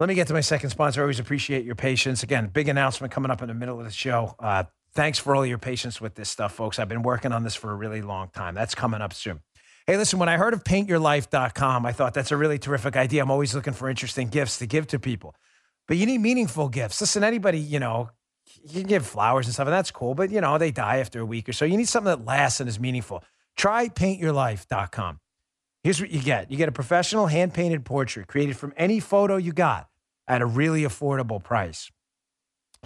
Let 0.00 0.08
me 0.08 0.14
get 0.14 0.28
to 0.28 0.32
my 0.32 0.40
second 0.40 0.70
sponsor. 0.70 1.00
I 1.00 1.02
always 1.02 1.18
appreciate 1.18 1.64
your 1.64 1.74
patience. 1.74 2.22
Again, 2.22 2.46
big 2.46 2.68
announcement 2.68 3.12
coming 3.12 3.32
up 3.32 3.42
in 3.42 3.48
the 3.48 3.54
middle 3.54 3.78
of 3.80 3.84
the 3.84 3.90
show. 3.90 4.36
Uh, 4.38 4.64
thanks 4.94 5.18
for 5.18 5.34
all 5.34 5.44
your 5.44 5.58
patience 5.58 6.00
with 6.00 6.14
this 6.14 6.28
stuff, 6.30 6.54
folks. 6.54 6.78
I've 6.78 6.88
been 6.88 7.02
working 7.02 7.32
on 7.32 7.42
this 7.42 7.56
for 7.56 7.72
a 7.72 7.74
really 7.74 8.00
long 8.00 8.28
time. 8.28 8.54
That's 8.54 8.76
coming 8.76 9.00
up 9.00 9.12
soon. 9.12 9.40
Hey, 9.88 9.96
listen, 9.96 10.18
when 10.18 10.28
I 10.28 10.36
heard 10.36 10.54
of 10.54 10.62
paintyourlife.com, 10.62 11.84
I 11.84 11.92
thought 11.92 12.14
that's 12.14 12.30
a 12.30 12.36
really 12.36 12.58
terrific 12.58 12.94
idea. 12.94 13.22
I'm 13.22 13.30
always 13.30 13.54
looking 13.54 13.72
for 13.72 13.88
interesting 13.88 14.28
gifts 14.28 14.58
to 14.58 14.66
give 14.66 14.86
to 14.88 15.00
people. 15.00 15.34
But 15.88 15.96
you 15.96 16.06
need 16.06 16.18
meaningful 16.18 16.68
gifts. 16.68 17.00
Listen, 17.00 17.24
anybody, 17.24 17.58
you 17.58 17.80
know, 17.80 18.10
you 18.68 18.80
can 18.80 18.88
give 18.88 19.06
flowers 19.06 19.46
and 19.46 19.54
stuff, 19.54 19.66
and 19.66 19.74
that's 19.74 19.90
cool, 19.90 20.14
but 20.14 20.30
you 20.30 20.40
know, 20.40 20.58
they 20.58 20.70
die 20.70 20.98
after 20.98 21.20
a 21.20 21.26
week 21.26 21.48
or 21.48 21.52
so. 21.52 21.64
You 21.64 21.76
need 21.76 21.88
something 21.88 22.10
that 22.10 22.24
lasts 22.24 22.60
and 22.60 22.68
is 22.68 22.78
meaningful. 22.78 23.24
Try 23.56 23.88
paintyourlife.com. 23.88 25.20
Here's 25.84 26.00
what 26.00 26.10
you 26.10 26.20
get 26.20 26.50
you 26.50 26.56
get 26.56 26.68
a 26.68 26.72
professional 26.72 27.26
hand 27.26 27.54
painted 27.54 27.84
portrait 27.84 28.26
created 28.26 28.56
from 28.56 28.72
any 28.76 29.00
photo 29.00 29.36
you 29.36 29.52
got 29.52 29.88
at 30.26 30.42
a 30.42 30.46
really 30.46 30.82
affordable 30.82 31.42
price. 31.42 31.90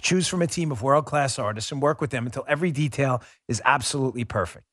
Choose 0.01 0.27
from 0.27 0.41
a 0.41 0.47
team 0.47 0.71
of 0.71 0.81
world 0.81 1.05
class 1.05 1.37
artists 1.37 1.71
and 1.71 1.81
work 1.81 2.01
with 2.01 2.09
them 2.09 2.25
until 2.25 2.45
every 2.47 2.71
detail 2.71 3.21
is 3.47 3.61
absolutely 3.63 4.23
perfect. 4.23 4.65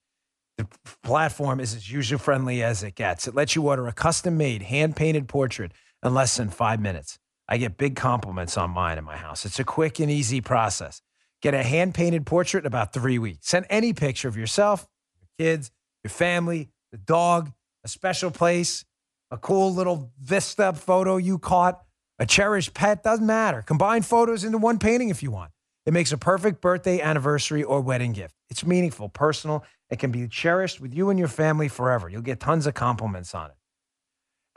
The 0.56 0.66
platform 1.02 1.60
is 1.60 1.74
as 1.74 1.90
user 1.90 2.18
friendly 2.18 2.62
as 2.62 2.82
it 2.82 2.94
gets. 2.94 3.26
It 3.26 3.34
lets 3.34 3.54
you 3.54 3.68
order 3.68 3.86
a 3.86 3.92
custom 3.92 4.36
made, 4.36 4.62
hand 4.62 4.96
painted 4.96 5.28
portrait 5.28 5.72
in 6.02 6.14
less 6.14 6.36
than 6.36 6.50
five 6.50 6.80
minutes. 6.80 7.18
I 7.50 7.56
get 7.56 7.76
big 7.76 7.96
compliments 7.96 8.56
on 8.56 8.70
mine 8.70 8.96
in 8.96 9.04
my 9.04 9.16
house. 9.16 9.44
It's 9.44 9.58
a 9.58 9.64
quick 9.64 9.98
and 9.98 10.08
easy 10.08 10.40
process. 10.40 11.02
Get 11.42 11.52
a 11.52 11.64
hand 11.64 11.94
painted 11.94 12.24
portrait 12.24 12.62
in 12.62 12.66
about 12.66 12.92
three 12.92 13.18
weeks. 13.18 13.48
Send 13.48 13.66
any 13.68 13.92
picture 13.92 14.28
of 14.28 14.36
yourself, 14.36 14.86
your 15.20 15.28
kids, 15.36 15.72
your 16.04 16.10
family, 16.10 16.68
the 16.92 16.98
dog, 16.98 17.50
a 17.82 17.88
special 17.88 18.30
place, 18.30 18.84
a 19.32 19.36
cool 19.36 19.74
little 19.74 20.12
vista 20.20 20.72
photo 20.74 21.16
you 21.16 21.38
caught, 21.38 21.82
a 22.20 22.26
cherished 22.26 22.72
pet, 22.72 23.02
doesn't 23.02 23.26
matter. 23.26 23.62
Combine 23.62 24.02
photos 24.02 24.44
into 24.44 24.58
one 24.58 24.78
painting 24.78 25.08
if 25.08 25.22
you 25.22 25.32
want. 25.32 25.50
It 25.86 25.92
makes 25.92 26.12
a 26.12 26.18
perfect 26.18 26.60
birthday, 26.60 27.00
anniversary, 27.00 27.64
or 27.64 27.80
wedding 27.80 28.12
gift. 28.12 28.34
It's 28.48 28.64
meaningful, 28.64 29.08
personal, 29.08 29.64
it 29.90 29.98
can 29.98 30.12
be 30.12 30.28
cherished 30.28 30.80
with 30.80 30.94
you 30.94 31.10
and 31.10 31.18
your 31.18 31.28
family 31.28 31.66
forever. 31.68 32.08
You'll 32.08 32.22
get 32.22 32.38
tons 32.38 32.66
of 32.66 32.74
compliments 32.74 33.34
on 33.34 33.50
it. 33.50 33.56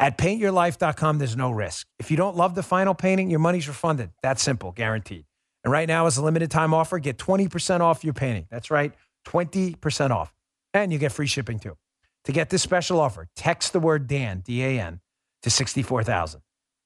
At 0.04 0.18
paintyourlife.com, 0.18 1.18
there's 1.18 1.38
no 1.38 1.50
risk. 1.50 1.88
If 1.98 2.12
you 2.12 2.18
don't 2.18 2.36
love 2.36 2.56
the 2.56 2.62
final 2.62 2.94
painting, 2.94 3.30
your 3.30 3.40
money's 3.40 3.70
refunded. 3.70 4.10
That's 4.22 4.44
simple, 4.44 4.74
guaranteed. 4.74 5.24
And 5.64 5.72
right 5.72 5.88
now, 5.88 6.08
as 6.08 6.18
a 6.18 6.22
limited 6.22 6.52
time 6.52 6.74
offer, 6.74 7.00
get 7.00 7.18
20% 7.18 7.80
off 7.80 8.04
your 8.04 8.14
painting. 8.14 8.46
That's 8.52 8.70
right, 8.70 8.94
20% 9.26 10.10
off. 10.10 10.34
And 10.74 10.92
you 10.92 11.00
get 11.00 11.14
free 11.14 11.26
shipping 11.26 11.58
too. 11.58 11.78
To 12.26 12.34
get 12.34 12.50
this 12.50 12.62
special 12.62 13.00
offer, 13.00 13.30
text 13.38 13.72
the 13.72 13.80
word 13.80 14.08
Dan, 14.08 14.42
D 14.42 14.62
A 14.62 14.78
N, 14.78 15.00
to 15.42 15.50
64,000. 15.50 16.42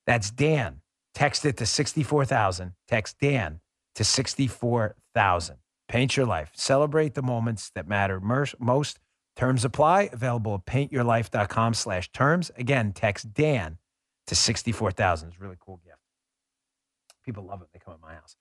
That's 0.05 0.29
Dan. 0.29 0.81
Text 1.15 1.43
it 1.43 1.57
to 1.57 1.65
64,000. 1.65 2.73
Text 2.87 3.15
Dan 3.19 3.61
to 3.95 4.03
64,000. 4.03 5.55
Paint 5.87 6.17
Your 6.17 6.27
Life. 6.27 6.51
Celebrate 6.53 7.15
the 7.15 7.23
moments 7.23 7.71
that 7.73 7.87
matter 7.87 8.19
most. 8.19 8.99
Terms 9.37 9.63
apply. 9.63 10.09
Available 10.11 10.55
at 10.55 10.65
paintyourlife.com 10.65 11.75
slash 11.75 12.11
terms. 12.11 12.51
Again, 12.57 12.91
text 12.91 13.33
Dan 13.33 13.77
to 14.25 14.35
64,000. 14.35 15.29
It's 15.29 15.37
a 15.37 15.41
really 15.41 15.57
cool 15.59 15.79
gift. 15.85 15.97
People 17.23 17.45
love 17.45 17.61
it. 17.61 17.67
They 17.71 17.79
come 17.79 17.93
at 17.93 18.01
my 18.01 18.13
house. 18.13 18.35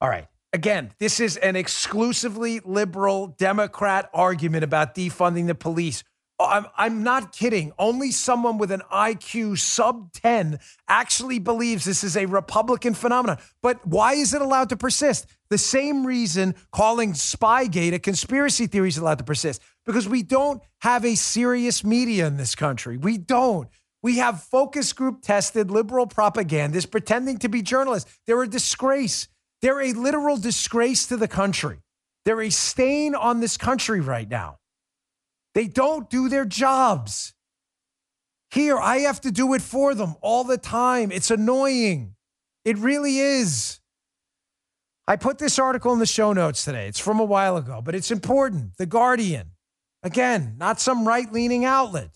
All 0.00 0.08
right. 0.08 0.28
Again, 0.52 0.92
this 0.98 1.20
is 1.20 1.36
an 1.36 1.56
exclusively 1.56 2.60
liberal 2.64 3.28
Democrat 3.38 4.08
argument 4.14 4.64
about 4.64 4.94
defunding 4.94 5.46
the 5.46 5.54
police. 5.54 6.04
Oh, 6.40 6.46
I'm, 6.46 6.66
I'm 6.76 7.02
not 7.02 7.32
kidding. 7.32 7.72
Only 7.78 8.12
someone 8.12 8.58
with 8.58 8.70
an 8.70 8.82
IQ 8.92 9.58
sub 9.58 10.12
10 10.12 10.60
actually 10.88 11.38
believes 11.38 11.84
this 11.84 12.04
is 12.04 12.16
a 12.16 12.26
Republican 12.26 12.94
phenomenon. 12.94 13.38
But 13.60 13.84
why 13.86 14.14
is 14.14 14.32
it 14.32 14.40
allowed 14.40 14.68
to 14.68 14.76
persist? 14.76 15.26
The 15.50 15.58
same 15.58 16.06
reason 16.06 16.54
calling 16.70 17.12
Spygate 17.12 17.92
a 17.92 17.98
conspiracy 17.98 18.68
theory 18.68 18.88
is 18.88 18.98
allowed 18.98 19.18
to 19.18 19.24
persist 19.24 19.60
because 19.88 20.06
we 20.06 20.22
don't 20.22 20.60
have 20.82 21.02
a 21.02 21.14
serious 21.14 21.82
media 21.82 22.26
in 22.26 22.36
this 22.36 22.54
country. 22.54 22.98
We 22.98 23.16
don't. 23.16 23.70
We 24.02 24.18
have 24.18 24.42
focus 24.42 24.92
group 24.92 25.22
tested 25.22 25.70
liberal 25.70 26.06
propagandists 26.06 26.90
pretending 26.90 27.38
to 27.38 27.48
be 27.48 27.62
journalists. 27.62 28.18
They're 28.26 28.42
a 28.42 28.46
disgrace. 28.46 29.28
They're 29.62 29.80
a 29.80 29.94
literal 29.94 30.36
disgrace 30.36 31.06
to 31.06 31.16
the 31.16 31.26
country. 31.26 31.78
They're 32.26 32.42
a 32.42 32.50
stain 32.50 33.14
on 33.14 33.40
this 33.40 33.56
country 33.56 34.00
right 34.00 34.28
now. 34.28 34.58
They 35.54 35.68
don't 35.68 36.10
do 36.10 36.28
their 36.28 36.44
jobs. 36.44 37.32
Here, 38.50 38.76
I 38.76 38.98
have 38.98 39.22
to 39.22 39.30
do 39.30 39.54
it 39.54 39.62
for 39.62 39.94
them 39.94 40.16
all 40.20 40.44
the 40.44 40.58
time. 40.58 41.10
It's 41.10 41.30
annoying. 41.30 42.14
It 42.66 42.76
really 42.76 43.20
is. 43.20 43.80
I 45.06 45.16
put 45.16 45.38
this 45.38 45.58
article 45.58 45.94
in 45.94 45.98
the 45.98 46.04
show 46.04 46.34
notes 46.34 46.62
today. 46.66 46.88
It's 46.88 47.00
from 47.00 47.20
a 47.20 47.24
while 47.24 47.56
ago, 47.56 47.80
but 47.82 47.94
it's 47.94 48.10
important. 48.10 48.76
The 48.76 48.84
Guardian. 48.84 49.52
Again, 50.02 50.54
not 50.58 50.80
some 50.80 51.06
right 51.06 51.30
leaning 51.32 51.64
outlet. 51.64 52.10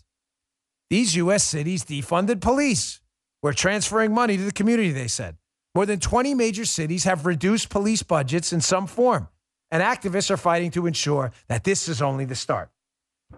These 0.91 1.17
U.S. 1.17 1.43
cities 1.43 1.85
defunded 1.85 2.41
police. 2.41 3.01
We're 3.43 3.53
transferring 3.53 4.15
money 4.15 4.37
to 4.37 4.45
the 4.45 4.53
community, 4.53 4.93
they 4.93 5.09
said. 5.09 5.37
More 5.75 5.87
than 5.87 5.99
20 5.99 6.35
major 6.35 6.65
cities 6.65 7.05
have 7.05 7.27
reduced 7.27 7.71
police 7.71 8.03
budgets 8.03 8.53
in 8.53 8.61
some 8.61 8.87
form, 8.87 9.29
and 9.71 9.83
activists 9.83 10.31
are 10.31 10.37
fighting 10.37 10.71
to 10.73 10.87
ensure 10.87 11.33
that 11.49 11.65
this 11.65 11.89
is 11.89 12.03
only 12.03 12.25
the 12.25 12.35
start. 12.35 12.71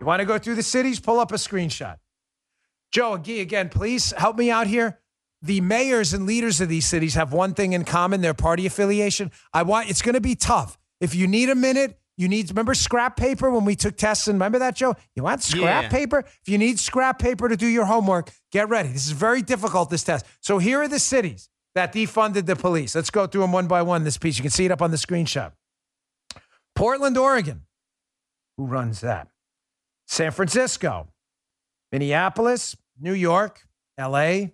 You 0.00 0.06
want 0.06 0.20
to 0.20 0.26
go 0.26 0.38
through 0.38 0.56
the 0.56 0.62
cities? 0.62 0.98
Pull 0.98 1.20
up 1.20 1.30
a 1.30 1.36
screenshot. 1.36 1.98
Joe, 2.90 3.14
again, 3.14 3.68
please 3.68 4.12
help 4.12 4.36
me 4.36 4.50
out 4.50 4.66
here. 4.66 4.98
The 5.42 5.60
mayors 5.60 6.12
and 6.12 6.26
leaders 6.26 6.60
of 6.60 6.68
these 6.68 6.86
cities 6.86 7.14
have 7.14 7.32
one 7.32 7.54
thing 7.54 7.72
in 7.72 7.84
common 7.84 8.20
their 8.20 8.34
party 8.34 8.66
affiliation. 8.66 9.30
I 9.52 9.62
want 9.62 9.90
it's 9.90 10.02
going 10.02 10.14
to 10.14 10.20
be 10.20 10.34
tough. 10.34 10.78
If 11.00 11.14
you 11.14 11.26
need 11.26 11.50
a 11.50 11.54
minute, 11.54 11.98
you 12.16 12.28
need 12.28 12.48
remember 12.50 12.74
scrap 12.74 13.16
paper 13.16 13.50
when 13.50 13.64
we 13.64 13.74
took 13.76 13.96
tests 13.96 14.28
and 14.28 14.36
remember 14.36 14.58
that 14.60 14.76
Joe? 14.76 14.94
You 15.14 15.22
want 15.24 15.42
scrap 15.42 15.84
Yeah. 15.84 15.88
paper? 15.88 16.18
If 16.20 16.48
you 16.48 16.58
need 16.58 16.78
scrap 16.78 17.18
paper 17.18 17.48
to 17.48 17.56
do 17.56 17.66
your 17.66 17.84
homework, 17.86 18.30
get 18.52 18.68
ready. 18.68 18.90
This 18.90 19.06
is 19.06 19.12
very 19.12 19.42
difficult 19.42 19.90
this 19.90 20.04
test. 20.04 20.24
So 20.40 20.58
here 20.58 20.80
are 20.80 20.88
the 20.88 20.98
cities 21.00 21.48
that 21.74 21.92
defunded 21.92 22.46
the 22.46 22.56
police. 22.56 22.94
Let's 22.94 23.10
go 23.10 23.26
through 23.26 23.40
them 23.42 23.52
one 23.52 23.66
by 23.66 23.82
one 23.82 24.04
this 24.04 24.16
piece. 24.18 24.36
You 24.38 24.42
can 24.42 24.50
see 24.52 24.64
it 24.64 24.70
up 24.70 24.80
on 24.82 24.90
the 24.92 24.96
screenshot. 24.96 25.52
Portland, 26.76 27.16
Oregon. 27.18 27.62
Who 28.56 28.66
runs 28.66 29.00
that? 29.00 29.28
San 30.06 30.30
Francisco, 30.30 31.08
Minneapolis, 31.90 32.76
New 33.00 33.14
York, 33.14 33.66
LA, 33.98 34.48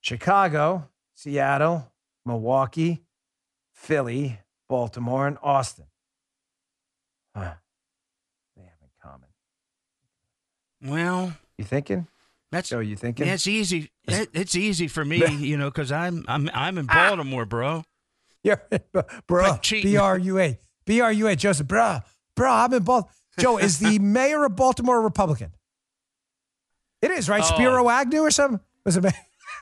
Chicago, 0.00 0.88
Seattle, 1.14 1.92
Milwaukee, 2.26 3.04
Philly, 3.74 4.40
Baltimore, 4.68 5.26
and 5.26 5.38
Austin. 5.42 5.86
Huh. 7.34 7.54
They 8.56 8.62
have 8.62 8.78
in 8.82 8.88
common. 9.02 9.28
Well, 10.82 11.32
You 11.58 11.64
thinking? 11.64 12.06
that's 12.50 12.68
Joe, 12.68 12.80
you 12.80 12.96
thinking? 12.96 13.26
Yeah, 13.26 13.34
it's 13.34 13.46
easy. 13.46 13.90
It, 14.06 14.30
it's 14.34 14.54
easy 14.54 14.88
for 14.88 15.04
me, 15.04 15.24
you 15.38 15.56
know, 15.56 15.70
because 15.70 15.90
I'm 15.92 16.24
I'm 16.28 16.50
I'm 16.52 16.78
in 16.78 16.86
ah! 16.88 17.08
Baltimore, 17.08 17.46
bro. 17.46 17.84
Yeah, 18.42 18.56
bro. 19.26 19.58
B 19.70 19.96
R 19.96 20.18
U 20.18 20.38
A. 20.38 20.58
B 20.84 21.00
R 21.00 21.12
U 21.12 21.28
A. 21.28 21.36
Joseph, 21.36 21.68
bro. 21.68 22.00
Bro, 22.36 22.50
I'm 22.50 22.72
in 22.74 22.82
Baltimore. 22.82 23.12
Joe, 23.38 23.58
is 23.58 23.78
the 23.78 23.98
mayor 24.00 24.44
of 24.44 24.56
Baltimore 24.56 24.98
a 24.98 25.00
Republican? 25.00 25.52
It 27.00 27.10
is, 27.10 27.28
right? 27.28 27.42
Oh. 27.42 27.46
Spiro 27.46 27.88
Agnew 27.88 28.20
or 28.20 28.30
something? 28.30 28.60
Was 28.84 28.96
it? 28.96 29.04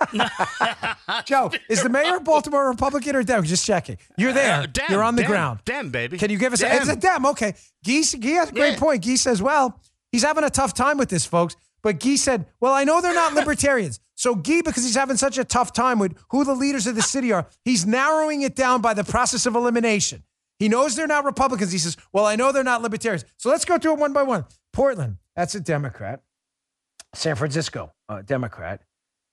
Joe, 1.27 1.51
is 1.69 1.83
the 1.83 1.89
mayor 1.89 2.17
of 2.17 2.25
Baltimore 2.25 2.67
a 2.67 2.69
Republican 2.71 3.17
or 3.17 3.23
Democrat? 3.23 3.49
Just 3.49 3.67
checking. 3.67 3.99
You're 4.17 4.33
there. 4.33 4.63
Uh, 4.63 4.67
Dem, 4.67 4.87
You're 4.91 5.03
on 5.03 5.17
the 5.17 5.23
Dem, 5.23 5.31
ground. 5.31 5.61
Dem, 5.65 5.91
baby. 5.91 6.19
Can 6.19 6.31
you 6.31 6.39
give 6.39 6.53
us? 6.53 6.61
A, 6.63 6.65
Dem. 6.69 6.77
it's 6.83 6.91
a 6.91 6.97
Dem. 6.97 7.27
Okay. 7.27 7.55
Geese. 7.85 8.13
Gee 8.13 8.33
has 8.33 8.51
a 8.51 8.53
great 8.53 8.75
Yeah. 8.75 8.79
point. 8.79 9.03
Geese 9.03 9.23
says, 9.23 9.43
well, 9.43 9.81
he's 10.13 10.23
having 10.23 10.45
a 10.45 10.51
tough 10.51 10.75
time 10.75 10.99
with 10.99 11.09
this, 11.11 11.25
folks. 11.27 11.57
But 11.83 11.99
Gee 12.01 12.17
said, 12.17 12.47
well, 12.61 12.75
I 12.75 12.85
know 12.85 13.01
they're 13.01 13.15
not 13.15 13.35
libertarians. 13.35 14.01
So 14.15 14.35
Gee, 14.37 14.63
because 14.63 14.85
he's 14.85 14.95
having 14.97 15.17
such 15.17 15.39
a 15.39 15.45
tough 15.45 15.73
time 15.73 15.99
with 15.99 16.17
who 16.31 16.45
the 16.45 16.55
leaders 16.55 16.87
of 16.87 16.95
the 16.95 17.03
city 17.03 17.33
are, 17.33 17.47
he's 17.65 17.87
narrowing 17.87 18.43
it 18.43 18.55
down 18.55 18.81
by 18.83 18.95
the 18.95 19.05
process 19.05 19.47
of 19.47 19.55
elimination. 19.55 20.23
He 20.59 20.69
knows 20.69 20.95
they're 20.95 21.07
not 21.07 21.25
Republicans. 21.25 21.73
He 21.73 21.79
says, 21.79 21.97
well, 22.13 22.27
I 22.27 22.37
know 22.37 22.53
they're 22.53 22.63
not 22.63 22.83
libertarians. 22.83 23.25
So 23.39 23.49
let's 23.49 23.65
go 23.65 23.79
through 23.79 23.95
it 23.95 23.99
one 23.99 24.13
by 24.13 24.23
one. 24.25 24.45
Portland, 24.75 25.17
that's 25.35 25.55
a 25.55 25.61
Democrat. 25.61 26.21
San 27.15 27.35
Francisco, 27.35 27.93
uh, 28.11 28.21
Democrat. 28.23 28.83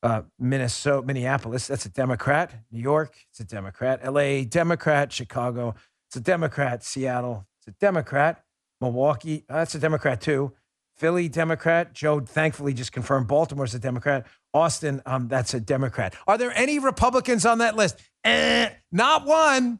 Uh, 0.03 0.21
Minnesota, 0.37 1.05
Minneapolis, 1.05 1.67
that's 1.67 1.85
a 1.85 1.89
Democrat. 1.89 2.53
New 2.71 2.81
York, 2.81 3.15
it's 3.31 3.39
a 3.39 3.43
Democrat. 3.43 4.01
LA, 4.05 4.43
Democrat. 4.43 5.11
Chicago, 5.11 5.73
it's 6.07 6.15
a 6.15 6.21
Democrat. 6.21 6.83
Seattle, 6.83 7.47
it's 7.59 7.67
a 7.67 7.79
Democrat. 7.79 8.43
Milwaukee, 8.79 9.43
uh, 9.49 9.55
that's 9.55 9.75
a 9.75 9.79
Democrat 9.79 10.21
too. 10.21 10.53
Philly, 10.97 11.29
Democrat. 11.29 11.93
Joe 11.93 12.19
thankfully 12.19 12.73
just 12.73 12.91
confirmed 12.91 13.27
Baltimore's 13.27 13.75
a 13.75 13.79
Democrat. 13.79 14.25
Austin, 14.53 15.01
um, 15.05 15.27
that's 15.27 15.53
a 15.53 15.59
Democrat. 15.59 16.15
Are 16.27 16.37
there 16.37 16.51
any 16.55 16.79
Republicans 16.79 17.45
on 17.45 17.59
that 17.59 17.75
list? 17.75 17.99
Eh, 18.23 18.69
not 18.91 19.25
one. 19.25 19.79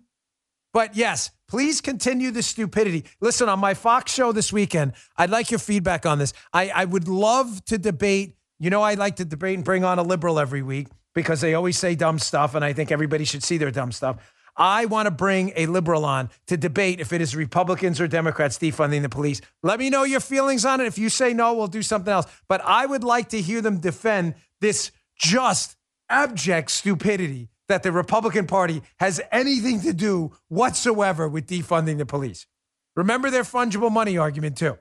But 0.74 0.96
yes, 0.96 1.32
please 1.48 1.82
continue 1.82 2.30
the 2.30 2.44
stupidity. 2.44 3.06
Listen, 3.20 3.50
on 3.50 3.60
my 3.60 3.74
Fox 3.74 4.14
show 4.14 4.32
this 4.32 4.54
weekend, 4.54 4.94
I'd 5.16 5.32
like 5.32 5.50
your 5.50 5.60
feedback 5.60 6.06
on 6.06 6.20
this. 6.20 6.34
I, 6.54 6.70
I 6.70 6.86
would 6.86 7.08
love 7.08 7.64
to 7.66 7.78
debate. 7.78 8.36
You 8.60 8.70
know, 8.70 8.82
I 8.82 8.96
like 8.96 9.18
to 9.18 9.26
debate 9.26 9.56
and 9.56 9.64
bring 9.64 9.84
on 9.84 10.00
a 10.00 10.04
liberal 10.04 10.40
every 10.40 10.62
week 10.62 10.88
because 11.14 11.42
they 11.42 11.54
always 11.54 11.78
say 11.78 11.96
dumb 11.96 12.20
stuff, 12.20 12.56
and 12.56 12.66
I 12.66 12.74
think 12.74 12.92
everybody 12.92 13.26
should 13.26 13.44
see 13.44 13.58
their 13.58 13.72
dumb 13.72 13.92
stuff. 13.92 14.18
I 14.58 14.86
want 14.86 15.06
to 15.06 15.12
bring 15.12 15.54
a 15.56 15.68
liberal 15.68 16.04
on 16.04 16.32
to 16.48 16.58
debate 16.58 17.00
if 17.00 17.14
it 17.14 17.22
is 17.22 17.36
Republicans 17.36 18.02
or 18.02 18.08
Democrats 18.08 18.58
defunding 18.58 19.04
the 19.04 19.10
police. 19.10 19.40
Let 19.62 19.78
me 19.78 19.92
know 19.92 20.04
your 20.04 20.20
feelings 20.20 20.66
on 20.66 20.82
it. 20.82 20.88
If 20.88 20.98
you 20.98 21.10
say 21.10 21.34
no, 21.34 21.54
we'll 21.54 21.68
do 21.68 21.84
something 21.84 22.12
else. 22.12 22.26
But 22.48 22.62
I 22.62 22.88
would 22.88 23.04
like 23.04 23.30
to 23.30 23.42
hear 23.42 23.62
them 23.62 23.80
defend 23.80 24.34
this 24.60 24.92
just 25.16 25.76
abject 26.10 26.72
stupidity 26.72 27.50
that 27.68 27.84
the 27.84 27.92
Republican 27.92 28.48
Party 28.48 28.82
has 29.00 29.22
anything 29.32 29.82
to 29.82 29.94
do 29.94 30.32
whatsoever 30.48 31.28
with 31.28 31.46
defunding 31.48 32.00
the 32.00 32.06
police. 32.06 32.48
Remember 32.96 33.30
their 33.30 33.44
fungible 33.44 33.92
money 33.92 34.18
argument, 34.18 34.58
too. 34.58 34.78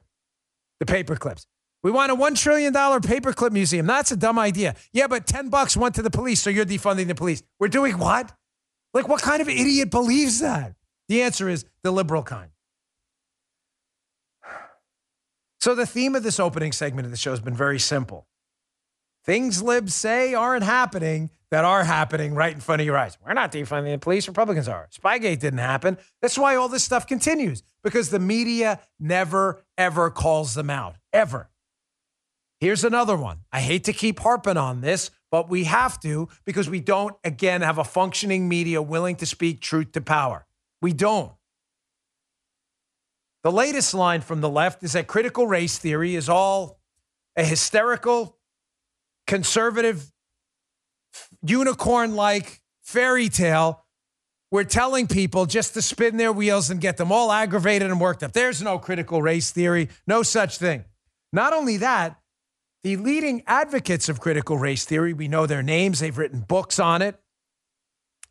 The 0.80 0.86
paper 0.86 1.16
clips. 1.16 1.46
We 1.86 1.92
want 1.92 2.10
a 2.10 2.16
$1 2.16 2.36
trillion 2.36 2.72
paperclip 2.72 3.52
museum. 3.52 3.86
That's 3.86 4.10
a 4.10 4.16
dumb 4.16 4.40
idea. 4.40 4.74
Yeah, 4.92 5.06
but 5.06 5.24
10 5.24 5.50
bucks 5.50 5.76
went 5.76 5.94
to 5.94 6.02
the 6.02 6.10
police, 6.10 6.42
so 6.42 6.50
you're 6.50 6.64
defunding 6.64 7.06
the 7.06 7.14
police. 7.14 7.44
We're 7.60 7.68
doing 7.68 7.96
what? 7.96 8.32
Like, 8.92 9.06
what 9.06 9.22
kind 9.22 9.40
of 9.40 9.48
idiot 9.48 9.92
believes 9.92 10.40
that? 10.40 10.74
The 11.08 11.22
answer 11.22 11.48
is 11.48 11.64
the 11.84 11.92
liberal 11.92 12.24
kind. 12.24 12.50
So, 15.60 15.76
the 15.76 15.86
theme 15.86 16.16
of 16.16 16.24
this 16.24 16.40
opening 16.40 16.72
segment 16.72 17.04
of 17.04 17.12
the 17.12 17.16
show 17.16 17.30
has 17.30 17.38
been 17.38 17.54
very 17.54 17.78
simple. 17.78 18.26
Things 19.24 19.62
libs 19.62 19.94
say 19.94 20.34
aren't 20.34 20.64
happening 20.64 21.30
that 21.52 21.64
are 21.64 21.84
happening 21.84 22.34
right 22.34 22.52
in 22.52 22.58
front 22.58 22.80
of 22.80 22.86
your 22.86 22.98
eyes. 22.98 23.16
We're 23.24 23.32
not 23.32 23.52
defunding 23.52 23.92
the 23.92 23.98
police, 23.98 24.26
Republicans 24.26 24.66
are. 24.66 24.88
Spygate 24.92 25.38
didn't 25.38 25.60
happen. 25.60 25.98
That's 26.20 26.36
why 26.36 26.56
all 26.56 26.68
this 26.68 26.82
stuff 26.82 27.06
continues 27.06 27.62
because 27.84 28.10
the 28.10 28.18
media 28.18 28.80
never, 28.98 29.62
ever 29.78 30.10
calls 30.10 30.56
them 30.56 30.68
out, 30.68 30.96
ever. 31.12 31.48
Here's 32.60 32.84
another 32.84 33.16
one. 33.16 33.40
I 33.52 33.60
hate 33.60 33.84
to 33.84 33.92
keep 33.92 34.18
harping 34.20 34.56
on 34.56 34.80
this, 34.80 35.10
but 35.30 35.50
we 35.50 35.64
have 35.64 36.00
to 36.00 36.28
because 36.44 36.70
we 36.70 36.80
don't, 36.80 37.14
again, 37.22 37.60
have 37.60 37.78
a 37.78 37.84
functioning 37.84 38.48
media 38.48 38.80
willing 38.80 39.16
to 39.16 39.26
speak 39.26 39.60
truth 39.60 39.92
to 39.92 40.00
power. 40.00 40.46
We 40.80 40.92
don't. 40.92 41.32
The 43.42 43.52
latest 43.52 43.94
line 43.94 44.22
from 44.22 44.40
the 44.40 44.48
left 44.48 44.82
is 44.82 44.94
that 44.94 45.06
critical 45.06 45.46
race 45.46 45.78
theory 45.78 46.16
is 46.16 46.28
all 46.28 46.80
a 47.36 47.44
hysterical, 47.44 48.38
conservative, 49.26 50.10
unicorn 51.42 52.16
like 52.16 52.62
fairy 52.82 53.28
tale. 53.28 53.84
We're 54.50 54.64
telling 54.64 55.06
people 55.06 55.44
just 55.46 55.74
to 55.74 55.82
spin 55.82 56.16
their 56.16 56.32
wheels 56.32 56.70
and 56.70 56.80
get 56.80 56.96
them 56.96 57.12
all 57.12 57.30
aggravated 57.30 57.90
and 57.90 58.00
worked 58.00 58.22
up. 58.22 58.32
There's 58.32 58.62
no 58.62 58.78
critical 58.78 59.20
race 59.20 59.50
theory, 59.50 59.90
no 60.06 60.22
such 60.22 60.58
thing. 60.58 60.84
Not 61.32 61.52
only 61.52 61.76
that, 61.78 62.18
the 62.82 62.96
leading 62.96 63.42
advocates 63.46 64.08
of 64.08 64.20
critical 64.20 64.58
race 64.58 64.84
theory, 64.84 65.12
we 65.12 65.28
know 65.28 65.46
their 65.46 65.62
names, 65.62 66.00
they've 66.00 66.16
written 66.16 66.40
books 66.40 66.78
on 66.78 67.02
it, 67.02 67.18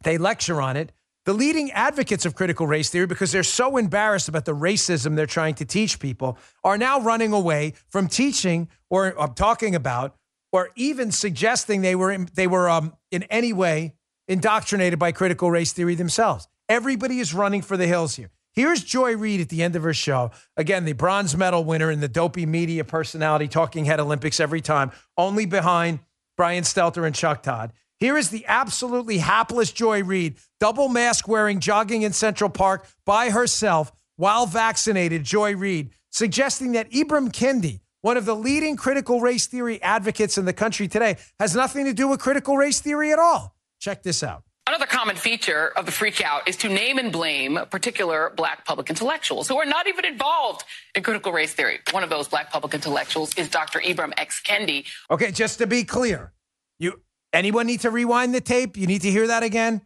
they 0.04 0.18
lecture 0.18 0.62
on 0.62 0.78
it. 0.78 0.92
the 1.26 1.34
leading 1.34 1.72
advocates 1.72 2.26
of 2.26 2.36
critical 2.36 2.68
race 2.68 2.90
theory, 2.90 3.08
because 3.08 3.32
they're 3.32 3.44
so 3.44 3.78
embarrassed 3.78 4.30
about 4.30 4.46
the 4.46 4.56
racism 4.56 5.16
they're 5.16 5.26
trying 5.26 5.56
to 5.56 5.66
teach 5.66 6.00
people, 6.00 6.38
are 6.64 6.78
now 6.78 7.00
running 7.00 7.34
away 7.34 7.74
from 7.88 8.08
teaching 8.08 8.70
or 8.90 9.20
uh, 9.20 9.28
talking 9.28 9.76
about 9.76 10.16
or 10.52 10.70
even 10.76 11.12
suggesting 11.12 11.82
they 11.82 11.96
were 11.96 12.12
in, 12.12 12.30
they 12.36 12.48
were 12.48 12.70
um, 12.70 12.94
in 13.12 13.24
any 13.24 13.52
way 13.52 13.96
indoctrinated 14.28 14.98
by 15.00 15.12
critical 15.12 15.52
race 15.52 15.74
theory 15.74 15.96
themselves. 15.96 16.48
Everybody 16.70 17.20
is 17.20 17.34
running 17.34 17.62
for 17.62 17.76
the 17.76 17.88
hills 17.88 18.16
here. 18.16 18.30
Here's 18.56 18.84
Joy 18.84 19.18
Reid 19.18 19.42
at 19.42 19.50
the 19.50 19.64
end 19.64 19.76
of 19.76 19.84
her 19.84 19.94
show. 19.94 20.32
Again, 20.56 20.86
the 20.86 20.94
bronze 20.94 21.36
medal 21.36 21.66
winner 21.66 21.92
in 21.92 22.00
the 22.00 22.08
dopey 22.08 22.46
media 22.46 22.86
personality 22.86 23.50
talking 23.50 23.84
head 23.84 24.00
Olympics 24.00 24.40
every 24.40 24.62
time, 24.62 24.92
only 25.18 25.46
behind 25.46 26.00
Brian 26.38 26.64
Stelter 26.64 27.06
and 27.06 27.14
Chuck 27.14 27.44
Todd. 27.44 27.74
Here 28.00 28.18
is 28.18 28.30
the 28.30 28.46
absolutely 28.48 29.18
hapless 29.18 29.72
Joy 29.72 30.04
Reid, 30.04 30.38
double 30.60 30.88
mask 30.88 31.28
wearing, 31.28 31.60
jogging 31.60 32.04
in 32.04 32.14
Central 32.14 32.50
Park 32.50 32.88
by 33.06 33.30
herself 33.30 33.92
while 34.16 34.46
vaccinated. 34.46 35.24
Joy 35.26 35.56
Reid 35.56 35.92
suggesting 36.12 36.72
that 36.74 36.90
Ibram 36.92 37.32
Kendi, 37.32 37.82
one 38.02 38.16
of 38.16 38.26
the 38.26 38.36
leading 38.36 38.78
critical 38.78 39.20
race 39.20 39.48
theory 39.48 39.82
advocates 39.82 40.38
in 40.38 40.46
the 40.46 40.54
country 40.54 40.88
today, 40.88 41.18
has 41.40 41.56
nothing 41.56 41.84
to 41.86 41.94
do 41.94 42.08
with 42.08 42.22
critical 42.22 42.56
race 42.56 42.80
theory 42.80 43.12
at 43.12 43.20
all. 43.20 43.54
Check 43.80 44.04
this 44.04 44.24
out. 44.24 44.44
Another 44.68 44.88
common 44.88 45.16
feature 45.16 45.72
of 45.76 45.86
the 45.86 45.92
freakout 45.92 46.48
is 46.48 46.58
to 46.58 46.70
name 46.70 46.98
and 46.98 47.12
blame 47.12 47.60
particular 47.70 48.34
black 48.36 48.66
public 48.66 48.90
intellectuals 48.90 49.48
who 49.48 49.58
are 49.58 49.66
not 49.66 49.88
even 49.88 50.06
involved 50.06 50.64
in 50.96 51.04
critical 51.04 51.32
race 51.32 51.54
theory. 51.54 51.80
One 51.92 52.04
of 52.04 52.10
those 52.10 52.28
black 52.28 52.52
public 52.52 52.74
intellectuals 52.74 53.32
is 53.38 53.48
Dr. 53.48 53.80
Ibram 53.80 54.14
X. 54.18 54.42
Kendi. 54.44 54.88
Okay, 55.12 55.30
just 55.30 55.60
to 55.60 55.68
be 55.68 55.84
clear, 55.84 56.34
you 56.80 57.00
anyone 57.32 57.68
need 57.68 57.82
to 57.82 57.92
rewind 57.92 58.34
the 58.34 58.42
tape? 58.42 58.76
You 58.76 58.88
need 58.88 59.04
to 59.04 59.12
hear 59.12 59.28
that 59.28 59.44
again? 59.44 59.82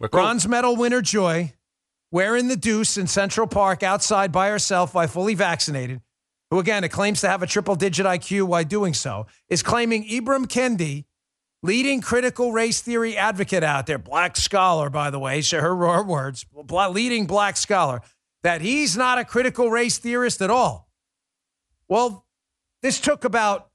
We're 0.00 0.08
cool. 0.08 0.22
Bronze 0.22 0.48
medal 0.48 0.74
winner 0.74 1.00
Joy, 1.00 1.52
wearing 2.10 2.48
the 2.48 2.56
deuce 2.56 2.98
in 2.98 3.06
Central 3.06 3.46
Park 3.46 3.84
outside 3.84 4.32
by 4.32 4.48
herself 4.48 4.92
while 4.92 5.06
fully 5.06 5.34
vaccinated, 5.34 6.00
who 6.50 6.58
again 6.58 6.82
it 6.82 6.88
claims 6.88 7.20
to 7.20 7.28
have 7.28 7.44
a 7.44 7.46
triple 7.46 7.76
digit 7.76 8.06
IQ 8.06 8.48
while 8.48 8.64
doing 8.64 8.92
so, 8.92 9.28
is 9.48 9.62
claiming 9.62 10.02
Ibram 10.08 10.46
Kendi 10.46 11.04
leading 11.64 12.02
critical 12.02 12.52
race 12.52 12.82
theory 12.82 13.16
advocate 13.16 13.64
out 13.64 13.86
there, 13.86 13.96
black 13.96 14.36
scholar, 14.36 14.90
by 14.90 15.08
the 15.08 15.18
way, 15.18 15.40
so 15.40 15.58
her, 15.60 15.74
her 15.74 16.02
words, 16.04 16.44
leading 16.70 17.24
black 17.24 17.56
scholar, 17.56 18.02
that 18.42 18.60
he's 18.60 18.98
not 18.98 19.18
a 19.18 19.24
critical 19.24 19.70
race 19.70 19.96
theorist 19.96 20.42
at 20.42 20.50
all. 20.50 20.90
Well, 21.88 22.26
this 22.82 23.00
took 23.00 23.24
about 23.24 23.70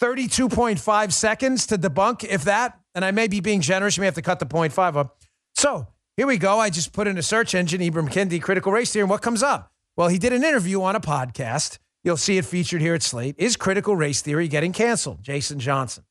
32.5 0.00 1.12
seconds 1.12 1.66
to 1.68 1.78
debunk, 1.78 2.24
if 2.24 2.42
that. 2.42 2.80
And 2.96 3.04
I 3.04 3.12
may 3.12 3.28
be 3.28 3.38
being 3.38 3.60
generous. 3.60 3.96
You 3.96 4.00
may 4.00 4.06
have 4.06 4.16
to 4.16 4.22
cut 4.22 4.40
the 4.40 4.46
0.5 4.46 4.96
up. 4.96 5.22
So 5.54 5.86
here 6.16 6.26
we 6.26 6.38
go. 6.38 6.58
I 6.58 6.70
just 6.70 6.92
put 6.92 7.06
in 7.06 7.16
a 7.18 7.22
search 7.22 7.54
engine, 7.54 7.80
Ibram 7.80 8.10
Kendi, 8.10 8.42
critical 8.42 8.72
race 8.72 8.92
theory, 8.92 9.04
and 9.04 9.10
what 9.10 9.22
comes 9.22 9.44
up? 9.44 9.72
Well, 9.96 10.08
he 10.08 10.18
did 10.18 10.32
an 10.32 10.42
interview 10.42 10.82
on 10.82 10.96
a 10.96 11.00
podcast 11.00 11.78
You'll 12.04 12.16
see 12.16 12.38
it 12.38 12.44
featured 12.44 12.80
here 12.80 12.94
at 12.94 13.02
Slate. 13.02 13.36
Is 13.38 13.56
critical 13.56 13.94
race 13.94 14.22
theory 14.22 14.48
getting 14.48 14.72
canceled? 14.72 15.22
Jason 15.22 15.58
Johnson. 15.60 16.04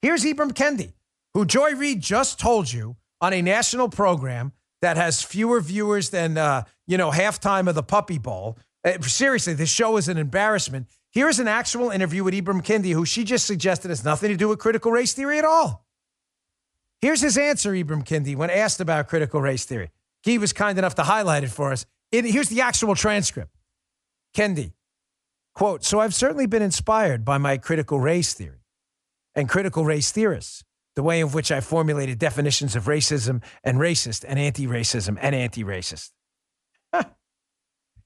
Here's 0.00 0.24
Ibram 0.24 0.52
Kendi, 0.52 0.92
who 1.34 1.44
Joy 1.44 1.74
Reid 1.74 2.00
just 2.00 2.38
told 2.38 2.72
you 2.72 2.96
on 3.20 3.32
a 3.32 3.42
national 3.42 3.88
program 3.88 4.52
that 4.80 4.96
has 4.96 5.22
fewer 5.22 5.60
viewers 5.60 6.10
than 6.10 6.38
uh, 6.38 6.62
you 6.86 6.96
know 6.96 7.10
halftime 7.10 7.68
of 7.68 7.74
the 7.74 7.82
Puppy 7.82 8.18
Bowl. 8.18 8.58
Uh, 8.84 9.00
seriously, 9.00 9.54
this 9.54 9.70
show 9.70 9.96
is 9.96 10.08
an 10.08 10.16
embarrassment. 10.16 10.86
Here's 11.10 11.40
an 11.40 11.48
actual 11.48 11.90
interview 11.90 12.22
with 12.22 12.34
Ibram 12.34 12.62
Kendi, 12.62 12.92
who 12.92 13.04
she 13.04 13.24
just 13.24 13.46
suggested 13.46 13.88
has 13.88 14.04
nothing 14.04 14.30
to 14.30 14.36
do 14.36 14.48
with 14.48 14.60
critical 14.60 14.92
race 14.92 15.14
theory 15.14 15.38
at 15.38 15.44
all. 15.44 15.84
Here's 17.00 17.20
his 17.20 17.36
answer, 17.36 17.72
Ibram 17.72 18.04
Kendi, 18.04 18.36
when 18.36 18.50
asked 18.50 18.80
about 18.80 19.08
critical 19.08 19.40
race 19.40 19.64
theory. 19.64 19.90
He 20.22 20.38
was 20.38 20.52
kind 20.52 20.78
enough 20.78 20.96
to 20.96 21.04
highlight 21.04 21.44
it 21.44 21.50
for 21.50 21.72
us. 21.72 21.86
It, 22.12 22.24
here's 22.24 22.48
the 22.48 22.60
actual 22.60 22.94
transcript. 22.94 23.57
Kendi, 24.38 24.70
quote, 25.56 25.82
so 25.82 25.98
I've 25.98 26.14
certainly 26.14 26.46
been 26.46 26.62
inspired 26.62 27.24
by 27.24 27.38
my 27.38 27.56
critical 27.56 27.98
race 27.98 28.34
theory 28.34 28.62
and 29.34 29.48
critical 29.48 29.84
race 29.84 30.12
theorists, 30.12 30.62
the 30.94 31.02
way 31.02 31.18
in 31.18 31.32
which 31.32 31.50
I 31.50 31.60
formulated 31.60 32.20
definitions 32.20 32.76
of 32.76 32.84
racism 32.84 33.42
and 33.64 33.78
racist 33.78 34.24
and 34.28 34.38
anti 34.38 34.68
racism 34.68 35.18
and 35.20 35.34
anti 35.34 35.64
racist. 35.64 36.10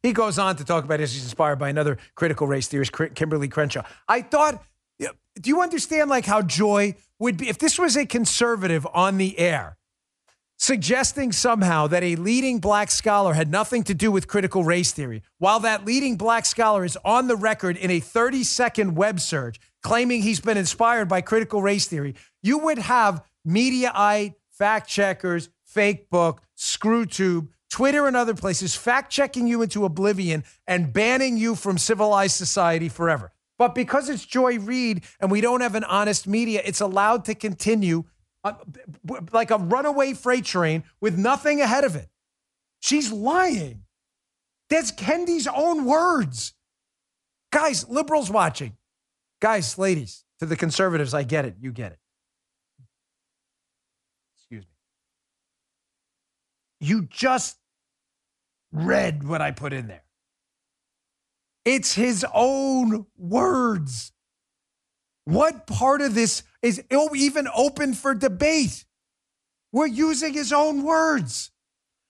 he 0.03 0.15
goes 0.15 0.39
on 0.39 0.57
to 0.57 0.65
talk 0.65 0.85
about 0.85 1.01
he's 1.01 1.23
inspired 1.23 1.59
by 1.59 1.69
another 1.69 1.99
critical 2.15 2.47
race 2.47 2.67
theorist, 2.67 2.93
Kimberlé 2.93 3.51
Crenshaw. 3.51 3.83
I 4.09 4.23
thought, 4.23 4.65
do 4.99 5.11
you 5.45 5.61
understand 5.61 6.09
like 6.09 6.25
how 6.25 6.41
Joy 6.41 6.95
would 7.19 7.37
be, 7.37 7.51
if 7.51 7.59
this 7.59 7.79
was 7.79 7.95
a 7.95 8.07
conservative 8.07 8.87
on 8.95 9.19
the 9.19 9.39
air, 9.39 9.77
suggesting 10.63 11.33
somehow 11.33 11.89
that 11.89 12.05
a 12.05 12.15
leading 12.15 12.61
black 12.61 12.89
scholar 12.89 13.35
had 13.35 13.51
nothing 13.51 13.83
to 13.83 13.93
do 13.93 14.13
with 14.13 14.29
critical 14.29 14.63
race 14.63 14.93
theory, 14.93 15.21
while 15.39 15.59
that 15.59 15.85
leading 15.85 16.15
black 16.15 16.47
scholar 16.47 16.85
is 16.85 16.97
on 17.05 17.27
the 17.27 17.35
record 17.35 17.77
in 17.77 17.91
a 17.91 17.99
30 17.99 18.45
second 18.45 18.95
web 18.95 19.19
search 19.19 19.59
claiming 19.83 20.23
he's 20.23 20.39
been 20.39 20.57
inspired 20.57 21.09
by 21.09 21.21
critical 21.21 21.61
race 21.61 21.89
theory, 21.89 22.15
you 22.45 22.59
would 22.59 22.79
have 22.79 23.25
Mediaite, 23.45 24.37
fact 24.53 24.89
checkers, 24.89 25.49
fake 25.65 26.09
book, 26.11 26.41
screwtube, 26.57 27.49
Twitter 27.69 28.07
and 28.07 28.17
other 28.17 28.35
places 28.35 28.77
fact 28.77 29.11
checking 29.11 29.49
you 29.49 29.63
into 29.63 29.85
oblivion 29.85 30.45
and 30.69 30.93
banning 30.93 31.37
you 31.37 31.57
from 31.57 31.77
civilized 31.77 32.37
society 32.37 32.89
forever. 32.89 33.33
But 33.59 33.75
because 33.75 34.09
it's 34.09 34.25
Joy 34.25 34.61
Reid 34.61 35.03
and 35.19 35.29
we 35.29 35.41
don't 35.41 35.61
have 35.61 35.75
an 35.75 35.83
honest 35.83 36.29
media, 36.29 36.63
it's 36.65 36.81
allowed 36.81 37.25
to 37.25 37.35
continue 37.35 38.05
like 39.33 39.51
a 39.51 39.59
runaway 39.59 40.15
freight 40.15 40.45
train 40.45 40.85
with 41.01 41.17
nothing 41.17 41.61
ahead 41.61 41.85
of 41.85 41.97
it. 41.97 42.09
She's 42.81 43.13
lying. 43.13 43.85
That's 44.69 44.91
Kendi's 44.91 45.47
own 45.47 45.85
words. 45.85 46.55
Guys, 47.53 47.89
liberals 47.89 48.31
watching. 48.31 48.77
Guys, 49.41 49.77
ladies, 49.79 50.25
to 50.41 50.47
the 50.47 50.57
conservatives, 50.57 51.15
I 51.15 51.23
get 51.23 51.45
it. 51.45 51.57
You 51.61 51.73
get 51.73 51.93
it. 51.93 51.99
Excuse 54.37 54.65
me. 54.65 54.73
You 56.81 57.03
just 57.03 57.59
read 58.73 59.23
what 59.29 59.43
I 59.43 59.51
put 59.51 59.73
in 59.73 59.87
there. 59.87 60.05
It's 61.65 61.95
his 61.95 62.27
own 62.35 63.07
words. 63.17 64.13
What 65.25 65.67
part 65.67 66.01
of 66.01 66.15
this 66.15 66.43
is 66.63 66.83
even 66.91 67.49
open 67.55 67.95
for 67.95 68.15
debate? 68.15 68.85
We're 69.73 69.87
using 69.87 70.35
his 70.35 70.53
own 70.53 70.83
words. 70.83 71.51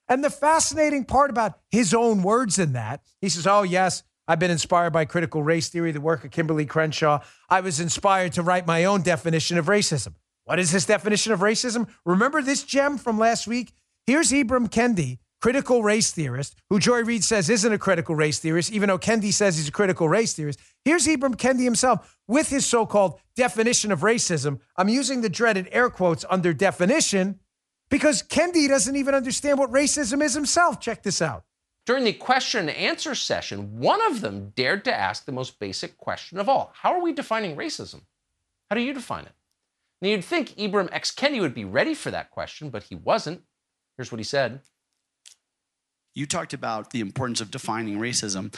And 0.09 0.23
the 0.23 0.31
fascinating 0.31 1.05
part 1.05 1.31
about 1.31 1.59
his 1.71 1.95
own 1.95 2.23
words 2.23 2.59
in 2.59 2.73
that, 2.75 3.03
he 3.21 3.29
says, 3.29 3.47
Oh, 3.47 3.63
yes, 3.63 4.03
I've 4.29 4.39
been 4.39 4.51
inspired 4.51 4.93
by 4.93 5.05
critical 5.05 5.43
race 5.43 5.69
theory, 5.69 5.93
the 5.93 6.01
work 6.01 6.25
of 6.25 6.31
Kimberlé 6.31 6.69
Crenshaw. 6.69 7.21
I 7.49 7.61
was 7.61 7.81
inspired 7.81 8.33
to 8.35 8.43
write 8.43 8.67
my 8.67 8.85
own 8.85 9.03
definition 9.03 9.59
of 9.59 9.67
racism. 9.67 10.15
What 10.45 10.59
is 10.59 10.71
his 10.71 10.87
definition 10.87 11.33
of 11.33 11.41
racism? 11.41 11.89
Remember 12.05 12.43
this 12.43 12.63
gem 12.63 12.99
from 12.99 13.19
last 13.19 13.47
week? 13.47 13.73
Here's 14.07 14.33
Ibram 14.33 14.69
Kendi 14.69 15.19
critical 15.43 15.83
race 15.83 16.13
theorist, 16.13 16.55
who 16.71 16.79
Joy 16.79 17.03
Reid 17.03 17.25
says 17.25 17.51
isn't 17.51 17.73
a 17.73 17.79
critical 17.79 18.15
race 18.15 18.39
theorist, 18.39 18.71
even 18.73 18.89
though 18.89 18.99
Kendi 18.99 19.33
says 19.33 19.57
he's 19.57 19.69
a 19.69 19.73
critical 19.73 20.09
race 20.09 20.35
theorist. 20.35 20.61
Here's 20.85 21.07
Ibram 21.07 21.35
Kendi 21.35 21.65
himself 21.65 22.17
with 22.29 22.49
his 22.49 22.65
so 22.65 22.87
called 22.87 23.19
definition 23.35 23.91
of 23.91 24.01
racism. 24.01 24.61
I'm 24.77 24.89
using 24.89 25.21
the 25.21 25.29
dreaded 25.29 25.69
air 25.73 25.91
quotes 25.91 26.25
under 26.31 26.55
definition 26.55 27.41
because 27.91 28.23
Kendi 28.23 28.69
doesn't 28.69 28.95
even 28.95 29.17
understand 29.17 29.59
what 29.59 29.73
racism 29.73 30.23
is 30.23 30.33
himself. 30.33 30.81
Check 30.81 31.03
this 31.03 31.21
out. 31.21 31.43
During 31.87 32.05
the 32.05 32.13
question 32.13 32.69
and 32.69 32.79
answer 32.79 33.17
session, 33.17 33.81
one 33.81 34.01
of 34.07 34.21
them 34.21 34.53
dared 34.55 34.85
to 34.85 34.95
ask 34.95 35.25
the 35.25 35.33
most 35.33 35.59
basic 35.59 35.99
question 35.99 36.39
of 36.39 36.49
all 36.49 36.73
How 36.77 36.93
are 36.93 37.03
we 37.03 37.13
defining 37.13 37.57
racism? 37.57 38.03
How 38.71 38.77
do 38.77 38.83
you 38.83 38.95
define 38.95 39.25
it? 39.25 39.33
Now, 40.01 40.09
you'd 40.09 40.25
think 40.25 40.51
Ibram 40.51 40.89
X. 40.93 41.13
Kendi 41.13 41.41
would 41.41 41.55
be 41.55 41.65
ready 41.65 41.95
for 41.95 42.13
that 42.13 42.31
question, 42.31 42.71
but 42.71 42.85
he 42.85 42.95
wasn't. 42.95 43.43
Here's 43.97 44.13
what 44.13 44.21
he 44.21 44.25
said 44.25 44.61
you 46.15 46.27
talked 46.27 46.53
about 46.53 46.91
the 46.91 47.01
importance 47.01 47.41
of 47.41 47.51
defining 47.51 47.99
racism, 47.99 48.55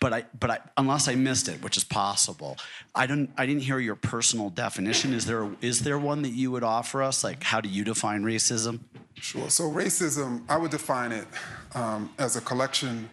but 0.00 0.12
I, 0.12 0.24
but 0.38 0.50
I, 0.50 0.58
unless 0.76 1.08
I 1.08 1.14
missed 1.14 1.48
it, 1.48 1.62
which 1.62 1.76
is 1.76 1.84
possible, 1.84 2.56
I 2.94 3.06
don't, 3.06 3.30
I 3.36 3.46
didn't 3.46 3.62
hear 3.62 3.78
your 3.78 3.94
personal 3.94 4.50
definition. 4.50 5.12
Is 5.12 5.26
there, 5.26 5.48
is 5.60 5.80
there 5.80 5.98
one 5.98 6.22
that 6.22 6.30
you 6.30 6.50
would 6.50 6.64
offer 6.64 7.02
us? 7.02 7.22
Like, 7.22 7.42
how 7.42 7.60
do 7.60 7.68
you 7.68 7.84
define 7.84 8.22
racism? 8.22 8.80
Sure. 9.14 9.48
So 9.48 9.70
racism, 9.70 10.42
I 10.48 10.56
would 10.56 10.70
define 10.70 11.12
it 11.12 11.26
um, 11.74 12.10
as 12.18 12.36
a 12.36 12.40
collection 12.40 13.08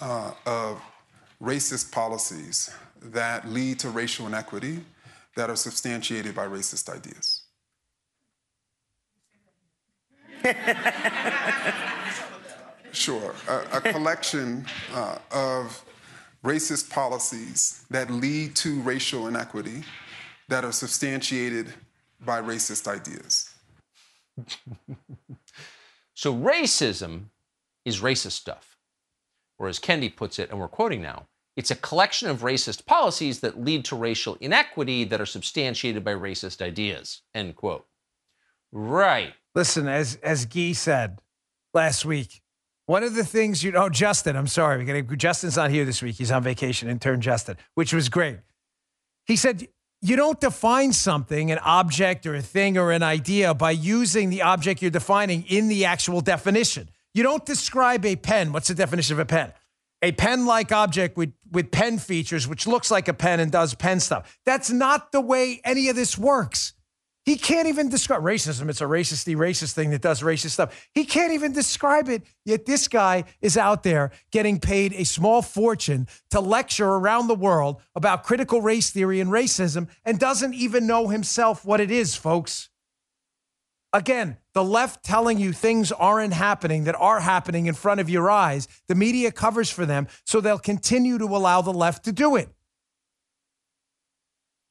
uh, 0.00 0.32
of 0.46 0.80
racist 1.42 1.90
policies 1.90 2.70
that 3.02 3.48
lead 3.48 3.78
to 3.80 3.90
racial 3.90 4.26
inequity 4.26 4.80
that 5.36 5.48
are 5.48 5.56
substantiated 5.56 6.34
by 6.34 6.46
racist 6.46 6.88
ideas. 6.88 7.42
Sure. 12.92 13.34
A, 13.48 13.78
a 13.78 13.80
collection 13.80 14.66
uh, 14.92 15.18
of 15.30 15.84
racist 16.44 16.90
policies 16.90 17.84
that 17.90 18.10
lead 18.10 18.54
to 18.56 18.80
racial 18.80 19.26
inequity 19.26 19.84
that 20.48 20.64
are 20.64 20.72
substantiated 20.72 21.72
by 22.24 22.40
racist 22.40 22.88
ideas. 22.88 23.50
so 26.14 26.34
racism 26.34 27.24
is 27.84 28.00
racist 28.00 28.32
stuff. 28.32 28.76
Or 29.58 29.68
as 29.68 29.78
Kendi 29.78 30.14
puts 30.14 30.38
it, 30.38 30.50
and 30.50 30.58
we're 30.58 30.68
quoting 30.68 31.02
now, 31.02 31.26
it's 31.56 31.70
a 31.70 31.76
collection 31.76 32.28
of 32.28 32.40
racist 32.40 32.86
policies 32.86 33.40
that 33.40 33.62
lead 33.62 33.84
to 33.86 33.96
racial 33.96 34.38
inequity 34.40 35.04
that 35.04 35.20
are 35.20 35.26
substantiated 35.26 36.02
by 36.02 36.14
racist 36.14 36.62
ideas. 36.62 37.22
End 37.34 37.56
quote. 37.56 37.86
Right. 38.72 39.34
Listen, 39.54 39.88
as 39.88 40.16
as 40.22 40.46
Guy 40.46 40.72
said 40.72 41.20
last 41.74 42.04
week, 42.04 42.40
one 42.90 43.04
of 43.04 43.14
the 43.14 43.24
things 43.24 43.62
you 43.62 43.70
know, 43.70 43.88
Justin, 43.88 44.34
I'm 44.34 44.48
sorry, 44.48 44.84
Justin's 45.16 45.56
not 45.56 45.70
here 45.70 45.84
this 45.84 46.02
week. 46.02 46.16
He's 46.16 46.32
on 46.32 46.42
vacation, 46.42 46.90
intern 46.90 47.20
Justin, 47.20 47.56
which 47.76 47.94
was 47.94 48.08
great. 48.08 48.38
He 49.26 49.36
said, 49.36 49.68
you 50.02 50.16
don't 50.16 50.40
define 50.40 50.92
something, 50.92 51.52
an 51.52 51.58
object 51.58 52.26
or 52.26 52.34
a 52.34 52.42
thing 52.42 52.76
or 52.76 52.90
an 52.90 53.04
idea 53.04 53.54
by 53.54 53.70
using 53.70 54.28
the 54.28 54.42
object 54.42 54.82
you're 54.82 54.90
defining 54.90 55.44
in 55.46 55.68
the 55.68 55.84
actual 55.84 56.20
definition. 56.20 56.90
You 57.14 57.22
don't 57.22 57.46
describe 57.46 58.04
a 58.04 58.16
pen. 58.16 58.52
What's 58.52 58.66
the 58.66 58.74
definition 58.74 59.14
of 59.14 59.20
a 59.20 59.24
pen? 59.24 59.52
A 60.02 60.10
pen 60.10 60.44
like 60.46 60.72
object 60.72 61.16
with, 61.16 61.32
with 61.48 61.70
pen 61.70 61.96
features, 61.96 62.48
which 62.48 62.66
looks 62.66 62.90
like 62.90 63.06
a 63.06 63.14
pen 63.14 63.38
and 63.38 63.52
does 63.52 63.72
pen 63.72 64.00
stuff. 64.00 64.36
That's 64.44 64.68
not 64.68 65.12
the 65.12 65.20
way 65.20 65.60
any 65.62 65.90
of 65.90 65.94
this 65.94 66.18
works. 66.18 66.72
He 67.30 67.36
can't 67.36 67.68
even 67.68 67.88
describe 67.88 68.22
racism. 68.22 68.68
It's 68.68 68.80
a 68.80 68.86
racisty 68.86 69.36
racist 69.36 69.74
thing 69.74 69.90
that 69.90 70.02
does 70.02 70.20
racist 70.20 70.50
stuff. 70.50 70.88
He 70.92 71.04
can't 71.04 71.32
even 71.32 71.52
describe 71.52 72.08
it. 72.08 72.24
Yet 72.44 72.66
this 72.66 72.88
guy 72.88 73.22
is 73.40 73.56
out 73.56 73.84
there 73.84 74.10
getting 74.32 74.58
paid 74.58 74.94
a 74.94 75.04
small 75.04 75.40
fortune 75.40 76.08
to 76.32 76.40
lecture 76.40 76.88
around 76.88 77.28
the 77.28 77.36
world 77.36 77.80
about 77.94 78.24
critical 78.24 78.60
race 78.60 78.90
theory 78.90 79.20
and 79.20 79.30
racism 79.30 79.86
and 80.04 80.18
doesn't 80.18 80.54
even 80.54 80.88
know 80.88 81.06
himself 81.06 81.64
what 81.64 81.80
it 81.80 81.92
is, 81.92 82.16
folks. 82.16 82.68
Again, 83.92 84.36
the 84.52 84.64
left 84.64 85.04
telling 85.04 85.38
you 85.38 85.52
things 85.52 85.92
aren't 85.92 86.32
happening 86.32 86.82
that 86.82 86.96
are 86.96 87.20
happening 87.20 87.66
in 87.66 87.74
front 87.74 88.00
of 88.00 88.10
your 88.10 88.28
eyes. 88.28 88.66
The 88.88 88.96
media 88.96 89.30
covers 89.30 89.70
for 89.70 89.86
them, 89.86 90.08
so 90.24 90.40
they'll 90.40 90.58
continue 90.58 91.16
to 91.18 91.26
allow 91.26 91.62
the 91.62 91.72
left 91.72 92.06
to 92.06 92.12
do 92.12 92.34
it. 92.34 92.48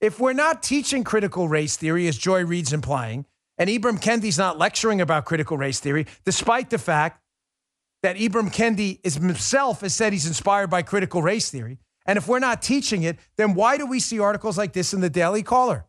If 0.01 0.19
we're 0.19 0.33
not 0.33 0.63
teaching 0.63 1.03
critical 1.03 1.47
race 1.47 1.75
theory, 1.75 2.07
as 2.07 2.17
Joy 2.17 2.45
Reid's 2.45 2.71
implying, 2.71 3.25
and 3.57 3.69
Ibram 3.69 4.01
Kendi's 4.01 4.37
not 4.37 4.57
lecturing 4.57 5.01
about 5.01 5.25
critical 5.25 5.57
race 5.57 5.79
theory, 5.79 6.05
despite 6.23 6.69
the 6.69 6.77
fact 6.77 7.21
that 8.01 8.15
Ibram 8.15 8.53
Kendi 8.53 8.99
is 9.03 9.15
himself 9.15 9.81
has 9.81 9.93
said 9.93 10.13
he's 10.13 10.25
inspired 10.25 10.69
by 10.69 10.81
critical 10.81 11.21
race 11.21 11.51
theory. 11.51 11.79
And 12.05 12.17
if 12.17 12.27
we're 12.27 12.39
not 12.39 12.61
teaching 12.61 13.03
it, 13.03 13.19
then 13.37 13.53
why 13.53 13.77
do 13.77 13.85
we 13.85 13.99
see 13.99 14.19
articles 14.19 14.57
like 14.57 14.71
this 14.71 14.93
in 14.93 15.01
the 15.01 15.09
Daily 15.09 15.43
Caller? 15.43 15.85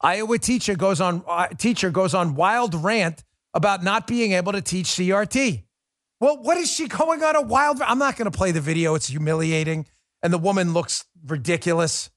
Iowa 0.00 0.38
teacher 0.38 0.76
goes 0.76 1.00
on 1.00 1.24
uh, 1.26 1.48
teacher 1.48 1.90
goes 1.90 2.12
on 2.12 2.34
wild 2.34 2.74
rant 2.74 3.24
about 3.54 3.82
not 3.82 4.06
being 4.06 4.32
able 4.32 4.52
to 4.52 4.60
teach 4.60 4.88
CRT. 4.88 5.64
Well, 6.20 6.42
what 6.42 6.58
is 6.58 6.70
she 6.70 6.88
going 6.88 7.22
on 7.22 7.36
a 7.36 7.40
wild? 7.40 7.80
I'm 7.80 7.98
not 7.98 8.16
going 8.16 8.30
to 8.30 8.36
play 8.36 8.50
the 8.50 8.60
video. 8.60 8.94
It's 8.94 9.08
humiliating, 9.08 9.86
and 10.22 10.30
the 10.30 10.38
woman 10.38 10.74
looks 10.74 11.06
ridiculous. 11.24 12.10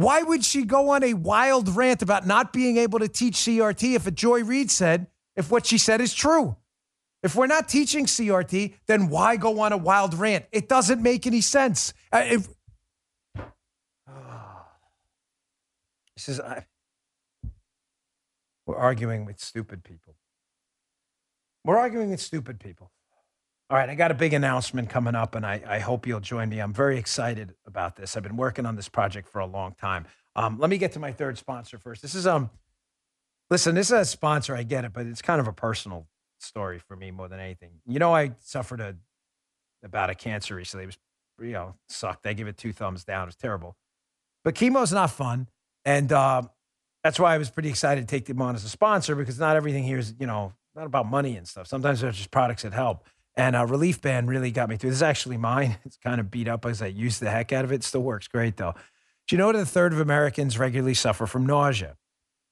Why 0.00 0.22
would 0.22 0.46
she 0.46 0.64
go 0.64 0.88
on 0.88 1.04
a 1.04 1.12
wild 1.12 1.76
rant 1.76 2.00
about 2.00 2.26
not 2.26 2.54
being 2.54 2.78
able 2.78 3.00
to 3.00 3.08
teach 3.08 3.34
CRT 3.34 3.96
if 3.96 4.06
a 4.06 4.10
Joy 4.10 4.42
Reid 4.42 4.70
said, 4.70 5.08
if 5.36 5.50
what 5.50 5.66
she 5.66 5.76
said 5.76 6.00
is 6.00 6.14
true? 6.14 6.56
If 7.22 7.36
we're 7.36 7.46
not 7.46 7.68
teaching 7.68 8.06
CRT, 8.06 8.76
then 8.86 9.10
why 9.10 9.36
go 9.36 9.60
on 9.60 9.74
a 9.74 9.76
wild 9.76 10.14
rant? 10.14 10.46
It 10.52 10.70
doesn't 10.70 11.02
make 11.02 11.26
any 11.26 11.42
sense. 11.42 11.92
Uh, 12.10 12.22
if, 12.24 12.48
this 16.16 16.30
is, 16.30 16.40
I, 16.40 16.64
we're 18.64 18.78
arguing 18.78 19.26
with 19.26 19.38
stupid 19.38 19.84
people. 19.84 20.14
We're 21.62 21.76
arguing 21.76 22.08
with 22.08 22.22
stupid 22.22 22.58
people. 22.58 22.90
All 23.70 23.76
right, 23.76 23.88
I 23.88 23.94
got 23.94 24.10
a 24.10 24.14
big 24.14 24.32
announcement 24.32 24.90
coming 24.90 25.14
up, 25.14 25.36
and 25.36 25.46
I, 25.46 25.62
I 25.64 25.78
hope 25.78 26.04
you'll 26.04 26.18
join 26.18 26.48
me. 26.48 26.58
I'm 26.58 26.72
very 26.72 26.98
excited 26.98 27.54
about 27.64 27.94
this. 27.94 28.16
I've 28.16 28.24
been 28.24 28.36
working 28.36 28.66
on 28.66 28.74
this 28.74 28.88
project 28.88 29.28
for 29.28 29.38
a 29.38 29.46
long 29.46 29.76
time. 29.80 30.06
Um, 30.34 30.58
let 30.58 30.68
me 30.70 30.76
get 30.76 30.90
to 30.94 30.98
my 30.98 31.12
third 31.12 31.38
sponsor 31.38 31.78
first. 31.78 32.02
This 32.02 32.16
is 32.16 32.26
um, 32.26 32.50
listen, 33.48 33.76
this 33.76 33.86
is 33.86 33.92
a 33.92 34.04
sponsor. 34.04 34.56
I 34.56 34.64
get 34.64 34.84
it, 34.84 34.92
but 34.92 35.06
it's 35.06 35.22
kind 35.22 35.40
of 35.40 35.46
a 35.46 35.52
personal 35.52 36.08
story 36.40 36.80
for 36.80 36.96
me 36.96 37.12
more 37.12 37.28
than 37.28 37.38
anything. 37.38 37.70
You 37.86 38.00
know, 38.00 38.12
I 38.12 38.32
suffered 38.40 38.80
a 38.80 38.96
about 39.84 40.10
a 40.10 40.16
cancer 40.16 40.56
recently. 40.56 40.82
It 40.82 40.86
was, 40.86 40.98
you 41.40 41.52
know, 41.52 41.76
sucked. 41.88 42.26
I 42.26 42.32
give 42.32 42.48
it 42.48 42.56
two 42.56 42.72
thumbs 42.72 43.04
down. 43.04 43.22
It 43.22 43.26
was 43.26 43.36
terrible. 43.36 43.76
But 44.42 44.56
chemo's 44.56 44.92
not 44.92 45.12
fun, 45.12 45.46
and 45.84 46.10
uh, 46.10 46.42
that's 47.04 47.20
why 47.20 47.36
I 47.36 47.38
was 47.38 47.50
pretty 47.50 47.68
excited 47.68 48.00
to 48.00 48.06
take 48.08 48.24
them 48.24 48.42
on 48.42 48.56
as 48.56 48.64
a 48.64 48.68
sponsor 48.68 49.14
because 49.14 49.38
not 49.38 49.54
everything 49.54 49.84
here 49.84 49.98
is, 49.98 50.12
you 50.18 50.26
know, 50.26 50.54
not 50.74 50.86
about 50.86 51.08
money 51.08 51.36
and 51.36 51.46
stuff. 51.46 51.68
Sometimes 51.68 52.00
there's 52.00 52.16
just 52.16 52.32
products 52.32 52.62
that 52.62 52.72
help. 52.72 53.04
And 53.36 53.56
a 53.56 53.64
Relief 53.64 54.00
Band 54.00 54.28
really 54.28 54.50
got 54.50 54.68
me 54.68 54.76
through. 54.76 54.90
This 54.90 54.98
is 54.98 55.02
actually 55.02 55.36
mine. 55.36 55.78
It's 55.84 55.96
kind 55.96 56.20
of 56.20 56.30
beat 56.30 56.48
up 56.48 56.66
as 56.66 56.82
I 56.82 56.86
used 56.86 57.20
the 57.20 57.30
heck 57.30 57.52
out 57.52 57.64
of 57.64 57.72
it. 57.72 57.84
still 57.84 58.02
works 58.02 58.28
great 58.28 58.56
though. 58.56 58.74
Do 59.28 59.36
you 59.36 59.38
know 59.38 59.52
that 59.52 59.60
a 59.60 59.66
third 59.66 59.92
of 59.92 60.00
Americans 60.00 60.58
regularly 60.58 60.94
suffer 60.94 61.26
from 61.26 61.46
nausea? 61.46 61.96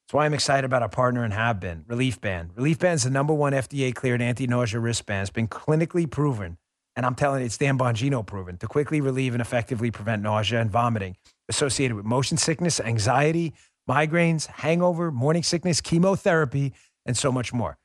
That's 0.08 0.14
why 0.14 0.24
I'm 0.24 0.32
excited 0.32 0.64
about 0.64 0.80
our 0.80 0.88
partner 0.88 1.22
and 1.22 1.34
have 1.34 1.60
been, 1.60 1.84
Relief 1.86 2.18
Band. 2.18 2.52
Relief 2.54 2.78
Band 2.78 2.94
is 2.94 3.02
the 3.02 3.10
number 3.10 3.34
one 3.34 3.52
FDA 3.52 3.94
cleared 3.94 4.22
anti 4.22 4.46
nausea 4.46 4.80
wristband. 4.80 5.22
It's 5.22 5.30
been 5.30 5.48
clinically 5.48 6.10
proven, 6.10 6.56
and 6.96 7.04
I'm 7.04 7.14
telling 7.14 7.40
you, 7.40 7.46
it's 7.46 7.58
Dan 7.58 7.76
Bongino 7.76 8.24
proven, 8.24 8.56
to 8.56 8.66
quickly 8.66 9.02
relieve 9.02 9.34
and 9.34 9.42
effectively 9.42 9.90
prevent 9.90 10.22
nausea 10.22 10.62
and 10.62 10.70
vomiting 10.70 11.16
associated 11.50 11.94
with 11.94 12.06
motion 12.06 12.38
sickness, 12.38 12.80
anxiety, 12.80 13.52
migraines, 13.86 14.46
hangover, 14.46 15.10
morning 15.10 15.42
sickness, 15.42 15.82
chemotherapy, 15.82 16.72
and 17.04 17.14
so 17.14 17.30
much 17.30 17.52
more. 17.52 17.76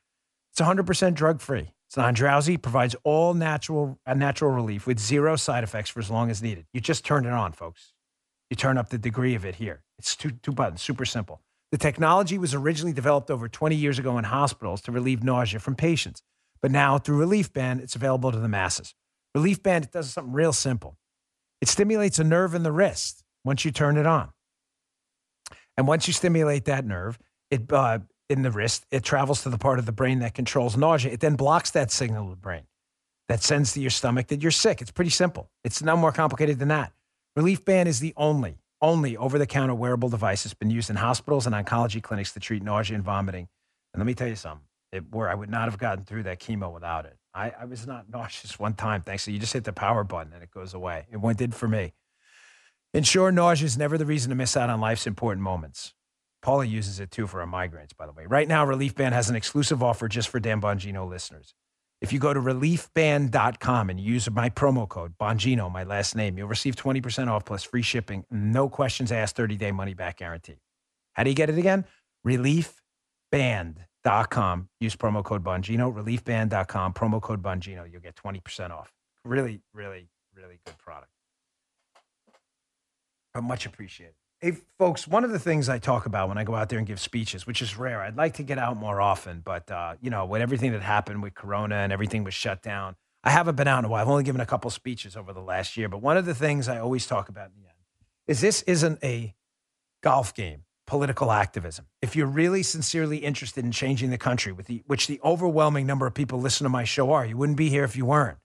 It's 0.52 0.62
100% 0.62 1.12
drug 1.12 1.42
free. 1.42 1.73
It's 1.94 1.96
non 1.96 2.12
drowsy, 2.14 2.56
provides 2.56 2.96
all 3.04 3.34
natural, 3.34 4.00
natural 4.04 4.50
relief 4.50 4.84
with 4.84 4.98
zero 4.98 5.36
side 5.36 5.62
effects 5.62 5.90
for 5.90 6.00
as 6.00 6.10
long 6.10 6.28
as 6.28 6.42
needed. 6.42 6.66
You 6.72 6.80
just 6.80 7.04
turn 7.04 7.24
it 7.24 7.30
on, 7.30 7.52
folks. 7.52 7.92
You 8.50 8.56
turn 8.56 8.78
up 8.78 8.88
the 8.88 8.98
degree 8.98 9.36
of 9.36 9.44
it 9.44 9.54
here. 9.54 9.84
It's 10.00 10.16
two, 10.16 10.32
two 10.32 10.50
buttons, 10.50 10.82
super 10.82 11.04
simple. 11.04 11.40
The 11.70 11.78
technology 11.78 12.36
was 12.36 12.52
originally 12.52 12.92
developed 12.92 13.30
over 13.30 13.48
20 13.48 13.76
years 13.76 14.00
ago 14.00 14.18
in 14.18 14.24
hospitals 14.24 14.80
to 14.82 14.90
relieve 14.90 15.22
nausea 15.22 15.60
from 15.60 15.76
patients. 15.76 16.20
But 16.60 16.72
now, 16.72 16.98
through 16.98 17.18
Relief 17.18 17.52
Band, 17.52 17.80
it's 17.80 17.94
available 17.94 18.32
to 18.32 18.40
the 18.40 18.48
masses. 18.48 18.92
Relief 19.32 19.62
Band 19.62 19.84
it 19.84 19.92
does 19.92 20.10
something 20.10 20.32
real 20.32 20.52
simple 20.52 20.96
it 21.60 21.68
stimulates 21.68 22.18
a 22.18 22.24
nerve 22.24 22.56
in 22.56 22.64
the 22.64 22.72
wrist 22.72 23.22
once 23.44 23.64
you 23.64 23.70
turn 23.70 23.98
it 23.98 24.06
on. 24.06 24.32
And 25.76 25.86
once 25.86 26.08
you 26.08 26.12
stimulate 26.12 26.64
that 26.64 26.84
nerve, 26.84 27.20
it, 27.52 27.72
uh, 27.72 28.00
in 28.28 28.42
the 28.42 28.50
wrist, 28.50 28.86
it 28.90 29.02
travels 29.02 29.42
to 29.42 29.50
the 29.50 29.58
part 29.58 29.78
of 29.78 29.86
the 29.86 29.92
brain 29.92 30.20
that 30.20 30.34
controls 30.34 30.76
nausea. 30.76 31.12
It 31.12 31.20
then 31.20 31.36
blocks 31.36 31.70
that 31.72 31.90
signal 31.90 32.24
to 32.24 32.30
the 32.30 32.36
brain 32.36 32.62
that 33.28 33.42
sends 33.42 33.72
to 33.72 33.80
your 33.80 33.90
stomach 33.90 34.28
that 34.28 34.42
you're 34.42 34.50
sick. 34.50 34.80
It's 34.80 34.90
pretty 34.90 35.10
simple. 35.10 35.50
It's 35.62 35.82
no 35.82 35.96
more 35.96 36.12
complicated 36.12 36.58
than 36.58 36.68
that. 36.68 36.92
Relief 37.36 37.64
Band 37.64 37.88
is 37.88 38.00
the 38.00 38.14
only, 38.16 38.58
only 38.80 39.16
over 39.16 39.38
the 39.38 39.46
counter 39.46 39.74
wearable 39.74 40.08
device 40.08 40.44
that's 40.44 40.54
been 40.54 40.70
used 40.70 40.90
in 40.90 40.96
hospitals 40.96 41.46
and 41.46 41.54
oncology 41.54 42.02
clinics 42.02 42.32
to 42.32 42.40
treat 42.40 42.62
nausea 42.62 42.94
and 42.94 43.04
vomiting. 43.04 43.48
And 43.92 44.00
let 44.00 44.06
me 44.06 44.14
tell 44.14 44.28
you 44.28 44.36
something, 44.36 44.66
it, 44.92 45.04
where 45.10 45.28
I 45.28 45.34
would 45.34 45.50
not 45.50 45.68
have 45.68 45.78
gotten 45.78 46.04
through 46.04 46.24
that 46.24 46.40
chemo 46.40 46.72
without 46.72 47.06
it. 47.06 47.16
I, 47.34 47.52
I 47.60 47.64
was 47.64 47.86
not 47.86 48.08
nauseous 48.12 48.58
one 48.58 48.74
time, 48.74 49.02
thanks 49.02 49.24
to 49.24 49.32
you 49.32 49.38
just 49.38 49.52
hit 49.52 49.64
the 49.64 49.72
power 49.72 50.04
button 50.04 50.32
and 50.32 50.42
it 50.42 50.50
goes 50.50 50.74
away. 50.74 51.06
It 51.10 51.18
went 51.18 51.38
did 51.38 51.54
for 51.54 51.68
me. 51.68 51.92
Ensure 52.92 53.32
nausea 53.32 53.66
is 53.66 53.76
never 53.76 53.98
the 53.98 54.06
reason 54.06 54.30
to 54.30 54.36
miss 54.36 54.56
out 54.56 54.70
on 54.70 54.80
life's 54.80 55.06
important 55.06 55.42
moments. 55.42 55.94
Paula 56.44 56.64
uses 56.66 57.00
it 57.00 57.10
too 57.10 57.26
for 57.26 57.40
her 57.40 57.46
migraines, 57.46 57.96
by 57.96 58.04
the 58.04 58.12
way. 58.12 58.26
Right 58.26 58.46
now, 58.46 58.66
Relief 58.66 58.94
Band 58.94 59.14
has 59.14 59.30
an 59.30 59.36
exclusive 59.36 59.82
offer 59.82 60.08
just 60.08 60.28
for 60.28 60.38
Dan 60.38 60.60
Bongino 60.60 61.08
listeners. 61.08 61.54
If 62.02 62.12
you 62.12 62.18
go 62.18 62.34
to 62.34 62.40
reliefband.com 62.40 63.88
and 63.88 63.98
use 63.98 64.30
my 64.30 64.50
promo 64.50 64.86
code, 64.86 65.14
Bongino, 65.18 65.72
my 65.72 65.84
last 65.84 66.14
name, 66.14 66.36
you'll 66.36 66.48
receive 66.48 66.76
20% 66.76 67.28
off 67.28 67.46
plus 67.46 67.64
free 67.64 67.80
shipping, 67.80 68.26
no 68.30 68.68
questions 68.68 69.10
asked, 69.10 69.36
30 69.36 69.56
day 69.56 69.72
money 69.72 69.94
back 69.94 70.18
guarantee. 70.18 70.56
How 71.14 71.22
do 71.22 71.30
you 71.30 71.36
get 71.36 71.48
it 71.48 71.56
again? 71.56 71.86
Reliefband.com. 72.26 74.68
Use 74.80 74.96
promo 74.96 75.24
code 75.24 75.42
Bongino, 75.42 75.94
reliefband.com, 75.94 76.92
promo 76.92 77.22
code 77.22 77.42
Bongino. 77.42 77.90
You'll 77.90 78.02
get 78.02 78.16
20% 78.16 78.70
off. 78.70 78.92
Really, 79.24 79.62
really, 79.72 80.10
really 80.36 80.60
good 80.66 80.76
product. 80.76 81.10
But 83.32 83.44
much 83.44 83.64
appreciated. 83.64 84.16
Hey, 84.44 84.58
folks, 84.78 85.08
one 85.08 85.24
of 85.24 85.30
the 85.30 85.38
things 85.38 85.70
I 85.70 85.78
talk 85.78 86.04
about 86.04 86.28
when 86.28 86.36
I 86.36 86.44
go 86.44 86.54
out 86.54 86.68
there 86.68 86.78
and 86.78 86.86
give 86.86 87.00
speeches, 87.00 87.46
which 87.46 87.62
is 87.62 87.78
rare, 87.78 88.02
I'd 88.02 88.18
like 88.18 88.34
to 88.34 88.42
get 88.42 88.58
out 88.58 88.76
more 88.76 89.00
often, 89.00 89.40
but, 89.42 89.70
uh, 89.70 89.94
you 90.02 90.10
know, 90.10 90.26
with 90.26 90.42
everything 90.42 90.72
that 90.72 90.82
happened 90.82 91.22
with 91.22 91.32
Corona 91.32 91.76
and 91.76 91.90
everything 91.90 92.24
was 92.24 92.34
shut 92.34 92.60
down, 92.60 92.94
I 93.22 93.30
haven't 93.30 93.56
been 93.56 93.68
out 93.68 93.78
in 93.78 93.86
a 93.86 93.88
while. 93.88 94.02
I've 94.02 94.10
only 94.10 94.22
given 94.22 94.42
a 94.42 94.46
couple 94.46 94.70
speeches 94.70 95.16
over 95.16 95.32
the 95.32 95.40
last 95.40 95.78
year, 95.78 95.88
but 95.88 96.02
one 96.02 96.18
of 96.18 96.26
the 96.26 96.34
things 96.34 96.68
I 96.68 96.78
always 96.78 97.06
talk 97.06 97.30
about 97.30 97.46
in 97.46 97.62
the 97.62 97.68
end 97.68 97.78
is 98.26 98.42
this 98.42 98.60
isn't 98.64 99.02
a 99.02 99.34
golf 100.02 100.34
game, 100.34 100.64
political 100.86 101.32
activism. 101.32 101.86
If 102.02 102.14
you're 102.14 102.26
really 102.26 102.62
sincerely 102.62 103.16
interested 103.16 103.64
in 103.64 103.72
changing 103.72 104.10
the 104.10 104.18
country, 104.18 104.52
with 104.52 104.66
the, 104.66 104.82
which 104.86 105.06
the 105.06 105.20
overwhelming 105.24 105.86
number 105.86 106.06
of 106.06 106.12
people 106.12 106.38
listen 106.38 106.66
to 106.66 106.68
my 106.68 106.84
show 106.84 107.12
are, 107.12 107.24
you 107.24 107.38
wouldn't 107.38 107.56
be 107.56 107.70
here 107.70 107.84
if 107.84 107.96
you 107.96 108.04
weren't. 108.04 108.36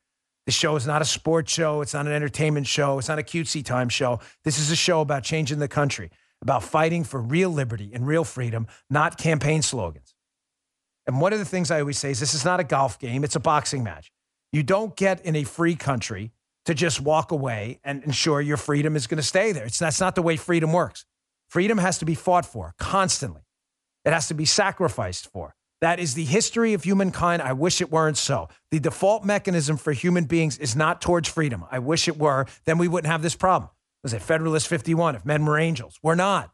The 0.49 0.53
show 0.53 0.75
is 0.75 0.87
not 0.87 0.99
a 0.99 1.05
sports 1.05 1.53
show. 1.53 1.81
It's 1.81 1.93
not 1.93 2.07
an 2.07 2.11
entertainment 2.11 2.65
show. 2.65 2.97
It's 2.97 3.07
not 3.07 3.19
a 3.19 3.21
cutesy 3.21 3.63
time 3.63 3.87
show. 3.87 4.19
This 4.43 4.57
is 4.57 4.71
a 4.71 4.75
show 4.75 4.99
about 5.01 5.21
changing 5.21 5.59
the 5.59 5.67
country. 5.67 6.09
about 6.41 6.63
fighting 6.63 7.03
for 7.03 7.21
real 7.21 7.51
liberty 7.51 7.91
and 7.93 8.07
real 8.07 8.23
freedom, 8.23 8.65
not 8.89 9.19
campaign 9.19 9.61
slogans. 9.61 10.15
And 11.05 11.21
one 11.21 11.33
of 11.33 11.39
the 11.39 11.45
things 11.45 11.69
I 11.69 11.81
always 11.81 11.99
say 11.99 12.09
is 12.09 12.19
this 12.19 12.33
is 12.33 12.45
not 12.45 12.59
a 12.59 12.63
golf 12.63 12.97
game, 12.97 13.23
it's 13.23 13.35
a 13.35 13.39
boxing 13.39 13.83
match. 13.83 14.11
You 14.51 14.63
don't 14.63 14.95
get 14.95 15.23
in 15.23 15.35
a 15.35 15.43
free 15.43 15.75
country 15.75 16.31
to 16.65 16.73
just 16.73 16.99
walk 16.99 17.31
away 17.31 17.79
and 17.83 18.03
ensure 18.03 18.41
your 18.41 18.57
freedom 18.57 18.95
is 18.95 19.05
going 19.05 19.17
to 19.17 19.23
stay 19.23 19.51
there. 19.51 19.65
It's, 19.65 19.77
that's 19.77 19.99
not 19.99 20.15
the 20.15 20.23
way 20.23 20.35
freedom 20.35 20.73
works. 20.73 21.05
Freedom 21.47 21.77
has 21.77 21.99
to 21.99 22.05
be 22.05 22.15
fought 22.15 22.47
for 22.47 22.73
constantly, 22.79 23.41
it 24.03 24.13
has 24.13 24.27
to 24.29 24.33
be 24.33 24.45
sacrificed 24.45 25.31
for. 25.31 25.55
That 25.81 25.99
is 25.99 26.13
the 26.13 26.25
history 26.25 26.73
of 26.73 26.83
humankind. 26.83 27.41
I 27.41 27.53
wish 27.53 27.79
it 27.79 27.91
weren't 27.91 28.17
so. 28.17 28.49
The 28.71 28.79
default 28.79 29.23
mechanism 29.23 29.77
for 29.77 29.93
human 29.93 30.25
beings 30.25 30.57
is 30.57 30.75
not 30.75 31.01
towards 31.01 31.29
freedom. 31.29 31.63
I 31.71 31.79
wish 31.79 32.07
it 32.07 32.17
were. 32.17 32.47
Then 32.65 32.77
we 32.77 32.87
wouldn't 32.87 33.11
have 33.11 33.21
this 33.21 33.35
problem. 33.35 33.71
Was 34.03 34.13
it 34.13 34.21
Federalist 34.21 34.67
51 34.67 35.15
if 35.15 35.25
men 35.25 35.45
were 35.45 35.57
angels? 35.57 35.99
We're 36.03 36.15
not. 36.15 36.51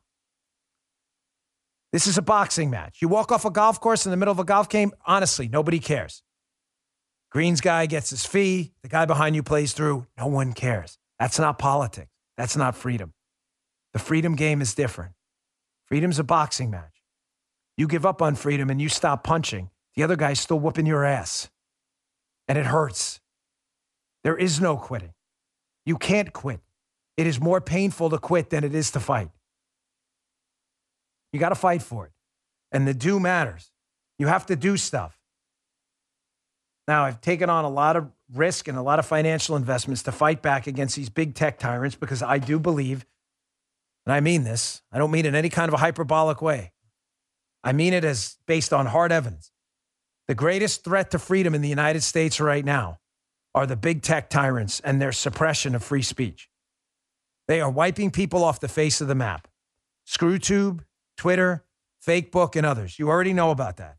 This 1.92 2.08
is 2.08 2.18
a 2.18 2.22
boxing 2.22 2.70
match. 2.70 2.98
You 3.02 3.08
walk 3.08 3.32
off 3.32 3.46
a 3.46 3.52
golf 3.52 3.80
course 3.80 4.06
in 4.06 4.12
the 4.12 4.18
middle 4.18 4.32
of 4.32 4.40
a 4.40 4.44
golf 4.44 4.70
game, 4.70 4.92
honestly, 5.06 5.48
nobody 5.48 5.80
cares. 5.80 6.24
Greens 7.32 7.62
guy 7.62 7.86
gets 7.86 8.10
his 8.10 8.26
fee, 8.26 8.74
the 8.82 8.90
guy 8.90 9.06
behind 9.06 9.36
you 9.36 9.44
plays 9.44 9.74
through, 9.74 10.06
no 10.18 10.28
one 10.28 10.54
cares. 10.54 10.98
That's 11.20 11.40
not 11.40 11.58
politics. 11.58 12.12
That's 12.38 12.58
not 12.58 12.76
freedom. 12.76 13.14
The 13.94 14.00
freedom 14.00 14.36
game 14.36 14.62
is 14.62 14.74
different. 14.74 15.14
Freedom's 15.86 16.20
a 16.20 16.24
boxing 16.24 16.70
match. 16.70 16.95
You 17.78 17.88
give 17.88 18.06
up 18.06 18.22
on 18.22 18.36
freedom 18.36 18.70
and 18.70 18.82
you 18.82 18.90
stop 18.90 19.24
punching, 19.24 19.70
the 19.96 20.04
other 20.04 20.16
guy's 20.16 20.40
still 20.40 20.60
whooping 20.60 20.86
your 20.86 21.04
ass. 21.04 21.50
And 22.48 22.58
it 22.58 22.66
hurts. 22.66 23.20
There 24.24 24.38
is 24.38 24.62
no 24.62 24.78
quitting. 24.78 25.14
You 25.86 25.98
can't 25.98 26.32
quit. 26.34 26.62
It 27.18 27.28
is 27.28 27.40
more 27.40 27.62
painful 27.62 28.10
to 28.10 28.18
quit 28.18 28.50
than 28.50 28.64
it 28.64 28.76
is 28.76 28.92
to 28.92 29.00
fight. 29.00 29.30
You 31.32 31.40
got 31.40 31.50
to 31.50 31.56
fight 31.56 31.82
for 31.82 32.06
it. 32.06 32.12
And 32.72 32.88
the 32.88 32.94
do 32.94 33.20
matters. 33.20 33.72
You 34.18 34.28
have 34.28 34.46
to 34.48 34.56
do 34.56 34.78
stuff. 34.78 35.18
Now, 36.88 37.06
I've 37.06 37.20
taken 37.20 37.50
on 37.50 37.66
a 37.66 37.70
lot 37.70 37.96
of 37.96 38.12
risk 38.34 38.68
and 38.68 38.78
a 38.78 38.82
lot 38.82 39.00
of 39.00 39.06
financial 39.06 39.56
investments 39.56 40.04
to 40.04 40.12
fight 40.12 40.42
back 40.42 40.68
against 40.68 40.96
these 40.96 41.10
big 41.10 41.34
tech 41.34 41.58
tyrants 41.58 41.96
because 41.96 42.22
I 42.22 42.38
do 42.38 42.60
believe, 42.60 43.06
and 44.06 44.14
I 44.14 44.20
mean 44.20 44.44
this, 44.44 44.82
I 44.92 44.98
don't 44.98 45.12
mean 45.12 45.26
in 45.26 45.36
any 45.36 45.50
kind 45.50 45.68
of 45.68 45.74
a 45.74 45.78
hyperbolic 45.78 46.42
way. 46.42 46.72
I 47.66 47.74
mean 47.74 47.94
it 47.94 48.06
as 48.06 48.38
based 48.46 48.72
on 48.72 48.86
hard 48.86 49.12
evidence. 49.12 49.52
The 50.28 50.36
greatest 50.36 50.84
threat 50.84 51.10
to 51.12 51.20
freedom 51.20 51.56
in 51.56 51.62
the 51.62 51.70
United 51.70 52.04
States 52.04 52.40
right 52.40 52.64
now 52.64 53.00
are 53.56 53.66
the 53.66 53.76
big 53.76 54.04
tech 54.04 54.30
tyrants 54.30 54.80
and 54.82 55.02
their 55.02 55.12
suppression 55.12 55.74
of 55.74 55.84
free 55.84 56.04
speech. 56.04 56.48
They 57.48 57.60
are 57.62 57.70
wiping 57.70 58.12
people 58.12 58.44
off 58.44 58.60
the 58.60 58.68
face 58.68 59.02
of 59.02 59.08
the 59.08 59.16
map. 59.16 59.48
ScrewTube, 60.08 60.82
Twitter, 61.18 61.66
Fakebook, 62.06 62.56
and 62.56 62.66
others. 62.66 63.00
You 63.00 63.10
already 63.10 63.34
know 63.34 63.50
about 63.50 63.78
that. 63.78 63.98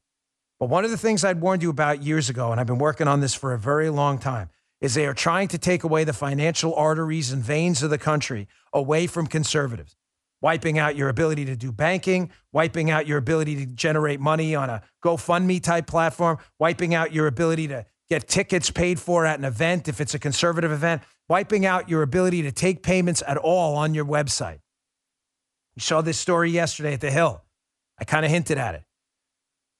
But 0.60 0.68
one 0.68 0.84
of 0.84 0.90
the 0.90 0.98
things 0.98 1.24
I'd 1.24 1.40
warned 1.40 1.62
you 1.62 1.70
about 1.70 2.02
years 2.02 2.30
ago, 2.30 2.52
and 2.52 2.60
I've 2.60 2.66
been 2.66 2.78
working 2.78 3.08
on 3.08 3.20
this 3.20 3.34
for 3.34 3.52
a 3.52 3.58
very 3.58 3.90
long 3.90 4.18
time, 4.18 4.48
is 4.80 4.94
they 4.94 5.06
are 5.06 5.14
trying 5.14 5.48
to 5.48 5.58
take 5.58 5.82
away 5.82 6.04
the 6.04 6.12
financial 6.12 6.74
arteries 6.74 7.32
and 7.32 7.42
veins 7.42 7.82
of 7.82 7.90
the 7.90 7.98
country 7.98 8.46
away 8.72 9.06
from 9.06 9.26
conservatives 9.26 9.96
wiping 10.40 10.78
out 10.78 10.96
your 10.96 11.08
ability 11.08 11.44
to 11.46 11.56
do 11.56 11.72
banking, 11.72 12.30
wiping 12.52 12.90
out 12.90 13.06
your 13.06 13.18
ability 13.18 13.56
to 13.56 13.66
generate 13.66 14.20
money 14.20 14.54
on 14.54 14.70
a 14.70 14.82
GoFundMe 15.04 15.62
type 15.62 15.86
platform, 15.86 16.38
wiping 16.58 16.94
out 16.94 17.12
your 17.12 17.26
ability 17.26 17.68
to 17.68 17.86
get 18.08 18.28
tickets 18.28 18.70
paid 18.70 19.00
for 19.00 19.26
at 19.26 19.38
an 19.38 19.44
event 19.44 19.88
if 19.88 20.00
it's 20.00 20.14
a 20.14 20.18
conservative 20.18 20.70
event, 20.70 21.02
wiping 21.28 21.66
out 21.66 21.88
your 21.88 22.02
ability 22.02 22.42
to 22.42 22.52
take 22.52 22.82
payments 22.82 23.22
at 23.26 23.36
all 23.36 23.76
on 23.76 23.94
your 23.94 24.04
website. 24.04 24.60
You 25.74 25.80
saw 25.80 26.00
this 26.00 26.18
story 26.18 26.50
yesterday 26.50 26.94
at 26.94 27.00
the 27.00 27.10
Hill. 27.10 27.42
I 27.98 28.04
kind 28.04 28.24
of 28.24 28.30
hinted 28.30 28.58
at 28.58 28.74
it. 28.74 28.84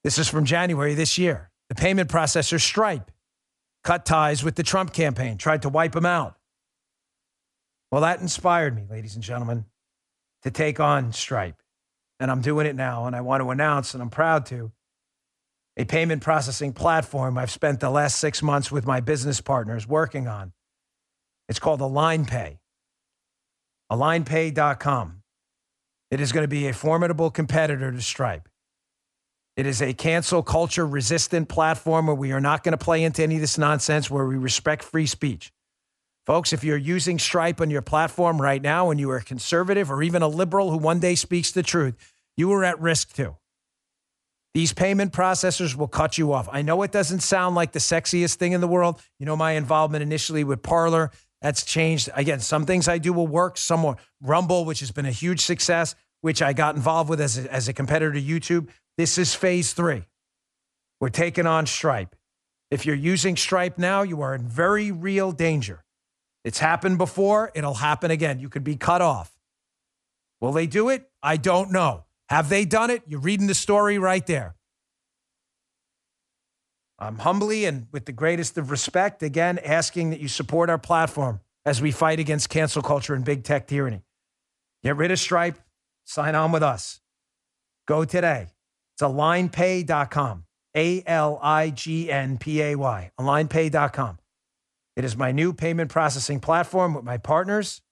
This 0.03 0.19
is 0.19 0.29
from 0.29 0.45
January 0.45 0.95
this 0.95 1.19
year. 1.19 1.51
The 1.69 1.75
payment 1.75 2.11
processor 2.11 2.61
Stripe 2.61 3.11
cut 3.85 4.05
ties 4.05 4.43
with 4.43 4.57
the 4.57 4.63
Trump 4.63 4.93
campaign, 4.93 5.37
tried 5.37 5.63
to 5.63 5.69
wipe 5.69 5.93
them 5.93 6.07
out. 6.07 6.37
Well, 7.93 8.01
that 8.01 8.21
inspired 8.21 8.75
me, 8.75 8.85
ladies 8.91 9.15
and 9.15 9.23
gentlemen 9.23 9.65
to 10.47 10.51
take 10.53 10.79
on 10.79 11.13
Stripe. 11.13 11.61
And 12.21 12.31
I'm 12.31 12.41
doing 12.41 12.69
it 12.69 12.77
now. 12.77 13.07
And 13.07 13.17
I 13.17 13.21
want 13.21 13.43
to 13.43 13.51
announce, 13.51 13.95
and 13.95 14.03
I'm 14.03 14.11
proud 14.11 14.47
to, 14.47 14.71
a 15.77 15.85
payment 15.85 16.23
processing 16.23 16.73
platform 16.73 17.37
I've 17.37 17.51
spent 17.51 17.81
the 17.81 17.91
last 17.91 18.19
six 18.19 18.45
months 18.45 18.71
with 18.71 18.87
my 18.87 19.01
business 19.01 19.41
partners 19.41 19.89
working 19.89 20.29
on. 20.29 20.53
It's 21.49 21.59
called 21.59 21.81
AlignPay. 21.81 22.59
AlignPay.com. 23.91 25.23
It 26.13 26.21
is 26.21 26.31
going 26.31 26.45
to 26.45 26.49
be 26.49 26.69
a 26.69 26.73
formidable 26.73 27.33
competitor 27.33 27.91
to 27.91 28.01
Stripe. 28.01 28.49
It 29.57 29.67
is 29.67 29.83
a 29.83 29.95
cancel 29.95 30.45
culture 30.45 30.87
resistant 30.87 31.49
platform 31.49 32.07
where 32.07 32.15
we 32.15 32.31
are 32.31 32.41
not 32.41 32.63
going 32.63 32.73
to 32.73 32.79
play 32.79 33.03
into 33.03 33.25
any 33.25 33.35
of 33.35 33.41
this 33.41 33.59
nonsense, 33.59 34.09
where 34.09 34.27
we 34.27 34.37
respect 34.37 34.85
free 34.85 35.07
speech. 35.07 35.53
Folks, 36.27 36.53
if 36.53 36.65
you're 36.65 36.77
using 36.77 37.21
Stripe 37.21 37.61
on 37.61 37.71
your 37.71 37.83
platform 37.83 38.43
right 38.43 38.61
now 38.61 38.91
and 38.91 38.99
you 38.99 39.09
are 39.13 39.19
a 39.19 39.23
conservative 39.23 39.93
or 39.93 40.03
even 40.03 40.23
a 40.23 40.29
liberal 40.29 40.71
who 40.71 40.77
one 40.77 40.99
day 40.99 41.15
speaks 41.15 41.53
the 41.53 41.63
truth, 41.63 41.95
you 42.37 42.53
are 42.53 42.65
at 42.65 42.81
risk 42.81 43.15
too. 43.15 43.37
These 44.53 44.73
payment 44.73 45.13
processors 45.13 45.77
will 45.77 45.87
cut 45.87 46.19
you 46.19 46.33
off. 46.33 46.49
I 46.51 46.63
know 46.63 46.83
it 46.83 46.91
doesn't 46.91 47.21
sound 47.21 47.55
like 47.55 47.73
the 47.73 47.79
sexiest 47.79 48.37
thing 48.37 48.53
in 48.53 48.61
the 48.61 48.67
world. 48.67 49.01
You 49.21 49.27
know, 49.27 49.37
my 49.37 49.53
involvement 49.53 50.03
initially 50.03 50.43
with 50.43 50.63
Parler, 50.63 51.13
that's 51.43 51.65
changed. 51.65 52.09
Again, 52.15 52.41
some 52.41 52.67
things 52.67 52.89
I 52.89 52.99
do 52.99 53.13
will 53.13 53.29
work, 53.29 53.57
some 53.57 53.81
more. 53.81 53.97
Rumble, 54.21 54.65
which 54.65 54.81
has 54.81 54.91
been 54.91 55.07
a 55.07 55.13
huge 55.13 55.41
success, 55.41 55.95
which 56.23 56.43
I 56.43 56.55
got 56.55 56.75
involved 56.75 57.09
with 57.09 57.21
as 57.21 57.39
a, 57.39 57.53
as 57.53 57.69
a 57.69 57.73
competitor 57.73 58.13
to 58.13 58.21
YouTube. 58.21 58.69
This 58.97 59.17
is 59.19 59.35
phase 59.35 59.75
three. 59.75 60.05
We're 61.01 61.11
taking 61.11 61.47
on 61.47 61.67
Stripe. 61.67 62.17
If 62.71 62.85
you're 62.85 62.97
using 62.97 63.37
Stripe 63.37 63.79
now, 63.79 64.03
you 64.03 64.23
are 64.23 64.35
in 64.35 64.49
very 64.49 64.91
real 64.91 65.31
danger. 65.31 65.85
It's 66.47 66.61
happened 66.61 66.97
before. 66.97 67.51
It'll 67.57 67.75
happen 67.75 68.13
again. 68.13 68.39
You 68.39 68.49
could 68.49 68.63
be 68.63 68.77
cut 68.77 69.03
off. 69.03 69.33
Will 70.41 70.53
they 70.53 70.69
do 70.69 70.91
it? 70.91 71.11
I 71.21 71.39
don't 71.39 71.73
know. 71.73 72.05
Have 72.29 72.49
they 72.49 72.65
done 72.65 72.89
it? 72.89 73.03
You're 73.09 73.19
reading 73.19 73.49
the 73.49 73.55
story 73.55 73.99
right 73.99 74.25
there. 74.25 74.55
I'm 77.01 77.19
humbly 77.19 77.65
and 77.65 77.89
with 77.91 78.07
the 78.07 78.13
greatest 78.13 78.57
of 78.59 78.71
respect, 78.71 79.25
again, 79.25 79.59
asking 79.59 80.11
that 80.11 80.21
you 80.21 80.29
support 80.29 80.71
our 80.71 80.79
platform 80.79 81.41
as 81.65 81.83
we 81.83 81.91
fight 81.91 82.21
against 82.21 82.49
cancel 82.49 82.81
culture 82.81 83.15
and 83.15 83.25
big 83.25 83.43
tech 83.43 83.67
tyranny. 83.67 84.05
Get 84.85 84.97
rid 84.97 85.11
of 85.11 85.19
Stripe, 85.19 85.59
sign 86.05 86.37
on 86.37 86.53
with 86.53 86.63
us. 86.63 87.01
Go 87.89 88.05
today. 88.05 88.47
It's 88.95 89.03
alignpay.com. 89.03 90.45
A 90.77 91.03
L 91.07 91.41
I 91.43 91.71
G 91.71 92.09
N 92.09 92.39
P 92.39 92.63
A 92.63 92.77
Y. 92.77 93.11
Alignpay.com. 93.19 94.19
It 94.97 95.05
is 95.05 95.17
my 95.17 95.31
new 95.31 95.53
payment 95.53 95.91
processing 95.91 96.41
platform 96.41 96.95
with 96.95 97.05
my 97.05 97.19
partners. 97.19 97.83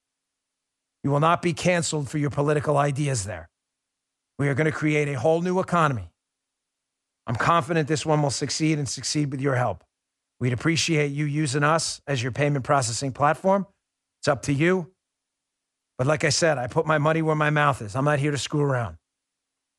You 1.03 1.11
will 1.11 1.21
not 1.21 1.43
be 1.43 1.53
canceled 1.53 2.09
for 2.09 2.17
your 2.17 2.31
political 2.31 2.79
ideas 2.79 3.25
there. 3.25 3.51
We 4.39 4.49
are 4.49 4.55
going 4.55 4.65
to 4.65 4.73
create 4.73 5.09
a 5.09 5.19
whole 5.19 5.43
new 5.43 5.61
economy. 5.61 6.11
I'm 7.27 7.37
confident 7.37 7.89
this 7.89 8.05
one 8.05 8.23
will 8.23 8.31
succeed 8.31 8.79
and 8.79 8.89
succeed 8.89 9.31
with 9.31 9.41
your 9.41 9.55
help. 9.55 9.85
We'd 10.41 10.53
appreciate 10.53 11.13
you 11.13 11.27
using 11.27 11.63
us 11.63 12.01
as 12.07 12.23
your 12.23 12.33
payment 12.33 12.65
processing 12.65 13.13
platform. 13.13 13.67
It's 14.21 14.29
up 14.29 14.43
to 14.43 14.53
you. 14.53 14.91
But 15.97 16.07
like 16.07 16.25
I 16.25 16.31
said, 16.31 16.59
I 16.59 16.67
put 16.67 16.87
my 16.87 16.99
money 16.99 17.23
where 17.23 17.37
my 17.37 17.51
mouth 17.51 17.81
is. 17.83 17.95
I'm 17.95 18.05
not 18.05 18.19
here 18.19 18.31
to 18.31 18.39
screw 18.39 18.63
around. 18.63 18.97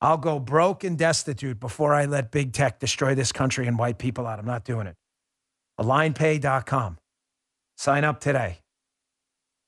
I'll 0.01 0.17
go 0.17 0.39
broke 0.39 0.83
and 0.83 0.97
destitute 0.97 1.59
before 1.59 1.93
I 1.93 2.05
let 2.05 2.31
big 2.31 2.53
tech 2.53 2.79
destroy 2.79 3.15
this 3.15 3.31
country 3.31 3.67
and 3.67 3.77
wipe 3.77 3.97
people 3.97 4.27
out. 4.27 4.39
I'm 4.39 4.45
not 4.45 4.63
doing 4.63 4.87
it. 4.87 4.95
AlignPay.com. 5.79 6.97
Sign 7.75 8.03
up 8.03 8.19
today. 8.19 8.59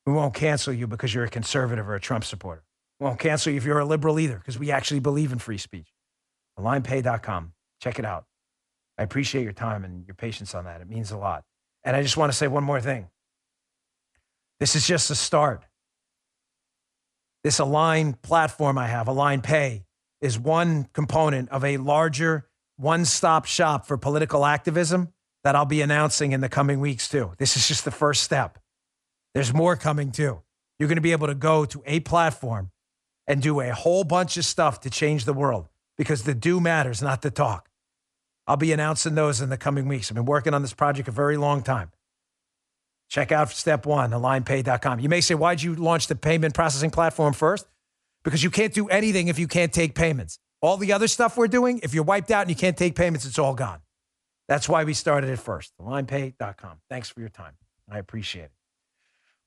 We 0.05 0.13
won't 0.13 0.33
cancel 0.33 0.73
you 0.73 0.87
because 0.87 1.13
you're 1.13 1.25
a 1.25 1.29
conservative 1.29 1.89
or 1.89 1.95
a 1.95 1.99
Trump 1.99 2.23
supporter. 2.23 2.63
We 2.99 3.05
won't 3.05 3.19
cancel 3.19 3.51
you 3.51 3.57
if 3.57 3.65
you're 3.65 3.79
a 3.79 3.85
liberal 3.85 4.19
either 4.19 4.37
because 4.37 4.57
we 4.57 4.71
actually 4.71 5.01
believe 5.01 5.31
in 5.31 5.39
free 5.39 5.57
speech. 5.57 5.91
AlignPay.com. 6.57 7.53
Check 7.81 7.99
it 7.99 8.05
out. 8.05 8.25
I 8.97 9.03
appreciate 9.03 9.43
your 9.43 9.53
time 9.53 9.83
and 9.83 10.05
your 10.07 10.15
patience 10.15 10.55
on 10.55 10.65
that. 10.65 10.81
It 10.81 10.89
means 10.89 11.11
a 11.11 11.17
lot. 11.17 11.43
And 11.83 11.95
I 11.95 12.01
just 12.01 12.17
want 12.17 12.31
to 12.31 12.37
say 12.37 12.47
one 12.47 12.63
more 12.63 12.81
thing. 12.81 13.09
This 14.59 14.75
is 14.75 14.87
just 14.87 15.11
a 15.11 15.15
start. 15.15 15.63
This 17.43 17.59
Align 17.59 18.13
platform 18.13 18.77
I 18.77 18.87
have, 18.87 19.07
Align 19.07 19.41
Pay, 19.41 19.85
is 20.21 20.39
one 20.39 20.87
component 20.93 21.49
of 21.49 21.63
a 21.63 21.77
larger 21.77 22.47
one 22.77 23.05
stop 23.05 23.45
shop 23.45 23.85
for 23.85 23.97
political 23.97 24.45
activism 24.45 25.09
that 25.47 25.55
I'll 25.55 25.63
be 25.63 25.79
announcing 25.79 26.33
in 26.33 26.41
the 26.41 26.49
coming 26.49 26.81
weeks 26.81 27.07
too. 27.07 27.31
This 27.37 27.55
is 27.55 27.69
just 27.69 27.85
the 27.85 27.91
first 27.91 28.21
step. 28.21 28.59
There's 29.33 29.53
more 29.53 29.77
coming 29.77 30.11
too. 30.11 30.41
You're 30.77 30.89
going 30.89 30.97
to 30.97 31.01
be 31.01 31.13
able 31.13 31.27
to 31.27 31.35
go 31.35 31.63
to 31.63 31.81
a 31.85 32.01
platform 32.01 32.71
and 33.27 33.41
do 33.41 33.61
a 33.61 33.73
whole 33.73 34.03
bunch 34.03 34.35
of 34.35 34.43
stuff 34.43 34.81
to 34.81 34.89
change 34.89 35.23
the 35.23 35.31
world 35.31 35.69
because 35.97 36.23
the 36.23 36.35
do 36.35 36.59
matters, 36.59 37.01
not 37.01 37.21
the 37.21 37.31
talk. 37.31 37.69
I'll 38.45 38.57
be 38.57 38.73
announcing 38.73 39.15
those 39.15 39.39
in 39.39 39.47
the 39.47 39.55
coming 39.55 39.87
weeks. 39.87 40.11
I've 40.11 40.15
been 40.15 40.25
working 40.25 40.53
on 40.53 40.63
this 40.63 40.73
project 40.73 41.07
a 41.07 41.11
very 41.11 41.37
long 41.37 41.63
time. 41.63 41.93
Check 43.07 43.31
out 43.31 43.49
step 43.49 43.85
one, 43.85 44.11
alignpay.com. 44.11 44.99
You 44.99 45.07
may 45.07 45.21
say, 45.21 45.33
why'd 45.33 45.61
you 45.61 45.75
launch 45.75 46.07
the 46.07 46.15
payment 46.15 46.55
processing 46.55 46.91
platform 46.91 47.31
first? 47.31 47.65
because 48.27 48.43
you 48.43 48.49
can't 48.49 48.73
do 48.73 48.89
anything 48.89 49.29
if 49.29 49.39
you 49.39 49.47
can't 49.47 49.71
take 49.71 49.95
payments. 49.95 50.37
All 50.61 50.75
the 50.75 50.91
other 50.91 51.07
stuff 51.07 51.37
we're 51.37 51.47
doing, 51.47 51.79
if 51.81 51.93
you're 51.93 52.03
wiped 52.03 52.29
out 52.29 52.41
and 52.41 52.49
you 52.49 52.57
can't 52.57 52.75
take 52.75 52.93
payments, 52.93 53.25
it's 53.25 53.39
all 53.39 53.55
gone. 53.55 53.79
That's 54.47 54.69
why 54.69 54.83
we 54.83 54.93
started 54.93 55.29
it 55.29 55.39
first. 55.39 55.73
AlignPay.com. 55.81 56.79
Thanks 56.89 57.09
for 57.09 57.19
your 57.19 57.29
time. 57.29 57.53
I 57.89 57.99
appreciate 57.99 58.45
it. 58.45 58.51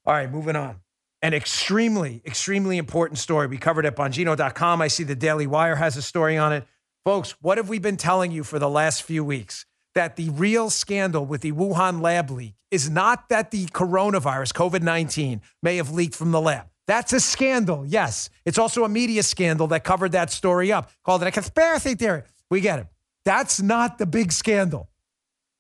All 0.07 0.15
right, 0.15 0.31
moving 0.31 0.57
on. 0.57 0.77
An 1.23 1.35
extremely, 1.35 2.23
extremely 2.25 2.79
important 2.79 3.19
story. 3.19 3.47
We 3.47 3.59
covered 3.59 3.85
it 3.85 3.89
at 3.89 3.97
Bongino.com. 3.97 4.81
I 4.81 4.89
see 4.89 5.05
the 5.05 5.15
Daily 5.15 5.47
Wire 5.47 5.77
has 5.77 5.97
a 5.97 6.03
story 6.03 6.39
on 6.39 6.53
it. 6.53 6.65
Folks, 7.05 7.33
what 7.43 7.59
have 7.59 7.69
we 7.69 7.79
been 7.79 7.97
telling 7.97 8.31
you 8.31 8.45
for 8.45 8.59
the 8.59 8.69
last 8.69 9.03
few 9.03 9.25
weeks? 9.25 9.67
That 9.95 10.17
the 10.17 10.31
real 10.31 10.71
scandal 10.71 11.27
with 11.27 11.41
the 11.41 11.53
Wuhan 11.53 12.01
lab 12.01 12.31
leak 12.31 12.55
is 12.71 12.89
not 12.89 13.29
that 13.29 13.51
the 13.51 13.67
coronavirus, 13.67 14.53
COVID 14.53 14.83
19, 14.83 15.41
may 15.63 15.77
have 15.77 15.91
leaked 15.91 16.15
from 16.15 16.31
the 16.31 16.41
lab. 16.41 16.67
That's 16.87 17.13
a 17.13 17.21
scandal, 17.21 17.85
yes. 17.87 18.31
It's 18.45 18.59
also 18.59 18.85
a 18.85 18.89
media 18.89 19.23
scandal 19.23 19.67
that 19.69 19.85
covered 19.85 20.13
that 20.13 20.31
story 20.31 20.73
up, 20.73 20.91
called 21.05 21.23
it 21.23 21.29
a 21.29 21.31
conspiracy 21.31 21.95
theory. 21.95 22.23
We 22.51 22.61
get 22.61 22.81
it. 22.81 22.87
That's 23.25 23.61
not 23.61 23.99
the 23.99 24.07
big 24.07 24.33
scandal. 24.33 24.90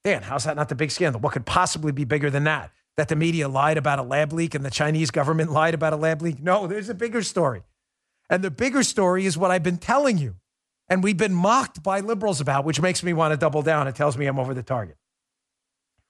Dan, 0.04 0.22
how's 0.22 0.44
that 0.44 0.56
not 0.56 0.68
the 0.68 0.74
big 0.74 0.90
scandal? 0.90 1.20
What 1.20 1.32
could 1.32 1.46
possibly 1.46 1.92
be 1.92 2.04
bigger 2.04 2.30
than 2.30 2.44
that? 2.44 2.70
That 2.96 3.08
the 3.08 3.16
media 3.16 3.48
lied 3.48 3.76
about 3.76 3.98
a 3.98 4.02
lab 4.02 4.32
leak 4.32 4.54
and 4.54 4.64
the 4.64 4.70
Chinese 4.70 5.10
government 5.10 5.52
lied 5.60 5.74
about 5.74 5.92
a 5.92 5.96
lab 5.96 6.22
leak? 6.22 6.42
No, 6.42 6.66
there's 6.66 6.88
a 6.88 6.94
bigger 6.94 7.22
story. 7.22 7.62
And 8.28 8.42
the 8.42 8.50
bigger 8.50 8.82
story 8.82 9.26
is 9.26 9.36
what 9.36 9.50
I've 9.50 9.62
been 9.62 9.78
telling 9.78 10.18
you. 10.18 10.36
And 10.88 11.04
we've 11.04 11.16
been 11.16 11.34
mocked 11.34 11.82
by 11.82 12.00
liberals 12.00 12.40
about, 12.40 12.64
which 12.64 12.80
makes 12.80 13.02
me 13.02 13.12
want 13.12 13.32
to 13.32 13.36
double 13.36 13.62
down. 13.62 13.86
It 13.86 13.94
tells 13.94 14.16
me 14.16 14.26
I'm 14.26 14.38
over 14.38 14.54
the 14.54 14.62
target. 14.62 14.96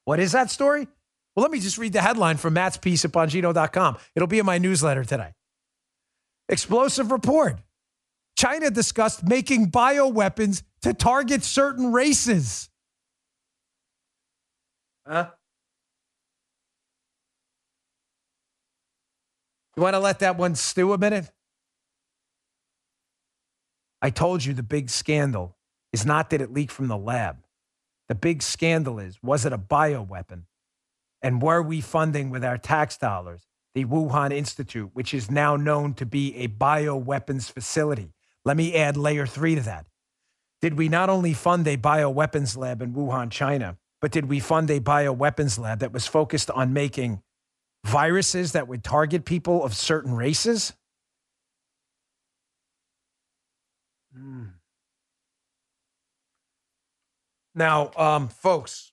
What 0.05 0.21
is 0.21 0.33
that 0.33 0.51
story? 0.51 0.89
Well, 1.37 1.43
let 1.43 1.53
me 1.53 1.61
just 1.61 1.79
read 1.79 1.93
the 1.93 2.01
headline 2.01 2.39
from 2.39 2.55
Matt's 2.55 2.79
piece 2.79 3.05
at 3.05 3.13
Bongino.com. 3.13 3.99
It'll 4.15 4.27
be 4.27 4.39
in 4.39 4.47
my 4.47 4.59
newsletter 4.59 5.05
today. 5.05 5.33
Explosive 6.49 7.13
report. 7.13 7.61
China 8.37 8.71
discussed 8.71 9.23
making 9.27 9.71
bioweapons 9.71 10.63
to 10.83 10.95
target 10.95 11.45
certain 11.45 11.93
races. 11.93 12.70
Huh? 15.07 15.31
You 19.77 19.83
want 19.83 19.95
to 19.95 20.01
let 20.01 20.19
that 20.19 20.37
one 20.37 20.55
stew 20.55 20.93
a 20.93 20.99
minute? 20.99 21.31
I 24.03 24.11
told 24.11 24.45
you 24.45 24.53
the 24.53 24.63
big 24.63 24.91
scandal 24.91 25.57
is 25.93 26.07
not 26.07 26.31
that 26.31 26.41
it 26.41 26.53
leaked 26.53 26.73
from 26.73 26.89
the 26.89 26.97
lab. 26.97 27.45
The 28.09 28.15
big 28.15 28.43
scandal 28.43 28.99
is 28.99 29.19
was 29.23 29.45
it 29.45 29.53
a 29.53 29.59
bioweapon? 29.59 30.43
And 31.23 31.43
were 31.43 31.63
we 31.63 31.81
funding 31.81 32.31
with 32.31 32.45
our 32.45 32.59
tax 32.59 32.97
dollars 32.97 33.47
the 33.75 33.85
Wuhan 33.85 34.33
Institute, 34.33 34.91
which 34.95 35.15
is 35.15 35.31
now 35.31 35.55
known 35.57 35.95
to 35.95 36.07
be 36.07 36.35
a 36.37 36.49
bioweapons 36.49 37.53
facility? 37.53 38.13
Let 38.45 38.57
me 38.57 38.75
add 38.75 38.97
layer 38.97 39.27
three 39.27 39.55
to 39.55 39.61
that. 39.63 39.87
Did 40.61 40.75
we 40.75 40.89
not 40.89 41.09
only 41.09 41.33
fund 41.35 41.67
a 41.69 41.77
bioweapons 41.77 42.57
lab 42.57 42.83
in 42.83 42.95
Wuhan, 42.95 43.31
China, 43.31 43.79
but 44.01 44.11
did 44.13 44.27
we 44.27 44.41
fund 44.41 44.71
a 44.71 44.81
bioweapons 44.81 45.59
lab 45.59 45.81
that 45.81 45.93
was 45.93 46.07
focused 46.07 46.51
on 46.51 46.73
making 46.73 47.23
viruses 47.85 48.53
that 48.53 48.69
would 48.69 48.83
target 48.83 49.25
people 49.25 49.65
of 49.65 49.75
certain 49.75 50.15
races? 50.15 50.73
Mm. 54.17 54.53
Now, 57.55 57.91
um, 57.97 58.29
folks, 58.29 58.93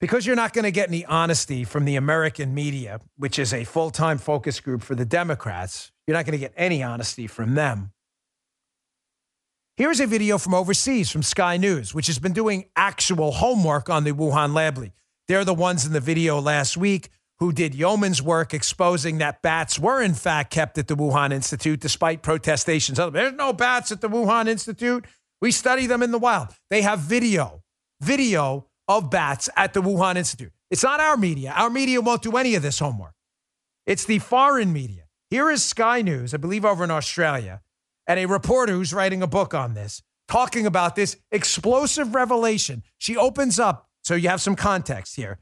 because 0.00 0.26
you're 0.26 0.36
not 0.36 0.52
going 0.52 0.64
to 0.64 0.72
get 0.72 0.88
any 0.88 1.04
honesty 1.04 1.64
from 1.64 1.84
the 1.84 1.96
American 1.96 2.54
media, 2.54 3.00
which 3.16 3.38
is 3.38 3.52
a 3.52 3.64
full 3.64 3.90
time 3.90 4.18
focus 4.18 4.58
group 4.60 4.82
for 4.82 4.94
the 4.94 5.04
Democrats, 5.04 5.92
you're 6.06 6.16
not 6.16 6.24
going 6.24 6.32
to 6.32 6.38
get 6.38 6.52
any 6.56 6.82
honesty 6.82 7.26
from 7.26 7.54
them. 7.54 7.92
Here's 9.78 10.00
a 10.00 10.06
video 10.06 10.36
from 10.36 10.52
overseas 10.52 11.10
from 11.10 11.22
Sky 11.22 11.56
News, 11.56 11.94
which 11.94 12.06
has 12.08 12.18
been 12.18 12.34
doing 12.34 12.66
actual 12.76 13.32
homework 13.32 13.88
on 13.88 14.04
the 14.04 14.12
Wuhan 14.12 14.52
lab 14.52 14.76
leak. 14.76 14.92
They're 15.28 15.46
the 15.46 15.54
ones 15.54 15.86
in 15.86 15.94
the 15.94 16.00
video 16.00 16.38
last 16.38 16.76
week 16.76 17.08
who 17.38 17.52
did 17.52 17.74
yeoman's 17.74 18.20
work 18.20 18.52
exposing 18.52 19.16
that 19.18 19.40
bats 19.40 19.78
were 19.78 20.02
in 20.02 20.12
fact 20.12 20.52
kept 20.52 20.76
at 20.76 20.88
the 20.88 20.94
Wuhan 20.94 21.32
Institute 21.32 21.80
despite 21.80 22.20
protestations. 22.20 22.98
There's 22.98 23.32
no 23.32 23.54
bats 23.54 23.90
at 23.90 24.02
the 24.02 24.10
Wuhan 24.10 24.46
Institute. 24.46 25.06
We 25.40 25.50
study 25.50 25.86
them 25.86 26.02
in 26.02 26.10
the 26.10 26.18
wild. 26.18 26.48
They 26.68 26.82
have 26.82 26.98
video, 26.98 27.62
video 28.02 28.66
of 28.88 29.10
bats 29.10 29.48
at 29.56 29.72
the 29.72 29.80
Wuhan 29.80 30.16
Institute. 30.16 30.52
It's 30.70 30.82
not 30.82 31.00
our 31.00 31.16
media. 31.16 31.54
Our 31.56 31.70
media 31.70 32.02
won't 32.02 32.20
do 32.20 32.36
any 32.36 32.56
of 32.56 32.62
this 32.62 32.78
homework. 32.78 33.14
It's 33.86 34.04
the 34.04 34.18
foreign 34.18 34.70
media. 34.70 35.04
Here 35.30 35.48
is 35.48 35.64
Sky 35.64 36.02
News, 36.02 36.34
I 36.34 36.36
believe 36.36 36.66
over 36.66 36.84
in 36.84 36.90
Australia, 36.90 37.62
and 38.06 38.18
a 38.18 38.26
reporter 38.26 38.72
who's 38.72 38.92
writing 38.92 39.22
a 39.22 39.26
book 39.26 39.54
on 39.54 39.74
this, 39.74 40.02
talking 40.28 40.66
about 40.66 40.96
this 40.96 41.16
explosive 41.30 42.14
revelation. 42.14 42.82
She 42.98 43.16
opens 43.16 43.58
up, 43.58 43.88
so 44.02 44.14
you 44.14 44.28
have 44.28 44.40
some 44.40 44.56
context 44.56 45.16
here. 45.16 45.38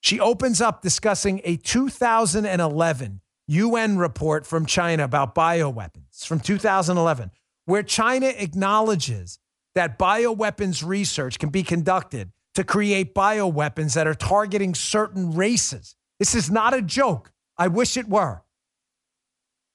She 0.00 0.18
opens 0.18 0.60
up 0.60 0.82
discussing 0.82 1.40
a 1.44 1.56
2011 1.56 3.20
UN 3.48 3.98
report 3.98 4.46
from 4.46 4.64
China 4.64 5.04
about 5.04 5.34
bioweapons 5.34 6.24
from 6.24 6.40
2011, 6.40 7.30
where 7.66 7.82
China 7.82 8.28
acknowledges 8.28 9.38
that 9.74 9.98
bioweapons 9.98 10.84
research 10.86 11.38
can 11.38 11.50
be 11.50 11.62
conducted 11.62 12.32
to 12.54 12.64
create 12.64 13.14
bioweapons 13.14 13.94
that 13.94 14.06
are 14.06 14.14
targeting 14.14 14.74
certain 14.74 15.32
races. 15.32 15.94
This 16.18 16.34
is 16.34 16.50
not 16.50 16.74
a 16.74 16.82
joke. 16.82 17.32
I 17.56 17.68
wish 17.68 17.96
it 17.96 18.08
were. 18.08 18.42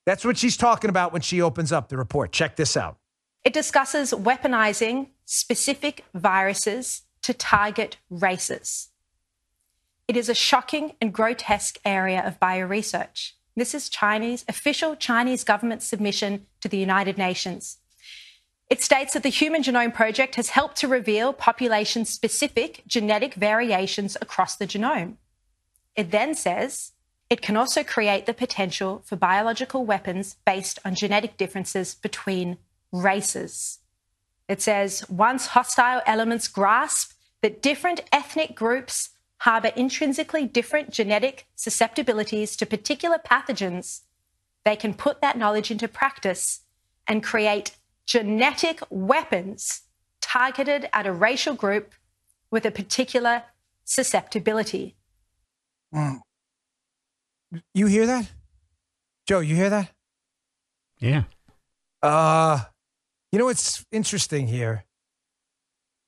That's 0.06 0.24
what 0.24 0.38
she's 0.38 0.58
talking 0.58 0.90
about 0.90 1.12
when 1.12 1.22
she 1.22 1.42
opens 1.42 1.72
up 1.72 1.90
the 1.90 1.98
report. 1.98 2.32
Check 2.32 2.56
this 2.56 2.78
out. 2.78 2.98
It 3.44 3.54
discusses 3.54 4.12
weaponizing 4.12 5.10
specific 5.26 6.06
viruses 6.14 7.04
to 7.24 7.34
target 7.34 7.98
races. 8.10 8.90
It 10.08 10.16
is 10.16 10.30
a 10.30 10.36
shocking 10.36 10.94
and 11.02 11.12
grotesque 11.12 11.80
area 11.84 12.26
of 12.26 12.40
bioresearch. 12.40 13.32
This 13.56 13.74
is 13.74 13.90
Chinese 13.90 14.46
official 14.48 14.96
Chinese 14.96 15.44
government 15.44 15.82
submission 15.82 16.46
to 16.62 16.68
the 16.68 16.78
United 16.78 17.18
Nations. 17.18 17.78
It 18.70 18.82
states 18.82 19.14
that 19.14 19.24
the 19.24 19.30
Human 19.30 19.64
Genome 19.64 19.94
Project 19.94 20.36
has 20.36 20.50
helped 20.50 20.76
to 20.78 20.88
reveal 20.88 21.34
population 21.34 22.04
specific 22.04 22.84
genetic 22.88 23.36
variations 23.36 24.18
across 24.22 24.56
the 24.56 24.68
genome. 24.68 25.18
It 25.96 26.12
then 26.12 26.36
says 26.36 26.92
it 27.30 27.42
can 27.42 27.58
also 27.58 27.84
create 27.84 28.26
the 28.26 28.34
potential 28.34 29.02
for 29.06 29.16
biological 29.16 29.86
weapons 29.86 30.36
based 30.46 30.80
on 30.86 30.96
genetic 30.96 31.38
differences 31.38 31.96
between 31.96 32.58
races. 32.92 33.80
It 34.48 34.62
says 34.62 35.04
once 35.10 35.48
hostile 35.48 36.02
elements 36.06 36.48
grasp 36.48 37.14
that 37.42 37.62
different 37.62 38.02
ethnic 38.12 38.56
groups 38.56 39.10
harbor 39.40 39.72
intrinsically 39.76 40.46
different 40.46 40.92
genetic 40.92 41.46
susceptibilities 41.56 42.56
to 42.56 42.66
particular 42.66 43.18
pathogens, 43.18 44.02
they 44.64 44.76
can 44.76 44.94
put 44.94 45.22
that 45.22 45.38
knowledge 45.38 45.72
into 45.72 45.88
practice 45.88 46.62
and 47.08 47.24
create 47.24 47.76
genetic 48.06 48.82
weapons 48.90 49.82
targeted 50.22 50.90
at 50.94 51.06
a 51.06 51.12
racial 51.12 51.54
group 51.54 51.94
with 52.50 52.66
a 52.66 52.72
particular 52.72 53.44
susceptibility. 53.84 54.96
Mm. 55.94 56.20
You 57.74 57.88
hear 57.88 58.06
that? 58.06 58.32
Joe, 59.28 59.40
you 59.40 59.56
hear 59.56 59.70
that? 59.70 59.92
Yeah. 61.00 61.24
Uh, 62.02 62.60
you 63.32 63.40
know 63.40 63.46
what's 63.46 63.86
interesting 63.92 64.48
here? 64.48 64.86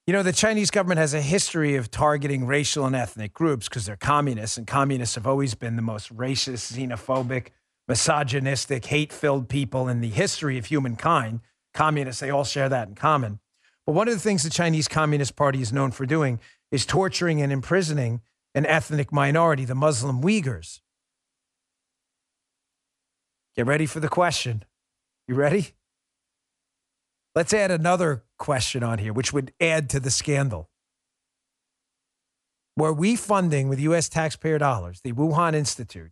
You 0.05 0.13
know, 0.13 0.23
the 0.23 0.31
Chinese 0.31 0.71
government 0.71 0.99
has 0.99 1.13
a 1.13 1.21
history 1.21 1.75
of 1.75 1.91
targeting 1.91 2.45
racial 2.45 2.85
and 2.85 2.95
ethnic 2.95 3.33
groups 3.33 3.67
because 3.67 3.85
they're 3.85 3.97
communists, 3.97 4.57
and 4.57 4.65
communists 4.65 5.15
have 5.15 5.27
always 5.27 5.53
been 5.53 5.75
the 5.75 5.81
most 5.81 6.15
racist, 6.15 6.71
xenophobic, 6.71 7.47
misogynistic, 7.87 8.85
hate 8.85 9.11
filled 9.11 9.49
people 9.49 9.89
in 9.89 9.99
the 9.99 10.09
history 10.09 10.57
of 10.57 10.67
humankind. 10.67 11.41
Communists, 11.73 12.21
they 12.21 12.29
all 12.29 12.45
share 12.45 12.69
that 12.69 12.87
in 12.87 12.95
common. 12.95 13.39
But 13.85 13.93
one 13.93 14.07
of 14.07 14.13
the 14.13 14.19
things 14.19 14.43
the 14.43 14.49
Chinese 14.49 14.87
Communist 14.87 15.35
Party 15.35 15.61
is 15.61 15.73
known 15.73 15.91
for 15.91 16.05
doing 16.05 16.39
is 16.71 16.85
torturing 16.85 17.41
and 17.41 17.51
imprisoning 17.51 18.21
an 18.55 18.65
ethnic 18.65 19.11
minority, 19.11 19.65
the 19.65 19.75
Muslim 19.75 20.21
Uyghurs. 20.21 20.79
Get 23.57 23.65
ready 23.65 23.87
for 23.87 23.99
the 23.99 24.07
question. 24.07 24.63
You 25.27 25.33
ready? 25.33 25.69
Let's 27.33 27.53
add 27.53 27.71
another 27.71 28.23
question 28.37 28.83
on 28.83 28.99
here, 28.99 29.11
which 29.11 29.33
would 29.33 29.51
add 29.59 29.89
to 29.89 29.99
the 29.99 30.11
scandal. 30.11 30.69
Were 32.75 32.93
we 32.93 33.15
funding 33.15 33.67
with 33.67 33.79
U.S. 33.79 34.09
taxpayer 34.09 34.59
dollars 34.59 35.01
the 35.01 35.11
Wuhan 35.11 35.55
Institute, 35.55 36.11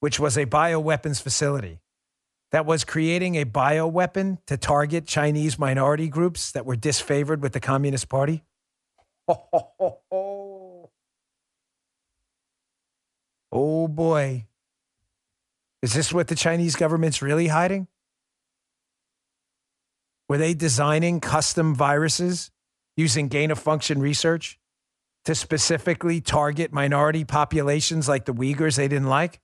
which 0.00 0.18
was 0.18 0.36
a 0.36 0.44
bioweapons 0.44 1.22
facility 1.22 1.80
that 2.50 2.66
was 2.66 2.84
creating 2.84 3.36
a 3.36 3.44
bioweapon 3.44 4.38
to 4.48 4.56
target 4.56 5.06
Chinese 5.06 5.56
minority 5.56 6.08
groups 6.08 6.50
that 6.50 6.66
were 6.66 6.76
disfavored 6.76 7.38
with 7.38 7.52
the 7.52 7.60
Communist 7.60 8.08
Party? 8.08 8.42
Oh, 13.56 13.86
boy. 13.86 14.46
Is 15.84 15.92
this 15.92 16.14
what 16.14 16.28
the 16.28 16.34
Chinese 16.34 16.76
government's 16.76 17.20
really 17.20 17.48
hiding? 17.48 17.88
Were 20.30 20.38
they 20.38 20.54
designing 20.54 21.20
custom 21.20 21.74
viruses 21.74 22.50
using 22.96 23.28
gain 23.28 23.50
of 23.50 23.58
function 23.58 24.00
research 24.00 24.58
to 25.26 25.34
specifically 25.34 26.22
target 26.22 26.72
minority 26.72 27.22
populations 27.22 28.08
like 28.08 28.24
the 28.24 28.32
Uyghurs 28.32 28.78
they 28.78 28.88
didn't 28.88 29.10
like? 29.10 29.42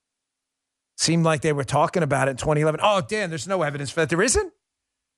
Seemed 0.96 1.24
like 1.24 1.42
they 1.42 1.52
were 1.52 1.62
talking 1.62 2.02
about 2.02 2.28
it 2.28 2.30
in 2.30 2.36
2011. 2.38 2.80
Oh, 2.82 3.02
Dan, 3.06 3.28
there's 3.28 3.46
no 3.46 3.60
evidence 3.60 3.90
for 3.90 4.00
that. 4.00 4.08
There 4.08 4.22
isn't? 4.22 4.50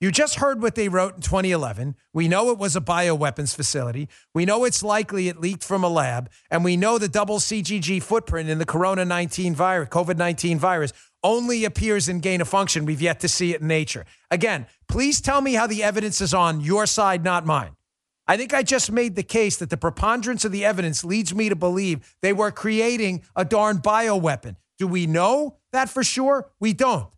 You 0.02 0.10
just 0.10 0.40
heard 0.40 0.60
what 0.60 0.74
they 0.74 0.88
wrote 0.88 1.14
in 1.14 1.20
2011. 1.20 1.94
We 2.12 2.26
know 2.26 2.50
it 2.50 2.58
was 2.58 2.74
a 2.74 2.80
bioweapons 2.80 3.54
facility. 3.54 4.08
We 4.34 4.44
know 4.44 4.64
it's 4.64 4.82
likely 4.82 5.28
it 5.28 5.38
leaked 5.38 5.62
from 5.62 5.84
a 5.84 5.88
lab. 5.88 6.28
And 6.50 6.64
we 6.64 6.76
know 6.76 6.98
the 6.98 7.06
double 7.06 7.38
CGG 7.38 8.02
footprint 8.02 8.48
in 8.48 8.58
the 8.58 8.66
Corona 8.66 9.04
19 9.04 9.54
virus, 9.54 9.88
COVID 9.90 10.16
19 10.16 10.58
virus, 10.58 10.92
only 11.22 11.64
appears 11.64 12.08
in 12.08 12.20
gain 12.20 12.40
of 12.40 12.48
function. 12.48 12.84
We've 12.84 13.02
yet 13.02 13.20
to 13.20 13.28
see 13.28 13.54
it 13.54 13.60
in 13.60 13.68
nature. 13.68 14.04
Again, 14.30 14.66
please 14.88 15.20
tell 15.20 15.40
me 15.40 15.54
how 15.54 15.66
the 15.66 15.82
evidence 15.82 16.20
is 16.20 16.34
on 16.34 16.60
your 16.60 16.86
side, 16.86 17.24
not 17.24 17.46
mine. 17.46 17.76
I 18.26 18.36
think 18.36 18.54
I 18.54 18.62
just 18.62 18.90
made 18.90 19.16
the 19.16 19.22
case 19.22 19.56
that 19.56 19.70
the 19.70 19.76
preponderance 19.76 20.44
of 20.44 20.52
the 20.52 20.64
evidence 20.64 21.04
leads 21.04 21.34
me 21.34 21.48
to 21.48 21.56
believe 21.56 22.16
they 22.22 22.32
were 22.32 22.50
creating 22.50 23.22
a 23.34 23.44
darn 23.44 23.78
bioweapon. 23.78 24.56
Do 24.78 24.86
we 24.86 25.06
know 25.06 25.58
that 25.72 25.88
for 25.88 26.04
sure? 26.04 26.50
We 26.60 26.72
don't. 26.72 27.12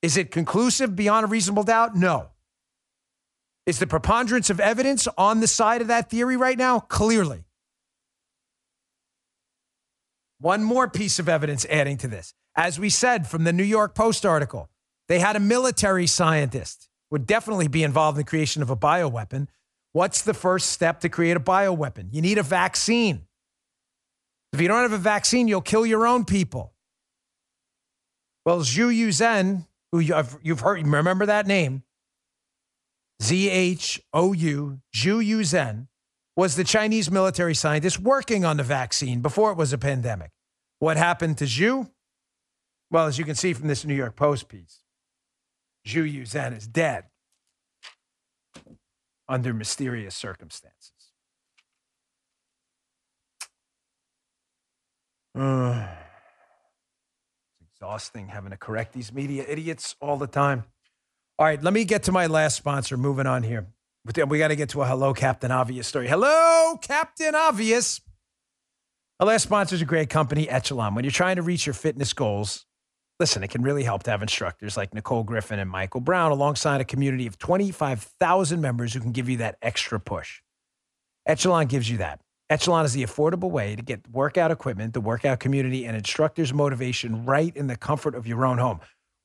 Is 0.00 0.16
it 0.16 0.30
conclusive 0.30 0.96
beyond 0.96 1.24
a 1.24 1.28
reasonable 1.28 1.62
doubt? 1.62 1.94
No. 1.94 2.28
Is 3.66 3.78
the 3.78 3.86
preponderance 3.86 4.50
of 4.50 4.58
evidence 4.58 5.06
on 5.16 5.40
the 5.40 5.46
side 5.46 5.80
of 5.80 5.88
that 5.88 6.10
theory 6.10 6.36
right 6.36 6.58
now? 6.58 6.80
Clearly. 6.80 7.44
One 10.40 10.64
more 10.64 10.88
piece 10.88 11.20
of 11.20 11.28
evidence 11.28 11.64
adding 11.70 11.98
to 11.98 12.08
this. 12.08 12.34
As 12.54 12.78
we 12.78 12.90
said 12.90 13.26
from 13.26 13.44
the 13.44 13.52
New 13.52 13.62
York 13.64 13.94
Post 13.94 14.26
article, 14.26 14.68
they 15.08 15.18
had 15.18 15.36
a 15.36 15.40
military 15.40 16.06
scientist 16.06 16.88
would 17.10 17.26
definitely 17.26 17.68
be 17.68 17.82
involved 17.82 18.16
in 18.16 18.24
the 18.24 18.28
creation 18.28 18.62
of 18.62 18.70
a 18.70 18.76
bioweapon. 18.76 19.48
What's 19.92 20.22
the 20.22 20.34
first 20.34 20.70
step 20.70 21.00
to 21.00 21.08
create 21.08 21.36
a 21.36 21.40
bioweapon? 21.40 22.08
You 22.12 22.22
need 22.22 22.38
a 22.38 22.42
vaccine. 22.42 23.26
If 24.52 24.60
you 24.60 24.68
don't 24.68 24.82
have 24.82 24.92
a 24.92 24.98
vaccine, 24.98 25.48
you'll 25.48 25.60
kill 25.60 25.84
your 25.84 26.06
own 26.06 26.24
people. 26.24 26.72
Well, 28.44 28.60
Zhou 28.60 28.94
Yusen, 28.94 29.66
who 29.92 30.00
you've 30.00 30.60
heard, 30.60 30.86
remember 30.86 31.26
that 31.26 31.46
name? 31.46 31.82
Z 33.22 33.48
H 33.48 34.00
O 34.12 34.32
U, 34.32 34.80
Zhou 34.94 35.24
Yusen, 35.24 35.88
was 36.36 36.56
the 36.56 36.64
Chinese 36.64 37.10
military 37.10 37.54
scientist 37.54 38.00
working 38.00 38.44
on 38.44 38.56
the 38.56 38.62
vaccine 38.62 39.20
before 39.20 39.52
it 39.52 39.58
was 39.58 39.72
a 39.72 39.78
pandemic. 39.78 40.30
What 40.80 40.96
happened 40.96 41.38
to 41.38 41.44
Zhou? 41.44 41.90
Well, 42.92 43.06
as 43.06 43.18
you 43.18 43.24
can 43.24 43.34
see 43.34 43.54
from 43.54 43.68
this 43.68 43.86
New 43.86 43.94
York 43.94 44.16
Post 44.16 44.48
piece, 44.48 44.80
Zhou 45.88 46.04
Yusen 46.04 46.54
is 46.54 46.66
dead 46.66 47.04
under 49.26 49.54
mysterious 49.54 50.14
circumstances. 50.14 50.92
It's 57.60 57.80
exhausting 57.80 58.28
having 58.28 58.50
to 58.50 58.58
correct 58.58 58.92
these 58.92 59.10
media 59.10 59.46
idiots 59.48 59.96
all 60.00 60.18
the 60.18 60.26
time. 60.26 60.64
All 61.38 61.46
right, 61.46 61.62
let 61.62 61.72
me 61.72 61.84
get 61.84 62.02
to 62.04 62.12
my 62.12 62.26
last 62.26 62.56
sponsor. 62.56 62.98
Moving 62.98 63.26
on 63.26 63.42
here. 63.42 63.66
We 64.04 64.38
got 64.38 64.48
to 64.48 64.56
get 64.56 64.68
to 64.70 64.82
a 64.82 64.86
hello, 64.86 65.14
Captain 65.14 65.50
Obvious 65.50 65.88
story. 65.88 66.08
Hello, 66.08 66.76
Captain 66.82 67.34
Obvious. 67.34 68.02
Our 69.18 69.28
last 69.28 69.44
sponsor 69.44 69.76
is 69.76 69.82
a 69.82 69.86
great 69.86 70.10
company, 70.10 70.48
Echelon. 70.48 70.94
When 70.94 71.04
you're 71.04 71.10
trying 71.10 71.36
to 71.36 71.42
reach 71.42 71.66
your 71.66 71.74
fitness 71.74 72.12
goals, 72.12 72.66
listen, 73.22 73.44
it 73.44 73.50
can 73.50 73.62
really 73.62 73.84
help 73.84 74.02
to 74.02 74.10
have 74.10 74.20
instructors 74.20 74.76
like 74.76 74.92
Nicole 74.92 75.22
Griffin 75.22 75.60
and 75.60 75.70
Michael 75.70 76.00
Brown 76.00 76.32
alongside 76.32 76.80
a 76.80 76.84
community 76.84 77.28
of 77.28 77.38
25,000 77.38 78.60
members 78.60 78.92
who 78.92 78.98
can 78.98 79.12
give 79.12 79.28
you 79.28 79.36
that 79.36 79.58
extra 79.62 80.00
push. 80.00 80.40
Echelon 81.24 81.68
gives 81.68 81.88
you 81.88 81.98
that. 81.98 82.18
Echelon 82.50 82.84
is 82.84 82.94
the 82.94 83.04
affordable 83.04 83.48
way 83.48 83.76
to 83.76 83.82
get 83.82 84.08
workout 84.08 84.50
equipment, 84.50 84.92
the 84.92 85.00
workout 85.00 85.38
community, 85.38 85.84
and 85.84 85.96
instructors' 85.96 86.52
motivation 86.52 87.24
right 87.24 87.56
in 87.56 87.68
the 87.68 87.76
comfort 87.76 88.16
of 88.16 88.26
your 88.26 88.44
own 88.44 88.58
home. 88.58 88.80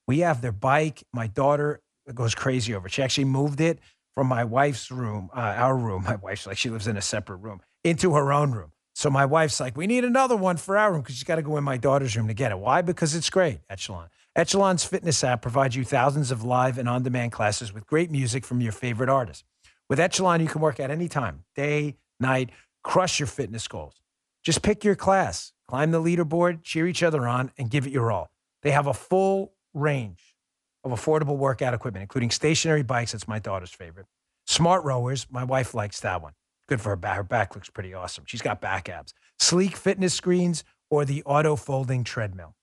We 0.06 0.20
have 0.20 0.42
their 0.42 0.52
bike. 0.52 1.02
My 1.12 1.26
daughter 1.26 1.80
goes 2.14 2.36
crazy 2.36 2.76
over 2.76 2.86
it. 2.86 2.92
She 2.92 3.02
actually 3.02 3.24
moved 3.24 3.60
it 3.60 3.80
from 4.14 4.28
my 4.28 4.44
wife's 4.44 4.92
room, 4.92 5.28
uh, 5.34 5.40
our 5.40 5.76
room. 5.76 6.04
My 6.06 6.14
wife's 6.14 6.46
like, 6.46 6.56
she 6.56 6.70
lives 6.70 6.86
in 6.86 6.96
a 6.96 7.02
separate 7.02 7.38
room, 7.38 7.62
into 7.82 8.14
her 8.14 8.32
own 8.32 8.52
room. 8.52 8.70
So 8.98 9.10
my 9.10 9.26
wife's 9.26 9.60
like, 9.60 9.76
we 9.76 9.86
need 9.86 10.04
another 10.04 10.34
one 10.34 10.56
for 10.56 10.76
our 10.76 10.90
room 10.90 11.02
because 11.02 11.14
she's 11.14 11.22
got 11.22 11.36
to 11.36 11.42
go 11.42 11.56
in 11.56 11.62
my 11.62 11.76
daughter's 11.76 12.16
room 12.16 12.26
to 12.26 12.34
get 12.34 12.50
it. 12.50 12.58
Why? 12.58 12.82
Because 12.82 13.14
it's 13.14 13.30
great, 13.30 13.60
Echelon. 13.70 14.08
Echelon's 14.34 14.82
fitness 14.82 15.22
app 15.22 15.40
provides 15.40 15.76
you 15.76 15.84
thousands 15.84 16.32
of 16.32 16.42
live 16.42 16.78
and 16.78 16.88
on 16.88 17.04
demand 17.04 17.30
classes 17.30 17.72
with 17.72 17.86
great 17.86 18.10
music 18.10 18.44
from 18.44 18.60
your 18.60 18.72
favorite 18.72 19.08
artists. 19.08 19.44
With 19.88 20.00
Echelon, 20.00 20.40
you 20.40 20.48
can 20.48 20.60
work 20.60 20.80
at 20.80 20.90
any 20.90 21.06
time, 21.06 21.44
day, 21.54 21.94
night, 22.18 22.50
crush 22.82 23.20
your 23.20 23.28
fitness 23.28 23.68
goals. 23.68 23.94
Just 24.42 24.62
pick 24.62 24.82
your 24.82 24.96
class, 24.96 25.52
climb 25.68 25.92
the 25.92 26.02
leaderboard, 26.02 26.64
cheer 26.64 26.88
each 26.88 27.04
other 27.04 27.24
on, 27.28 27.52
and 27.56 27.70
give 27.70 27.86
it 27.86 27.92
your 27.92 28.10
all. 28.10 28.32
They 28.64 28.72
have 28.72 28.88
a 28.88 28.94
full 28.94 29.52
range 29.74 30.34
of 30.82 30.90
affordable 30.90 31.36
workout 31.36 31.72
equipment, 31.72 32.02
including 32.02 32.32
stationary 32.32 32.82
bikes. 32.82 33.12
That's 33.12 33.28
my 33.28 33.38
daughter's 33.38 33.70
favorite. 33.70 34.06
Smart 34.48 34.82
rowers. 34.82 35.28
My 35.30 35.44
wife 35.44 35.72
likes 35.72 36.00
that 36.00 36.20
one. 36.20 36.32
Good 36.68 36.80
for 36.80 36.90
her 36.90 36.96
back. 36.96 37.16
Her 37.16 37.22
back 37.22 37.54
looks 37.54 37.70
pretty 37.70 37.94
awesome. 37.94 38.24
She's 38.26 38.42
got 38.42 38.60
back 38.60 38.88
abs. 38.88 39.14
Sleek 39.38 39.76
fitness 39.76 40.14
screens 40.14 40.64
or 40.90 41.04
the 41.04 41.22
auto 41.24 41.56
folding 41.56 42.04
treadmill. 42.04 42.54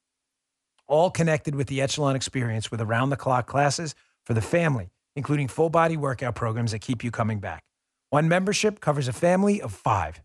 All 0.88 1.10
connected 1.10 1.56
with 1.56 1.68
the 1.68 1.82
Echelon 1.82 2.16
experience 2.16 2.70
with 2.70 2.80
around 2.80 3.10
the 3.10 3.16
clock 3.16 3.48
classes 3.48 3.96
for 4.24 4.36
the 4.36 4.42
family, 4.42 4.92
including 5.16 5.48
full 5.48 5.70
body 5.70 5.98
workout 5.98 6.36
programs 6.36 6.72
that 6.72 6.80
keep 6.80 7.04
you 7.04 7.10
coming 7.10 7.40
back. 7.40 7.64
One 8.12 8.30
membership 8.30 8.80
covers 8.80 9.08
a 9.08 9.14
family 9.14 9.62
of 9.62 9.74
five. 9.74 10.22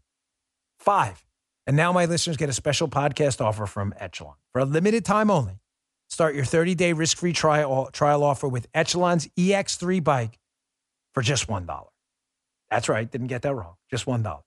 Five. 0.78 1.24
And 1.66 1.76
now 1.76 1.92
my 1.92 2.04
listeners 2.04 2.36
get 2.36 2.48
a 2.48 2.52
special 2.52 2.88
podcast 2.88 3.40
offer 3.40 3.66
from 3.66 3.94
Echelon. 3.98 4.34
For 4.52 4.60
a 4.60 4.64
limited 4.64 5.04
time 5.04 5.30
only, 5.30 5.60
start 6.08 6.34
your 6.34 6.44
30 6.44 6.74
day 6.74 6.92
risk 6.92 7.16
free 7.16 7.32
trial, 7.32 7.88
trial 7.92 8.22
offer 8.22 8.48
with 8.48 8.66
Echelon's 8.74 9.26
EX3 9.38 10.04
bike 10.04 10.38
for 11.14 11.22
just 11.22 11.48
$1. 11.48 11.89
That's 12.70 12.88
right. 12.88 13.10
Didn't 13.10 13.26
get 13.28 13.42
that 13.42 13.54
wrong. 13.54 13.74
Just 13.90 14.06
$1. 14.06 14.40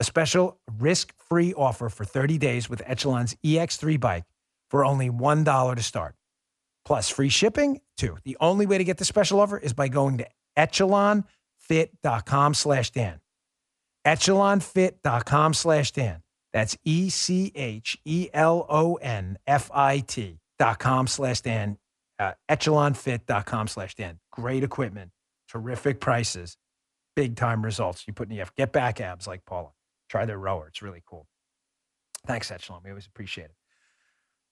A 0.00 0.04
special 0.04 0.58
risk 0.78 1.12
free 1.28 1.52
offer 1.54 1.88
for 1.88 2.04
30 2.04 2.38
days 2.38 2.70
with 2.70 2.82
Echelon's 2.86 3.36
EX3 3.44 3.98
bike 3.98 4.24
for 4.70 4.84
only 4.84 5.10
$1 5.10 5.76
to 5.76 5.82
start. 5.82 6.14
Plus 6.84 7.08
free 7.10 7.28
shipping 7.28 7.80
too. 7.96 8.16
The 8.24 8.36
only 8.40 8.66
way 8.66 8.78
to 8.78 8.84
get 8.84 8.96
the 8.98 9.04
special 9.04 9.40
offer 9.40 9.58
is 9.58 9.72
by 9.72 9.88
going 9.88 10.18
to 10.18 10.26
echelonfit.com 10.56 12.54
slash 12.54 12.90
Dan. 12.90 13.20
Echelonfit.com 14.06 15.54
slash 15.54 15.92
Dan. 15.92 16.22
That's 16.52 16.76
E 16.84 17.10
C 17.10 17.52
H 17.54 17.98
E 18.04 18.28
L 18.32 18.66
O 18.68 18.94
N 18.96 19.38
F 19.46 19.70
I 19.72 19.98
T 20.00 20.40
dot 20.58 20.78
com 20.78 21.06
slash 21.06 21.42
Dan. 21.42 21.76
Uh, 22.18 22.32
echelonfit.com 22.48 23.68
slash 23.68 23.94
Dan. 23.94 24.18
Great 24.32 24.64
equipment, 24.64 25.10
terrific 25.48 26.00
prices 26.00 26.56
big 27.16 27.36
time 27.36 27.64
results. 27.64 28.04
You 28.06 28.12
put 28.12 28.28
in 28.28 28.36
the 28.36 28.40
effort. 28.40 28.56
Get 28.56 28.72
back 28.72 29.00
abs 29.00 29.26
like 29.26 29.44
Paula. 29.44 29.70
Try 30.08 30.24
their 30.24 30.38
rower. 30.38 30.68
It's 30.68 30.82
really 30.82 31.02
cool. 31.06 31.26
Thanks, 32.26 32.50
Echelon. 32.50 32.80
We 32.84 32.90
always 32.90 33.06
appreciate 33.06 33.46
it. 33.46 33.54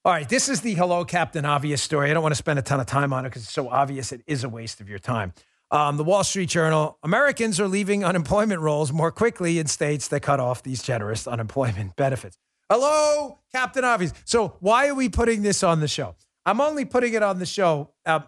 All 0.05 0.13
right, 0.13 0.29
this 0.29 0.49
is 0.49 0.61
the 0.61 0.75
Hello 0.75 1.05
Captain 1.05 1.45
Obvious 1.45 1.83
story. 1.83 2.11
I 2.11 2.15
don't 2.15 2.23
want 2.23 2.33
to 2.33 2.39
spend 2.39 2.59
a 2.59 2.63
ton 2.63 2.81
of 2.81 2.87
time 2.87 3.13
on 3.13 3.27
it 3.27 3.31
because 3.31 3.43
it's 3.43 3.53
so 3.53 3.69
obvious 3.69 4.13
it 4.13 4.23
is 4.27 4.45
a 4.45 4.49
waste 4.49 4.81
of 4.81 4.89
your 4.89 5.01
time. 5.01 5.35
Um, 5.71 5.97
the 5.99 6.05
Wall 6.05 6.25
Street 6.25 6.49
Journal 6.49 6.99
Americans 7.03 7.61
are 7.61 7.69
leaving 7.69 8.05
unemployment 8.05 8.61
rolls 8.61 8.91
more 8.91 9.11
quickly 9.11 9.59
in 9.59 9.67
states 9.67 10.09
that 10.09 10.21
cut 10.21 10.41
off 10.41 10.63
these 10.63 10.83
generous 10.83 11.27
unemployment 11.27 11.95
benefits. 11.97 12.39
Hello, 12.71 13.41
Captain 13.53 13.85
Obvious. 13.85 14.15
So, 14.25 14.57
why 14.61 14.89
are 14.89 14.95
we 14.95 15.09
putting 15.09 15.43
this 15.43 15.63
on 15.63 15.81
the 15.81 15.89
show? 15.89 16.15
I'm 16.47 16.61
only 16.61 16.85
putting 16.85 17.13
it 17.13 17.23
on 17.23 17.39
the 17.39 17.47
show 17.47 17.91
uh, 18.07 18.21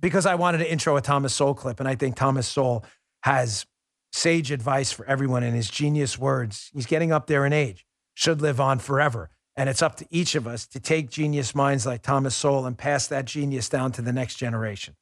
because 0.00 0.26
I 0.26 0.36
wanted 0.36 0.58
to 0.58 0.70
intro 0.70 0.96
a 0.96 1.00
Thomas 1.00 1.34
Sowell 1.34 1.54
clip, 1.54 1.80
and 1.80 1.88
I 1.88 1.96
think 1.96 2.14
Thomas 2.14 2.46
Sowell 2.46 2.84
has 3.28 3.66
sage 4.10 4.50
advice 4.50 4.90
for 4.90 5.04
everyone 5.04 5.42
in 5.42 5.52
his 5.52 5.68
genius 5.68 6.18
words. 6.18 6.70
He's 6.72 6.86
getting 6.86 7.12
up 7.12 7.26
there 7.26 7.44
in 7.44 7.52
age, 7.52 7.84
should 8.14 8.40
live 8.40 8.58
on 8.58 8.78
forever. 8.78 9.28
And 9.54 9.68
it's 9.68 9.82
up 9.82 9.96
to 9.96 10.06
each 10.08 10.34
of 10.34 10.46
us 10.46 10.66
to 10.68 10.80
take 10.80 11.10
genius 11.10 11.54
minds 11.54 11.84
like 11.84 12.00
Thomas 12.00 12.34
Sowell 12.34 12.64
and 12.64 12.78
pass 12.78 13.06
that 13.08 13.26
genius 13.26 13.68
down 13.68 13.92
to 13.92 14.02
the 14.02 14.14
next 14.14 14.36
generation. 14.36 14.96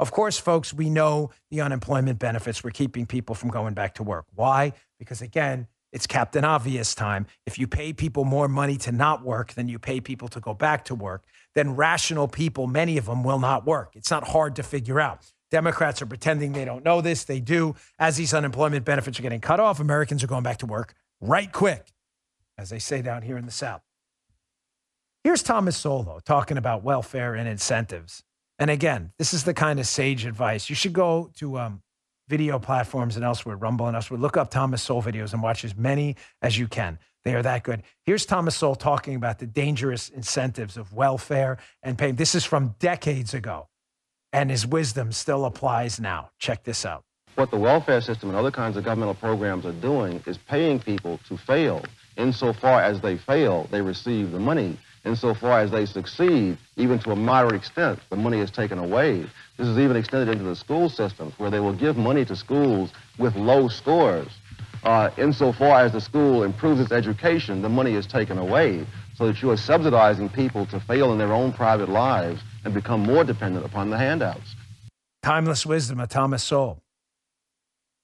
Of 0.00 0.10
course, 0.10 0.38
folks, 0.38 0.74
we 0.74 0.90
know 0.90 1.30
the 1.52 1.60
unemployment 1.60 2.18
benefits 2.18 2.64
were 2.64 2.72
keeping 2.72 3.06
people 3.06 3.36
from 3.36 3.48
going 3.48 3.74
back 3.74 3.94
to 3.94 4.02
work. 4.02 4.26
Why? 4.34 4.72
Because 4.98 5.22
again, 5.22 5.68
it's 5.92 6.08
Captain 6.08 6.44
Obvious 6.44 6.96
time. 6.96 7.26
If 7.46 7.60
you 7.60 7.68
pay 7.68 7.92
people 7.92 8.24
more 8.24 8.48
money 8.48 8.76
to 8.78 8.90
not 8.90 9.22
work 9.22 9.52
than 9.52 9.68
you 9.68 9.78
pay 9.78 10.00
people 10.00 10.26
to 10.30 10.40
go 10.40 10.52
back 10.52 10.84
to 10.86 10.96
work, 10.96 11.22
then 11.54 11.76
rational 11.76 12.26
people, 12.26 12.66
many 12.66 12.98
of 12.98 13.06
them, 13.06 13.22
will 13.22 13.38
not 13.38 13.64
work. 13.64 13.94
It's 13.94 14.10
not 14.10 14.26
hard 14.26 14.56
to 14.56 14.64
figure 14.64 14.98
out. 14.98 15.32
Democrats 15.50 16.02
are 16.02 16.06
pretending 16.06 16.52
they 16.52 16.64
don't 16.64 16.84
know 16.84 17.00
this. 17.00 17.24
They 17.24 17.40
do. 17.40 17.74
As 17.98 18.16
these 18.16 18.34
unemployment 18.34 18.84
benefits 18.84 19.18
are 19.18 19.22
getting 19.22 19.40
cut 19.40 19.60
off, 19.60 19.80
Americans 19.80 20.22
are 20.22 20.28
going 20.28 20.42
back 20.42 20.58
to 20.58 20.66
work 20.66 20.94
right 21.20 21.50
quick, 21.50 21.92
as 22.56 22.70
they 22.70 22.78
say 22.78 23.02
down 23.02 23.22
here 23.22 23.36
in 23.36 23.46
the 23.46 23.52
South. 23.52 23.82
Here's 25.24 25.42
Thomas 25.42 25.76
Sowell 25.76 26.20
talking 26.24 26.56
about 26.56 26.82
welfare 26.82 27.34
and 27.34 27.48
incentives. 27.48 28.22
And 28.58 28.70
again, 28.70 29.12
this 29.18 29.34
is 29.34 29.44
the 29.44 29.54
kind 29.54 29.78
of 29.78 29.86
sage 29.86 30.24
advice. 30.24 30.68
You 30.68 30.76
should 30.76 30.92
go 30.92 31.30
to 31.36 31.58
um, 31.58 31.82
video 32.28 32.58
platforms 32.58 33.16
and 33.16 33.24
elsewhere, 33.24 33.56
Rumble 33.56 33.86
and 33.86 33.96
elsewhere. 33.96 34.20
Look 34.20 34.36
up 34.36 34.50
Thomas 34.50 34.82
Sowell 34.82 35.02
videos 35.02 35.32
and 35.32 35.42
watch 35.42 35.64
as 35.64 35.76
many 35.76 36.16
as 36.42 36.58
you 36.58 36.68
can. 36.68 36.98
They 37.24 37.34
are 37.34 37.42
that 37.42 37.62
good. 37.62 37.82
Here's 38.04 38.24
Thomas 38.24 38.56
Sowell 38.56 38.74
talking 38.74 39.14
about 39.14 39.38
the 39.38 39.46
dangerous 39.46 40.08
incentives 40.08 40.76
of 40.76 40.92
welfare 40.92 41.58
and 41.82 41.98
paying. 41.98 42.14
This 42.14 42.34
is 42.34 42.44
from 42.44 42.74
decades 42.78 43.34
ago, 43.34 43.68
and 44.32 44.50
his 44.50 44.66
wisdom 44.66 45.12
still 45.12 45.44
applies 45.44 46.00
now. 46.00 46.30
Check 46.38 46.64
this 46.64 46.84
out. 46.84 47.04
What 47.34 47.50
the 47.50 47.58
welfare 47.58 48.00
system 48.00 48.30
and 48.30 48.38
other 48.38 48.50
kinds 48.50 48.76
of 48.76 48.84
governmental 48.84 49.14
programs 49.14 49.64
are 49.64 49.72
doing 49.72 50.22
is 50.26 50.36
paying 50.36 50.80
people 50.80 51.20
to 51.28 51.36
fail. 51.36 51.84
Insofar 52.16 52.82
as 52.82 53.00
they 53.00 53.16
fail, 53.16 53.68
they 53.70 53.80
receive 53.80 54.32
the 54.32 54.40
money. 54.40 54.76
Insofar 55.04 55.60
as 55.60 55.70
they 55.70 55.86
succeed, 55.86 56.58
even 56.76 56.98
to 56.98 57.12
a 57.12 57.16
moderate 57.16 57.54
extent, 57.54 58.00
the 58.10 58.16
money 58.16 58.40
is 58.40 58.50
taken 58.50 58.78
away. 58.78 59.24
This 59.56 59.68
is 59.68 59.78
even 59.78 59.96
extended 59.96 60.32
into 60.32 60.44
the 60.44 60.56
school 60.56 60.88
systems, 60.88 61.32
where 61.38 61.50
they 61.50 61.60
will 61.60 61.72
give 61.72 61.96
money 61.96 62.24
to 62.24 62.34
schools 62.34 62.90
with 63.18 63.36
low 63.36 63.68
scores. 63.68 64.28
Uh, 64.82 65.10
insofar 65.16 65.80
as 65.80 65.92
the 65.92 66.00
school 66.00 66.42
improves 66.42 66.80
its 66.80 66.92
education, 66.92 67.62
the 67.62 67.68
money 67.68 67.94
is 67.94 68.06
taken 68.06 68.38
away, 68.38 68.84
so 69.14 69.26
that 69.28 69.40
you 69.42 69.50
are 69.50 69.56
subsidizing 69.56 70.28
people 70.28 70.66
to 70.66 70.80
fail 70.80 71.12
in 71.12 71.18
their 71.18 71.32
own 71.32 71.52
private 71.52 71.88
lives 71.88 72.40
and 72.64 72.74
become 72.74 73.00
more 73.00 73.24
dependent 73.24 73.64
upon 73.64 73.90
the 73.90 73.98
handouts. 73.98 74.54
Timeless 75.22 75.66
wisdom 75.66 76.00
of 76.00 76.08
Thomas 76.08 76.42
Sowell. 76.42 76.82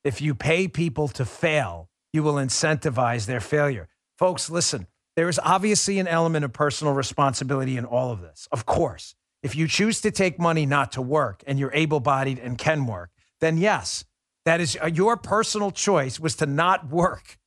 If 0.04 0.20
you 0.20 0.34
pay 0.34 0.68
people 0.68 1.08
to 1.08 1.24
fail, 1.24 1.88
you 2.12 2.22
will 2.22 2.34
incentivize 2.34 3.26
their 3.26 3.40
failure. 3.40 3.88
Folks, 4.18 4.50
listen, 4.50 4.86
there 5.16 5.28
is 5.28 5.40
obviously 5.42 5.98
an 5.98 6.08
element 6.08 6.44
of 6.44 6.52
personal 6.52 6.92
responsibility 6.92 7.76
in 7.76 7.84
all 7.84 8.10
of 8.10 8.20
this. 8.20 8.48
Of 8.52 8.66
course, 8.66 9.14
if 9.42 9.54
you 9.54 9.68
choose 9.68 10.00
to 10.02 10.10
take 10.10 10.38
money 10.38 10.66
not 10.66 10.92
to 10.92 11.02
work 11.02 11.42
and 11.46 11.58
you're 11.58 11.72
able 11.72 12.00
bodied 12.00 12.38
and 12.38 12.58
can 12.58 12.86
work, 12.86 13.10
then 13.40 13.58
yes, 13.58 14.04
that 14.44 14.60
is 14.60 14.76
uh, 14.82 14.86
your 14.86 15.16
personal 15.16 15.70
choice 15.70 16.18
was 16.18 16.36
to 16.36 16.46
not 16.46 16.88
work. 16.88 17.38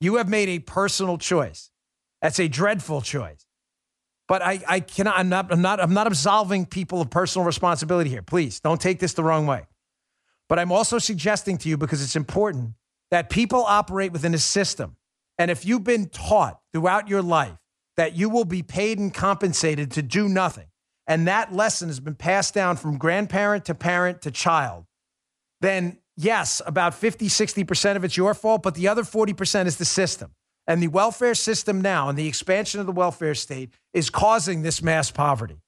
You 0.00 0.16
have 0.16 0.28
made 0.28 0.48
a 0.48 0.58
personal 0.58 1.18
choice. 1.18 1.70
That's 2.20 2.40
a 2.40 2.48
dreadful 2.48 3.02
choice. 3.02 3.46
But 4.32 4.40
I, 4.40 4.62
I 4.66 4.80
cannot, 4.80 5.18
I'm 5.18 5.28
not, 5.28 5.52
I'm 5.52 5.60
not, 5.60 5.78
I'm 5.78 5.92
not 5.92 6.06
absolving 6.06 6.64
people 6.64 7.02
of 7.02 7.10
personal 7.10 7.44
responsibility 7.44 8.08
here. 8.08 8.22
Please 8.22 8.60
don't 8.60 8.80
take 8.80 8.98
this 8.98 9.12
the 9.12 9.22
wrong 9.22 9.46
way. 9.46 9.66
But 10.48 10.58
I'm 10.58 10.72
also 10.72 10.98
suggesting 10.98 11.58
to 11.58 11.68
you, 11.68 11.76
because 11.76 12.02
it's 12.02 12.16
important, 12.16 12.70
that 13.10 13.28
people 13.28 13.62
operate 13.62 14.10
within 14.10 14.32
a 14.32 14.38
system. 14.38 14.96
And 15.36 15.50
if 15.50 15.66
you've 15.66 15.84
been 15.84 16.08
taught 16.08 16.58
throughout 16.72 17.08
your 17.08 17.20
life 17.20 17.58
that 17.98 18.16
you 18.16 18.30
will 18.30 18.46
be 18.46 18.62
paid 18.62 18.98
and 18.98 19.12
compensated 19.12 19.90
to 19.90 20.02
do 20.02 20.30
nothing, 20.30 20.68
and 21.06 21.28
that 21.28 21.52
lesson 21.52 21.88
has 21.88 22.00
been 22.00 22.14
passed 22.14 22.54
down 22.54 22.78
from 22.78 22.96
grandparent 22.96 23.66
to 23.66 23.74
parent 23.74 24.22
to 24.22 24.30
child, 24.30 24.86
then 25.60 25.98
yes, 26.16 26.62
about 26.64 26.94
50, 26.94 27.26
60% 27.26 27.96
of 27.96 28.04
it's 28.04 28.16
your 28.16 28.32
fault, 28.32 28.62
but 28.62 28.76
the 28.76 28.88
other 28.88 29.02
40% 29.02 29.66
is 29.66 29.76
the 29.76 29.84
system. 29.84 30.32
And 30.66 30.82
the 30.82 30.88
welfare 30.88 31.34
system 31.34 31.80
now 31.80 32.08
and 32.08 32.16
the 32.16 32.28
expansion 32.28 32.80
of 32.80 32.86
the 32.86 32.92
welfare 32.92 33.34
state 33.34 33.70
is 33.92 34.10
causing 34.10 34.62
this 34.62 34.82
mass 34.82 35.10
poverty. 35.10 35.60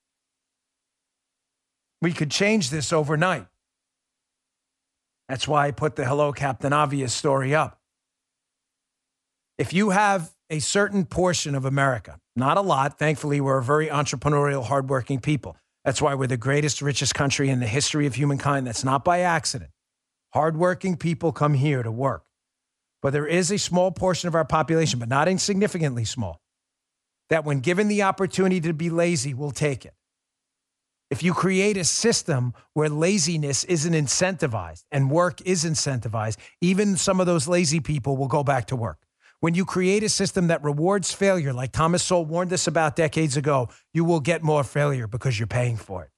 We 2.00 2.12
could 2.12 2.30
change 2.30 2.70
this 2.70 2.92
overnight. 2.92 3.46
That's 5.28 5.48
why 5.48 5.66
I 5.66 5.70
put 5.70 5.96
the 5.96 6.04
Hello 6.04 6.32
Captain 6.32 6.72
Obvious 6.72 7.14
story 7.14 7.54
up. 7.54 7.80
If 9.56 9.72
you 9.72 9.90
have 9.90 10.34
a 10.50 10.58
certain 10.58 11.06
portion 11.06 11.54
of 11.54 11.64
America, 11.64 12.20
not 12.36 12.56
a 12.56 12.60
lot, 12.60 12.98
thankfully, 12.98 13.40
we're 13.40 13.58
a 13.58 13.62
very 13.62 13.86
entrepreneurial, 13.86 14.64
hardworking 14.64 15.20
people. 15.20 15.56
That's 15.84 16.02
why 16.02 16.14
we're 16.14 16.26
the 16.26 16.36
greatest, 16.36 16.82
richest 16.82 17.14
country 17.14 17.48
in 17.48 17.60
the 17.60 17.66
history 17.66 18.06
of 18.06 18.14
humankind. 18.14 18.66
That's 18.66 18.84
not 18.84 19.04
by 19.04 19.20
accident. 19.20 19.70
Hardworking 20.32 20.96
people 20.96 21.32
come 21.32 21.54
here 21.54 21.82
to 21.82 21.90
work. 21.90 22.24
But 23.04 23.12
there 23.12 23.26
is 23.26 23.52
a 23.52 23.58
small 23.58 23.90
portion 23.90 24.28
of 24.28 24.34
our 24.34 24.46
population, 24.46 24.98
but 24.98 25.10
not 25.10 25.28
insignificantly 25.28 26.06
small, 26.06 26.40
that 27.28 27.44
when 27.44 27.60
given 27.60 27.88
the 27.88 28.02
opportunity 28.02 28.62
to 28.62 28.72
be 28.72 28.88
lazy, 28.88 29.34
will 29.34 29.50
take 29.50 29.84
it. 29.84 29.92
If 31.10 31.22
you 31.22 31.34
create 31.34 31.76
a 31.76 31.84
system 31.84 32.54
where 32.72 32.88
laziness 32.88 33.62
isn't 33.64 33.92
incentivized 33.92 34.84
and 34.90 35.10
work 35.10 35.42
is 35.42 35.66
incentivized, 35.66 36.38
even 36.62 36.96
some 36.96 37.20
of 37.20 37.26
those 37.26 37.46
lazy 37.46 37.78
people 37.78 38.16
will 38.16 38.26
go 38.26 38.42
back 38.42 38.68
to 38.68 38.76
work. 38.76 38.96
When 39.40 39.54
you 39.54 39.66
create 39.66 40.02
a 40.02 40.08
system 40.08 40.46
that 40.46 40.64
rewards 40.64 41.12
failure, 41.12 41.52
like 41.52 41.72
Thomas 41.72 42.02
Sowell 42.02 42.24
warned 42.24 42.54
us 42.54 42.66
about 42.66 42.96
decades 42.96 43.36
ago, 43.36 43.68
you 43.92 44.06
will 44.06 44.20
get 44.20 44.42
more 44.42 44.64
failure 44.64 45.06
because 45.06 45.38
you're 45.38 45.46
paying 45.46 45.76
for 45.76 46.08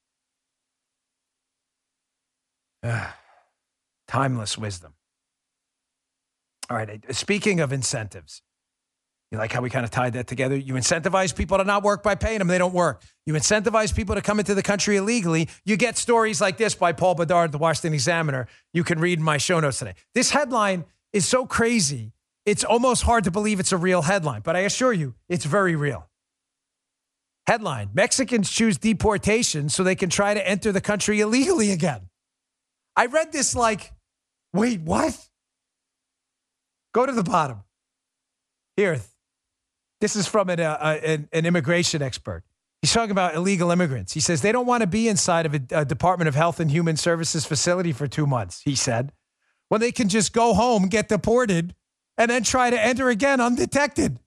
it. 2.85 2.89
Timeless 4.07 4.57
wisdom. 4.57 4.93
All 6.69 6.77
right. 6.77 7.05
Speaking 7.15 7.61
of 7.61 7.73
incentives, 7.73 8.43
you 9.31 9.39
like 9.39 9.53
how 9.53 9.61
we 9.61 9.71
kind 9.71 9.85
of 9.85 9.91
tied 9.91 10.13
that 10.13 10.27
together? 10.27 10.57
You 10.57 10.75
incentivize 10.75 11.35
people 11.35 11.59
to 11.59 11.65
not 11.65 11.83
work 11.83 12.03
by 12.03 12.15
paying 12.15 12.39
them, 12.39 12.49
they 12.49 12.59
don't 12.59 12.75
work. 12.75 13.03
You 13.25 13.35
incentivize 13.35 13.95
people 13.95 14.15
to 14.15 14.23
come 14.23 14.39
into 14.39 14.55
the 14.55 14.63
country 14.63 14.97
illegally. 14.97 15.49
You 15.65 15.77
get 15.77 15.97
stories 15.97 16.41
like 16.41 16.59
this 16.59 16.75
by 16.75 16.93
Paul 16.93 17.17
Bedard, 17.17 17.51
the 17.51 17.59
Washington 17.59 17.93
Examiner. 17.93 18.47
You 18.73 18.85
can 18.85 19.01
read 19.01 19.19
in 19.19 19.25
my 19.25 19.39
show 19.39 19.59
notes 19.59 19.79
today. 19.79 19.95
This 20.15 20.31
headline 20.31 20.85
is 21.13 21.27
so 21.27 21.47
crazy, 21.47 22.13
it's 22.45 22.63
almost 22.63 23.03
hard 23.03 23.25
to 23.25 23.31
believe 23.31 23.59
it's 23.59 23.73
a 23.73 23.77
real 23.77 24.03
headline, 24.03 24.43
but 24.43 24.55
I 24.55 24.61
assure 24.61 24.93
you, 24.93 25.15
it's 25.29 25.45
very 25.45 25.75
real. 25.75 26.09
Headline 27.47 27.91
Mexicans 27.95 28.51
choose 28.51 28.77
deportation 28.77 29.69
so 29.69 29.83
they 29.83 29.95
can 29.95 30.11
try 30.11 30.35
to 30.35 30.49
enter 30.49 30.73
the 30.73 30.81
country 30.81 31.21
illegally 31.21 31.71
again. 31.71 32.09
I 32.97 33.07
read 33.07 33.33
this 33.33 33.55
like, 33.55 33.93
wait, 34.53 34.81
what? 34.81 35.17
Go 36.97 37.05
to 37.05 37.13
the 37.13 37.23
bottom. 37.23 37.63
Here, 38.75 38.99
this 40.01 40.17
is 40.17 40.27
from 40.27 40.49
an, 40.49 40.61
uh, 40.61 40.99
an, 41.05 41.29
an, 41.31 41.45
immigration 41.45 42.01
expert. 42.01 42.43
He's 42.81 42.91
talking 42.91 43.11
about 43.11 43.35
illegal 43.35 43.71
immigrants. 43.71 44.15
He 44.15 44.21
says 44.21 44.41
they 44.41 44.51
don't 44.51 44.65
want 44.65 44.81
to 44.81 44.87
be 44.87 45.07
inside 45.07 45.45
of 45.45 45.53
a, 45.53 45.61
a 45.73 45.85
Department 45.85 46.27
of 46.27 46.35
Health 46.35 46.59
and 46.59 46.71
Human 46.71 46.97
Services 46.97 47.45
facility 47.45 47.93
for 47.93 48.07
two 48.07 48.27
months, 48.27 48.63
he 48.63 48.75
said, 48.75 49.13
when 49.69 49.83
they 49.83 49.93
can 49.93 50.09
just 50.09 50.33
go 50.33 50.55
home, 50.55 50.89
get 50.89 51.11
deported, 51.11 51.75
and 52.17 52.31
then 52.31 52.43
try 52.43 52.71
to 52.71 52.83
enter 52.83 53.11
again 53.11 53.43
undetected. 53.43 54.19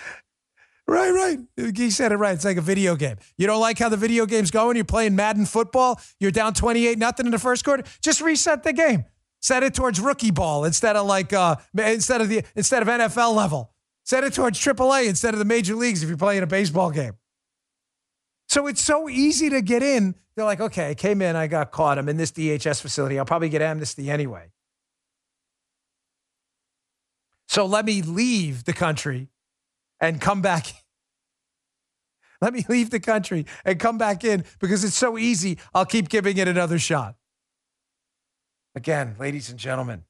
Right, 0.87 1.11
right. 1.11 1.39
He 1.77 1.89
said 1.89 2.11
it 2.11 2.17
right. 2.17 2.33
It's 2.33 2.43
like 2.43 2.57
a 2.57 2.61
video 2.61 2.97
game. 2.97 3.15
You 3.37 3.47
don't 3.47 3.61
like 3.61 3.79
how 3.79 3.87
the 3.87 3.95
video 3.95 4.25
game's 4.25 4.51
going? 4.51 4.75
You're 4.75 4.83
playing 4.83 5.15
Madden 5.15 5.45
football. 5.45 6.01
You're 6.19 6.31
down 6.31 6.53
28 6.53 6.97
nothing 6.97 7.27
in 7.27 7.31
the 7.31 7.39
first 7.39 7.63
quarter. 7.63 7.83
Just 8.01 8.19
reset 8.19 8.63
the 8.63 8.73
game. 8.73 9.05
Set 9.41 9.63
it 9.63 9.73
towards 9.73 9.99
rookie 9.99 10.31
ball 10.31 10.65
instead 10.65 10.95
of 10.95 11.07
like 11.07 11.33
uh 11.33 11.55
instead 11.77 12.21
of 12.21 12.29
the 12.29 12.43
instead 12.55 12.81
of 12.81 12.87
NFL 12.87 13.35
level. 13.35 13.73
Set 14.03 14.23
it 14.23 14.33
towards 14.33 14.59
AAA 14.59 15.07
instead 15.07 15.33
of 15.33 15.39
the 15.39 15.45
major 15.45 15.75
leagues 15.75 16.03
if 16.03 16.09
you're 16.09 16.17
playing 16.17 16.43
a 16.43 16.47
baseball 16.47 16.91
game. 16.91 17.13
So 18.47 18.67
it's 18.67 18.81
so 18.81 19.07
easy 19.07 19.49
to 19.49 19.61
get 19.61 19.81
in. 19.83 20.15
They're 20.35 20.45
like, 20.45 20.59
okay, 20.59 20.89
I 20.89 20.93
came 20.93 21.21
in, 21.21 21.35
I 21.35 21.47
got 21.47 21.71
caught. 21.71 21.97
I'm 21.97 22.09
in 22.09 22.17
this 22.17 22.31
DHS 22.31 22.81
facility. 22.81 23.17
I'll 23.17 23.25
probably 23.25 23.49
get 23.49 23.61
amnesty 23.61 24.09
anyway. 24.09 24.51
So 27.47 27.65
let 27.65 27.85
me 27.85 28.01
leave 28.01 28.63
the 28.63 28.73
country 28.73 29.29
and 29.99 30.19
come 30.19 30.41
back. 30.41 30.67
let 32.41 32.53
me 32.53 32.65
leave 32.67 32.89
the 32.89 32.99
country 32.99 33.45
and 33.63 33.79
come 33.79 33.97
back 33.97 34.23
in 34.23 34.45
because 34.59 34.83
it's 34.83 34.95
so 34.95 35.17
easy. 35.17 35.57
I'll 35.73 35.85
keep 35.85 36.09
giving 36.09 36.37
it 36.37 36.47
another 36.47 36.79
shot. 36.79 37.15
Again, 38.75 39.15
ladies 39.19 39.49
and 39.49 39.59
gentlemen, 39.59 40.03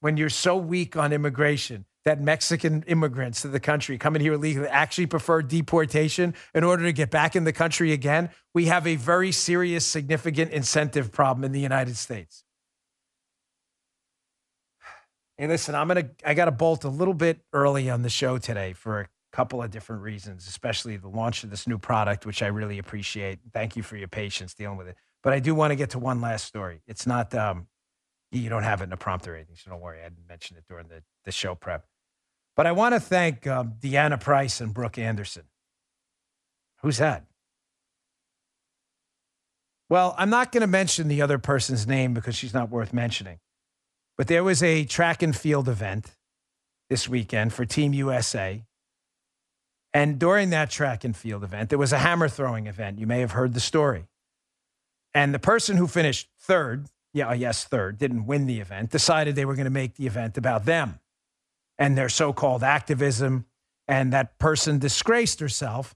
when 0.00 0.16
you're 0.16 0.30
so 0.30 0.56
weak 0.56 0.96
on 0.96 1.12
immigration 1.12 1.84
that 2.04 2.20
Mexican 2.20 2.82
immigrants 2.86 3.42
to 3.42 3.48
the 3.48 3.60
country 3.60 3.98
coming 3.98 4.20
here 4.22 4.32
illegally 4.32 4.66
actually 4.68 5.06
prefer 5.06 5.42
deportation 5.42 6.34
in 6.54 6.64
order 6.64 6.84
to 6.84 6.92
get 6.92 7.10
back 7.10 7.36
in 7.36 7.44
the 7.44 7.52
country 7.52 7.92
again, 7.92 8.30
we 8.54 8.66
have 8.66 8.86
a 8.86 8.96
very 8.96 9.30
serious, 9.30 9.86
significant 9.86 10.50
incentive 10.50 11.12
problem 11.12 11.44
in 11.44 11.52
the 11.52 11.60
United 11.60 11.96
States. 11.96 12.44
Hey, 15.38 15.46
listen, 15.46 15.74
I'm 15.74 15.88
gonna 15.88 16.10
I 16.24 16.34
got 16.34 16.46
to 16.46 16.50
bolt 16.50 16.84
a 16.84 16.88
little 16.88 17.14
bit 17.14 17.40
early 17.52 17.88
on 17.88 18.02
the 18.02 18.10
show 18.10 18.38
today 18.38 18.72
for 18.72 19.00
a 19.00 19.08
couple 19.32 19.62
of 19.62 19.70
different 19.70 20.02
reasons, 20.02 20.46
especially 20.46 20.96
the 20.96 21.08
launch 21.08 21.42
of 21.44 21.50
this 21.50 21.66
new 21.66 21.78
product, 21.78 22.26
which 22.26 22.42
I 22.42 22.48
really 22.48 22.78
appreciate. 22.78 23.40
Thank 23.52 23.76
you 23.76 23.82
for 23.82 23.96
your 23.96 24.08
patience 24.08 24.54
dealing 24.54 24.76
with 24.76 24.88
it. 24.88 24.96
But 25.22 25.32
I 25.32 25.40
do 25.40 25.54
want 25.54 25.70
to 25.70 25.76
get 25.76 25.90
to 25.90 25.98
one 25.98 26.20
last 26.20 26.44
story. 26.44 26.82
It's 26.86 27.06
not 27.06 27.34
um, 27.34 27.68
you 28.32 28.48
don't 28.48 28.62
have 28.62 28.80
it 28.80 28.84
in 28.84 28.92
a 28.92 28.96
prompt 28.96 29.28
or 29.28 29.36
anything, 29.36 29.56
so 29.56 29.70
don't 29.70 29.80
worry. 29.80 30.00
I 30.00 30.08
didn't 30.08 30.28
mention 30.28 30.56
it 30.56 30.64
during 30.68 30.88
the, 30.88 31.02
the 31.24 31.32
show 31.32 31.54
prep. 31.54 31.86
But 32.56 32.66
I 32.66 32.72
want 32.72 32.94
to 32.94 33.00
thank 33.00 33.46
um, 33.46 33.74
Deanna 33.78 34.20
Price 34.20 34.60
and 34.60 34.74
Brooke 34.74 34.98
Anderson. 34.98 35.44
Who's 36.82 36.98
that? 36.98 37.24
Well, 39.88 40.14
I'm 40.16 40.30
not 40.30 40.52
going 40.52 40.62
to 40.62 40.66
mention 40.66 41.08
the 41.08 41.20
other 41.20 41.38
person's 41.38 41.86
name 41.86 42.14
because 42.14 42.34
she's 42.34 42.54
not 42.54 42.70
worth 42.70 42.92
mentioning. 42.92 43.38
But 44.16 44.26
there 44.26 44.42
was 44.42 44.62
a 44.62 44.84
track 44.84 45.22
and 45.22 45.36
field 45.36 45.68
event 45.68 46.16
this 46.88 47.08
weekend 47.08 47.52
for 47.52 47.64
Team 47.64 47.92
USA. 47.92 48.64
And 49.94 50.18
during 50.18 50.50
that 50.50 50.70
track 50.70 51.04
and 51.04 51.14
field 51.14 51.44
event, 51.44 51.68
there 51.68 51.78
was 51.78 51.92
a 51.92 51.98
hammer 51.98 52.28
throwing 52.28 52.66
event. 52.66 52.98
You 52.98 53.06
may 53.06 53.20
have 53.20 53.32
heard 53.32 53.52
the 53.52 53.60
story. 53.60 54.06
And 55.14 55.34
the 55.34 55.38
person 55.38 55.76
who 55.76 55.86
finished 55.86 56.28
third, 56.38 56.86
yeah, 57.12 57.28
uh, 57.28 57.34
yes, 57.34 57.64
third, 57.64 57.98
didn't 57.98 58.26
win 58.26 58.46
the 58.46 58.60
event, 58.60 58.90
decided 58.90 59.36
they 59.36 59.44
were 59.44 59.54
going 59.54 59.64
to 59.64 59.70
make 59.70 59.96
the 59.96 60.06
event 60.06 60.38
about 60.38 60.64
them 60.64 61.00
and 61.78 61.96
their 61.96 62.08
so 62.08 62.32
called 62.32 62.62
activism. 62.62 63.46
And 63.88 64.12
that 64.12 64.38
person 64.38 64.78
disgraced 64.78 65.40
herself 65.40 65.94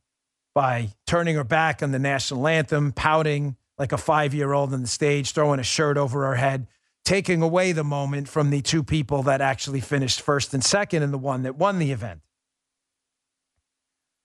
by 0.54 0.90
turning 1.06 1.36
her 1.36 1.44
back 1.44 1.82
on 1.82 1.92
the 1.92 1.98
national 1.98 2.46
anthem, 2.46 2.92
pouting 2.92 3.56
like 3.78 3.92
a 3.92 3.98
five 3.98 4.34
year 4.34 4.52
old 4.52 4.72
on 4.72 4.82
the 4.82 4.88
stage, 4.88 5.32
throwing 5.32 5.60
a 5.60 5.64
shirt 5.64 5.96
over 5.96 6.26
her 6.26 6.34
head, 6.34 6.66
taking 7.04 7.42
away 7.42 7.72
the 7.72 7.84
moment 7.84 8.28
from 8.28 8.50
the 8.50 8.60
two 8.60 8.82
people 8.82 9.22
that 9.22 9.40
actually 9.40 9.80
finished 9.80 10.20
first 10.20 10.52
and 10.54 10.64
second 10.64 11.02
and 11.02 11.12
the 11.12 11.18
one 11.18 11.42
that 11.42 11.56
won 11.56 11.78
the 11.78 11.92
event. 11.92 12.20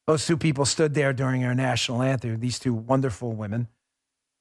Those 0.08 0.26
two 0.26 0.38
people 0.38 0.66
stood 0.66 0.94
there 0.94 1.14
during 1.14 1.46
our 1.46 1.54
national 1.54 2.02
anthem, 2.02 2.40
these 2.40 2.60
two 2.60 2.74
wonderful 2.74 3.34
women, 3.34 3.68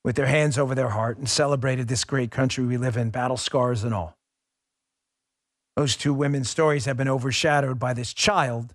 with 0.04 0.16
their 0.16 0.26
hands 0.26 0.58
over 0.58 0.74
their 0.74 0.90
heart 0.90 1.18
and 1.18 1.28
celebrated 1.28 1.88
this 1.88 2.04
great 2.04 2.30
country 2.30 2.64
we 2.64 2.76
live 2.76 2.96
in, 2.96 3.10
battle 3.10 3.36
scars 3.36 3.84
and 3.84 3.94
all. 3.94 4.16
Those 5.76 5.96
two 5.96 6.14
women's 6.14 6.50
stories 6.50 6.84
have 6.86 6.96
been 6.96 7.08
overshadowed 7.08 7.78
by 7.78 7.94
this 7.94 8.12
child 8.12 8.74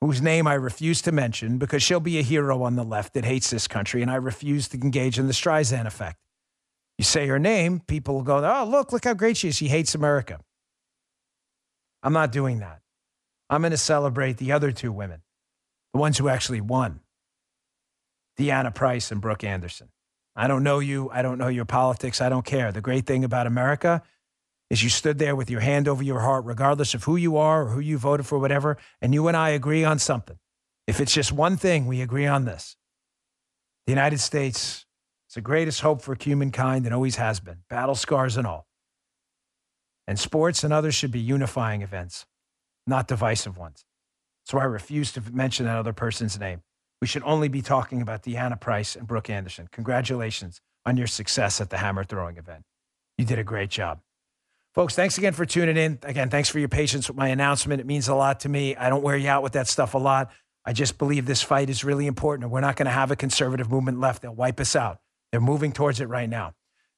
whose 0.00 0.20
name 0.20 0.46
I 0.46 0.54
refuse 0.54 1.00
to 1.02 1.12
mention 1.12 1.58
because 1.58 1.82
she'll 1.82 2.00
be 2.00 2.18
a 2.18 2.22
hero 2.22 2.62
on 2.62 2.76
the 2.76 2.82
left 2.82 3.14
that 3.14 3.24
hates 3.24 3.50
this 3.50 3.68
country, 3.68 4.02
and 4.02 4.10
I 4.10 4.16
refuse 4.16 4.68
to 4.68 4.78
engage 4.78 5.18
in 5.18 5.28
the 5.28 5.32
Streisand 5.32 5.86
effect. 5.86 6.18
You 6.98 7.04
say 7.04 7.26
her 7.26 7.38
name, 7.38 7.80
people 7.86 8.14
will 8.14 8.22
go, 8.22 8.44
oh, 8.44 8.64
look, 8.64 8.92
look 8.92 9.04
how 9.04 9.14
great 9.14 9.36
she 9.36 9.48
is. 9.48 9.56
She 9.56 9.68
hates 9.68 9.94
America. 9.94 10.40
I'm 12.02 12.12
not 12.12 12.32
doing 12.32 12.58
that. 12.58 12.80
I'm 13.48 13.60
going 13.60 13.70
to 13.70 13.76
celebrate 13.76 14.38
the 14.38 14.52
other 14.52 14.72
two 14.72 14.92
women, 14.92 15.22
the 15.92 16.00
ones 16.00 16.18
who 16.18 16.28
actually 16.28 16.60
won 16.60 17.00
Deanna 18.38 18.74
Price 18.74 19.12
and 19.12 19.20
Brooke 19.20 19.44
Anderson. 19.44 19.88
I 20.34 20.48
don't 20.48 20.62
know 20.62 20.78
you. 20.78 21.10
I 21.10 21.22
don't 21.22 21.38
know 21.38 21.48
your 21.48 21.64
politics. 21.64 22.20
I 22.20 22.28
don't 22.28 22.44
care. 22.44 22.72
The 22.72 22.80
great 22.80 23.06
thing 23.06 23.24
about 23.24 23.46
America 23.46 24.02
is 24.70 24.82
you 24.82 24.88
stood 24.88 25.18
there 25.18 25.36
with 25.36 25.50
your 25.50 25.60
hand 25.60 25.86
over 25.86 26.02
your 26.02 26.20
heart, 26.20 26.46
regardless 26.46 26.94
of 26.94 27.04
who 27.04 27.16
you 27.16 27.36
are 27.36 27.64
or 27.64 27.68
who 27.68 27.80
you 27.80 27.98
voted 27.98 28.24
for, 28.24 28.38
whatever, 28.38 28.78
and 29.02 29.12
you 29.12 29.28
and 29.28 29.36
I 29.36 29.50
agree 29.50 29.84
on 29.84 29.98
something. 29.98 30.38
If 30.86 30.98
it's 30.98 31.12
just 31.12 31.30
one 31.30 31.58
thing, 31.58 31.86
we 31.86 32.00
agree 32.00 32.26
on 32.26 32.46
this. 32.46 32.76
The 33.86 33.92
United 33.92 34.20
States 34.20 34.86
is 35.28 35.34
the 35.34 35.42
greatest 35.42 35.82
hope 35.82 36.00
for 36.00 36.16
humankind 36.18 36.86
and 36.86 36.94
always 36.94 37.16
has 37.16 37.38
been, 37.38 37.58
battle 37.68 37.94
scars 37.94 38.38
and 38.38 38.46
all. 38.46 38.66
And 40.08 40.18
sports 40.18 40.64
and 40.64 40.72
others 40.72 40.94
should 40.94 41.10
be 41.10 41.20
unifying 41.20 41.82
events, 41.82 42.24
not 42.86 43.06
divisive 43.06 43.58
ones. 43.58 43.84
So 44.44 44.58
I 44.58 44.64
refuse 44.64 45.12
to 45.12 45.22
mention 45.32 45.66
that 45.66 45.76
other 45.76 45.92
person's 45.92 46.38
name. 46.40 46.62
We 47.02 47.08
should 47.08 47.24
only 47.24 47.48
be 47.48 47.62
talking 47.62 48.00
about 48.00 48.22
Deanna 48.22 48.60
Price 48.60 48.94
and 48.94 49.08
Brooke 49.08 49.28
Anderson. 49.28 49.68
Congratulations 49.72 50.60
on 50.86 50.96
your 50.96 51.08
success 51.08 51.60
at 51.60 51.68
the 51.68 51.78
hammer 51.78 52.04
throwing 52.04 52.36
event. 52.36 52.62
You 53.18 53.24
did 53.24 53.40
a 53.40 53.44
great 53.44 53.70
job. 53.70 53.98
Folks, 54.72 54.94
thanks 54.94 55.18
again 55.18 55.32
for 55.32 55.44
tuning 55.44 55.76
in. 55.76 55.98
Again, 56.04 56.30
thanks 56.30 56.48
for 56.48 56.60
your 56.60 56.68
patience 56.68 57.08
with 57.08 57.16
my 57.16 57.26
announcement. 57.26 57.80
It 57.80 57.86
means 57.88 58.06
a 58.06 58.14
lot 58.14 58.38
to 58.40 58.48
me. 58.48 58.76
I 58.76 58.88
don't 58.88 59.02
wear 59.02 59.16
you 59.16 59.28
out 59.28 59.42
with 59.42 59.54
that 59.54 59.66
stuff 59.66 59.94
a 59.94 59.98
lot. 59.98 60.30
I 60.64 60.72
just 60.72 60.96
believe 60.96 61.26
this 61.26 61.42
fight 61.42 61.68
is 61.70 61.82
really 61.82 62.06
important, 62.06 62.44
and 62.44 62.52
we're 62.52 62.60
not 62.60 62.76
going 62.76 62.86
to 62.86 62.92
have 62.92 63.10
a 63.10 63.16
conservative 63.16 63.68
movement 63.68 63.98
left. 63.98 64.22
They'll 64.22 64.32
wipe 64.32 64.60
us 64.60 64.76
out. 64.76 65.00
They're 65.32 65.40
moving 65.40 65.72
towards 65.72 66.00
it 66.00 66.06
right 66.06 66.30
now. 66.30 66.54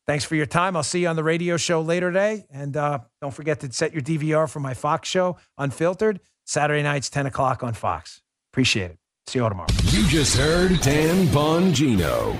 Thanks 0.06 0.26
for 0.26 0.34
your 0.34 0.44
time. 0.44 0.76
I'll 0.76 0.82
see 0.82 1.00
you 1.00 1.08
on 1.08 1.16
the 1.16 1.24
radio 1.24 1.56
show 1.56 1.80
later 1.80 2.10
today. 2.10 2.44
And 2.50 2.76
uh, 2.76 2.98
don't 3.22 3.32
forget 3.32 3.60
to 3.60 3.72
set 3.72 3.94
your 3.94 4.02
DVR 4.02 4.50
for 4.50 4.60
my 4.60 4.74
Fox 4.74 5.08
show, 5.08 5.38
Unfiltered, 5.56 6.20
Saturday 6.44 6.82
nights, 6.82 7.08
10 7.08 7.24
o'clock 7.24 7.62
on 7.62 7.72
Fox. 7.72 8.20
Appreciate 8.52 8.90
it. 8.90 8.98
See 9.26 9.38
you 9.38 9.48
tomorrow. 9.48 9.66
You 9.84 10.06
just 10.06 10.36
heard 10.36 10.80
Dan 10.80 11.26
Bongino. 11.28 12.36